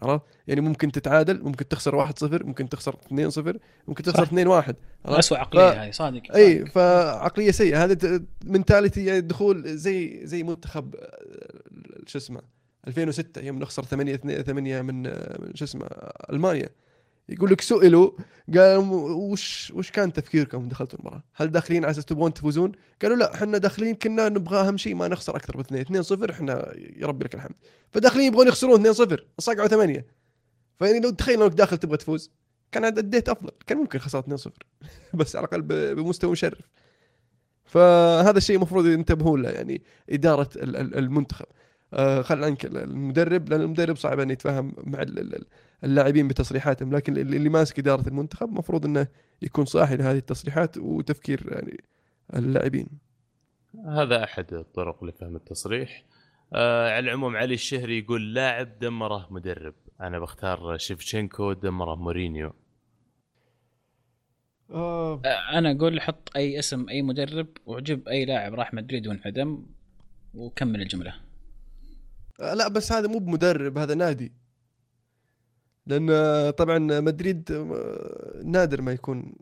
[0.00, 2.12] عرفت؟ يعني ممكن تتعادل ممكن تخسر 1-0
[2.44, 3.56] ممكن تخسر 2-0
[3.88, 4.30] ممكن تخسر صح.
[4.30, 10.20] 2-1 عرفت؟ اسوء عقلية ف- هذه صادق إي فعقلية سيئة هذا منتاليتي يعني دخول زي
[10.26, 11.60] زي منتخب آه،
[12.06, 12.40] شو اسمه
[12.88, 15.86] 2006 يوم نخسر 8 8 من آه، من شو اسمه
[16.32, 16.68] ألمانيا
[17.30, 18.10] يقول لك سئلوا
[18.56, 23.34] قال وش وش كان تفكيركم دخلتوا المباراة؟ هل داخلين على أساس تبغون تفوزون؟ قالوا لا
[23.34, 27.06] إحنا داخلين كنا نبغى أهم شيء ما نخسر أكثر من 2 2 0 إحنا يا
[27.06, 27.54] ربي لك الحمد.
[27.90, 30.06] فداخلين يبغون يخسرون 2 0 صقعوا 8
[30.78, 32.30] فيعني لو تخيل إنك داخل تبغى تفوز
[32.72, 34.52] كان اديت أفضل كان ممكن خسرت 2 0
[35.14, 35.62] بس على الأقل
[35.94, 36.58] بمستوى مشرف.
[37.64, 41.46] فهذا الشيء المفروض ينتبهون له يعني إدارة ال- ال- المنتخب.
[41.94, 45.02] آه خل عنك ال- المدرب لأن المدرب صعب ان يتفاهم مع
[45.84, 49.06] اللاعبين بتصريحاتهم لكن اللي اللي ماسك إدارة المنتخب المفروض إنه
[49.42, 51.84] يكون صاحي لهذه التصريحات وتفكير يعني
[52.34, 52.88] اللاعبين.
[53.86, 56.04] هذا أحد الطرق لفهم التصريح.
[56.54, 59.74] آه على العموم علي الشهري يقول لاعب دمره مدرب.
[60.00, 62.52] أنا بختار شيفشينكو دمره مورينيو.
[64.70, 69.66] آه آه، أنا أقول حط أي اسم أي مدرب وجيب أي لاعب راح مدريد وانعدم
[70.34, 71.14] وكمل الجملة.
[72.38, 74.39] لا بس هذا مو بمدرب هذا نادي.
[75.90, 79.34] لأن آه، طبعا مدريد آه، نادر ما يكون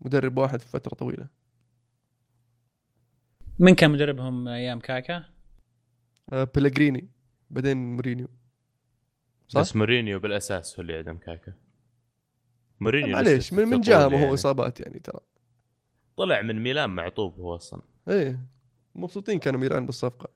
[0.00, 1.28] مدرب واحد في فترة طويلة.
[3.58, 5.24] من كان مدربهم أيام كاكا؟
[6.32, 7.08] آه، بيلغريني
[7.50, 8.28] بعدين مورينيو.
[9.48, 11.52] صح؟ بس مورينيو بالأساس هو اللي عدم كاكا.
[12.80, 14.34] مورينيو معليش لسه من, من جهه ما هو يعني.
[14.34, 15.20] إصابات يعني ترى.
[16.16, 17.82] طلع من ميلان معطوب هو أصلا.
[18.08, 18.40] إيه
[18.94, 20.28] مبسوطين كانوا ميلان بالصفقة.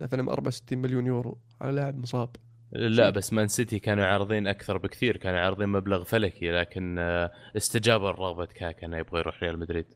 [0.00, 2.36] دفع لهم 64 مليون يورو على لاعب مصاب.
[2.72, 3.10] لا شيء.
[3.10, 8.44] بس مان سيتي كانوا عارضين أكثر بكثير كانوا عارضين مبلغ فلكي لكن آه، استجابوا لرغبه
[8.44, 9.86] كاكا انه يبغى يروح ريال مدريد.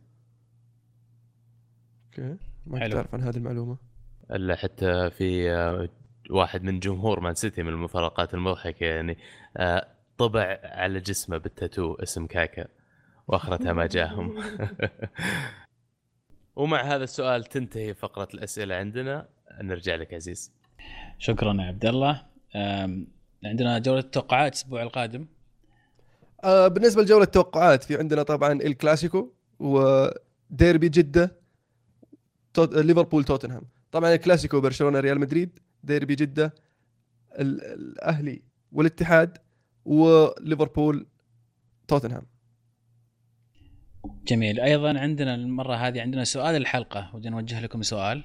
[2.06, 2.36] Okay.
[2.66, 2.84] ما.
[2.84, 3.76] كنت اعرف عن هذه المعلومة.
[4.30, 5.88] إلا حتى في آه،
[6.30, 9.18] واحد من جمهور مان سيتي من المفارقات المضحكة يعني
[9.56, 9.86] آه،
[10.18, 12.68] طبع على جسمه بالتاتو اسم كاكا
[13.28, 14.36] وأخرتها ما جاهم.
[16.56, 19.28] ومع هذا السؤال تنتهي فقرة الأسئلة عندنا.
[19.62, 20.52] نرجع لك عزيز.
[21.18, 22.31] شكرا يا عبد الله.
[23.44, 25.26] عندنا جولة التوقعات الأسبوع القادم.
[26.44, 31.36] آه بالنسبة لجولة التوقعات في عندنا طبعا الكلاسيكو وديربي جدة
[32.54, 32.74] توت...
[32.74, 33.62] ليفربول توتنهام.
[33.92, 36.54] طبعا الكلاسيكو برشلونه ريال مدريد ديربي جدة
[37.38, 37.64] ال...
[37.64, 38.42] الأهلي
[38.72, 39.38] والاتحاد
[39.84, 41.06] وليفربول
[41.88, 42.26] توتنهام.
[44.26, 44.60] جميل.
[44.60, 48.24] أيضا عندنا المرة هذه عندنا سؤال الحلقة ودي نوجه لكم سؤال.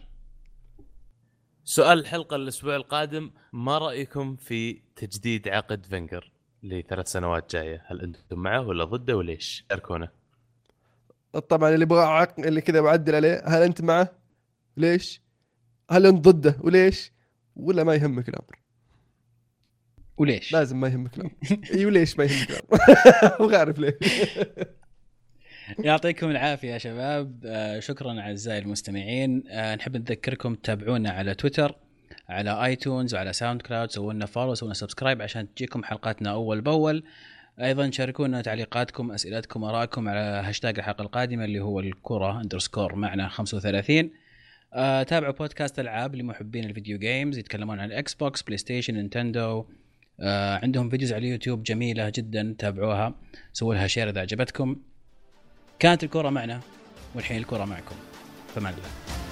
[1.70, 6.32] سؤال الحلقة الأسبوع القادم ما رأيكم في تجديد عقد فينجر
[6.64, 10.10] لثلاث سنوات جاية هل أنتم معه ولا ضده وليش شاركونا
[11.50, 12.40] طبعا اللي يبغى عق...
[12.40, 14.12] اللي كذا بعدل عليه هل أنت معه؟
[14.78, 15.22] ليش؟
[15.92, 17.12] هل أنت ضده وليش؟
[17.56, 18.60] ولا ما يهمك الأمر؟
[20.18, 21.32] وليش؟ لازم ما يهمك الأمر
[21.74, 22.80] إي وليش ما يهمك الأمر؟
[23.40, 23.98] أبغى اعرف ليه
[25.80, 27.42] يعطيكم العافية يا شباب.
[27.46, 29.44] آه، شكرا أعزائي المستمعين.
[29.50, 31.76] آه، نحب نذكركم تتابعونا على تويتر
[32.30, 33.92] على iTunes وعلى SoundCloud.
[33.92, 37.04] سووا لنا follow سووا لنا subscribe عشان تجيكم حلقاتنا أول بأول.
[37.62, 44.12] أيضا شاركونا تعليقاتكم أسئلتكم آرائكم على هاشتاج الحلقة القادمة اللي هو الكرة underscore معنا 35
[44.74, 49.66] آه، تابعوا بودكاست ألعاب لمحبين ال video games يتكلمون عن ال Xbox PlayStation Nintendo.
[50.20, 53.16] آه، عندهم videos على اليوتيوب جميلة جدا تابعوها.
[53.54, 54.76] سووا لها share إذا عجبتكم.
[55.80, 56.60] كانت الكرة معنا
[57.16, 57.96] والحين الكرة معكم.
[58.56, 59.27] فمان الله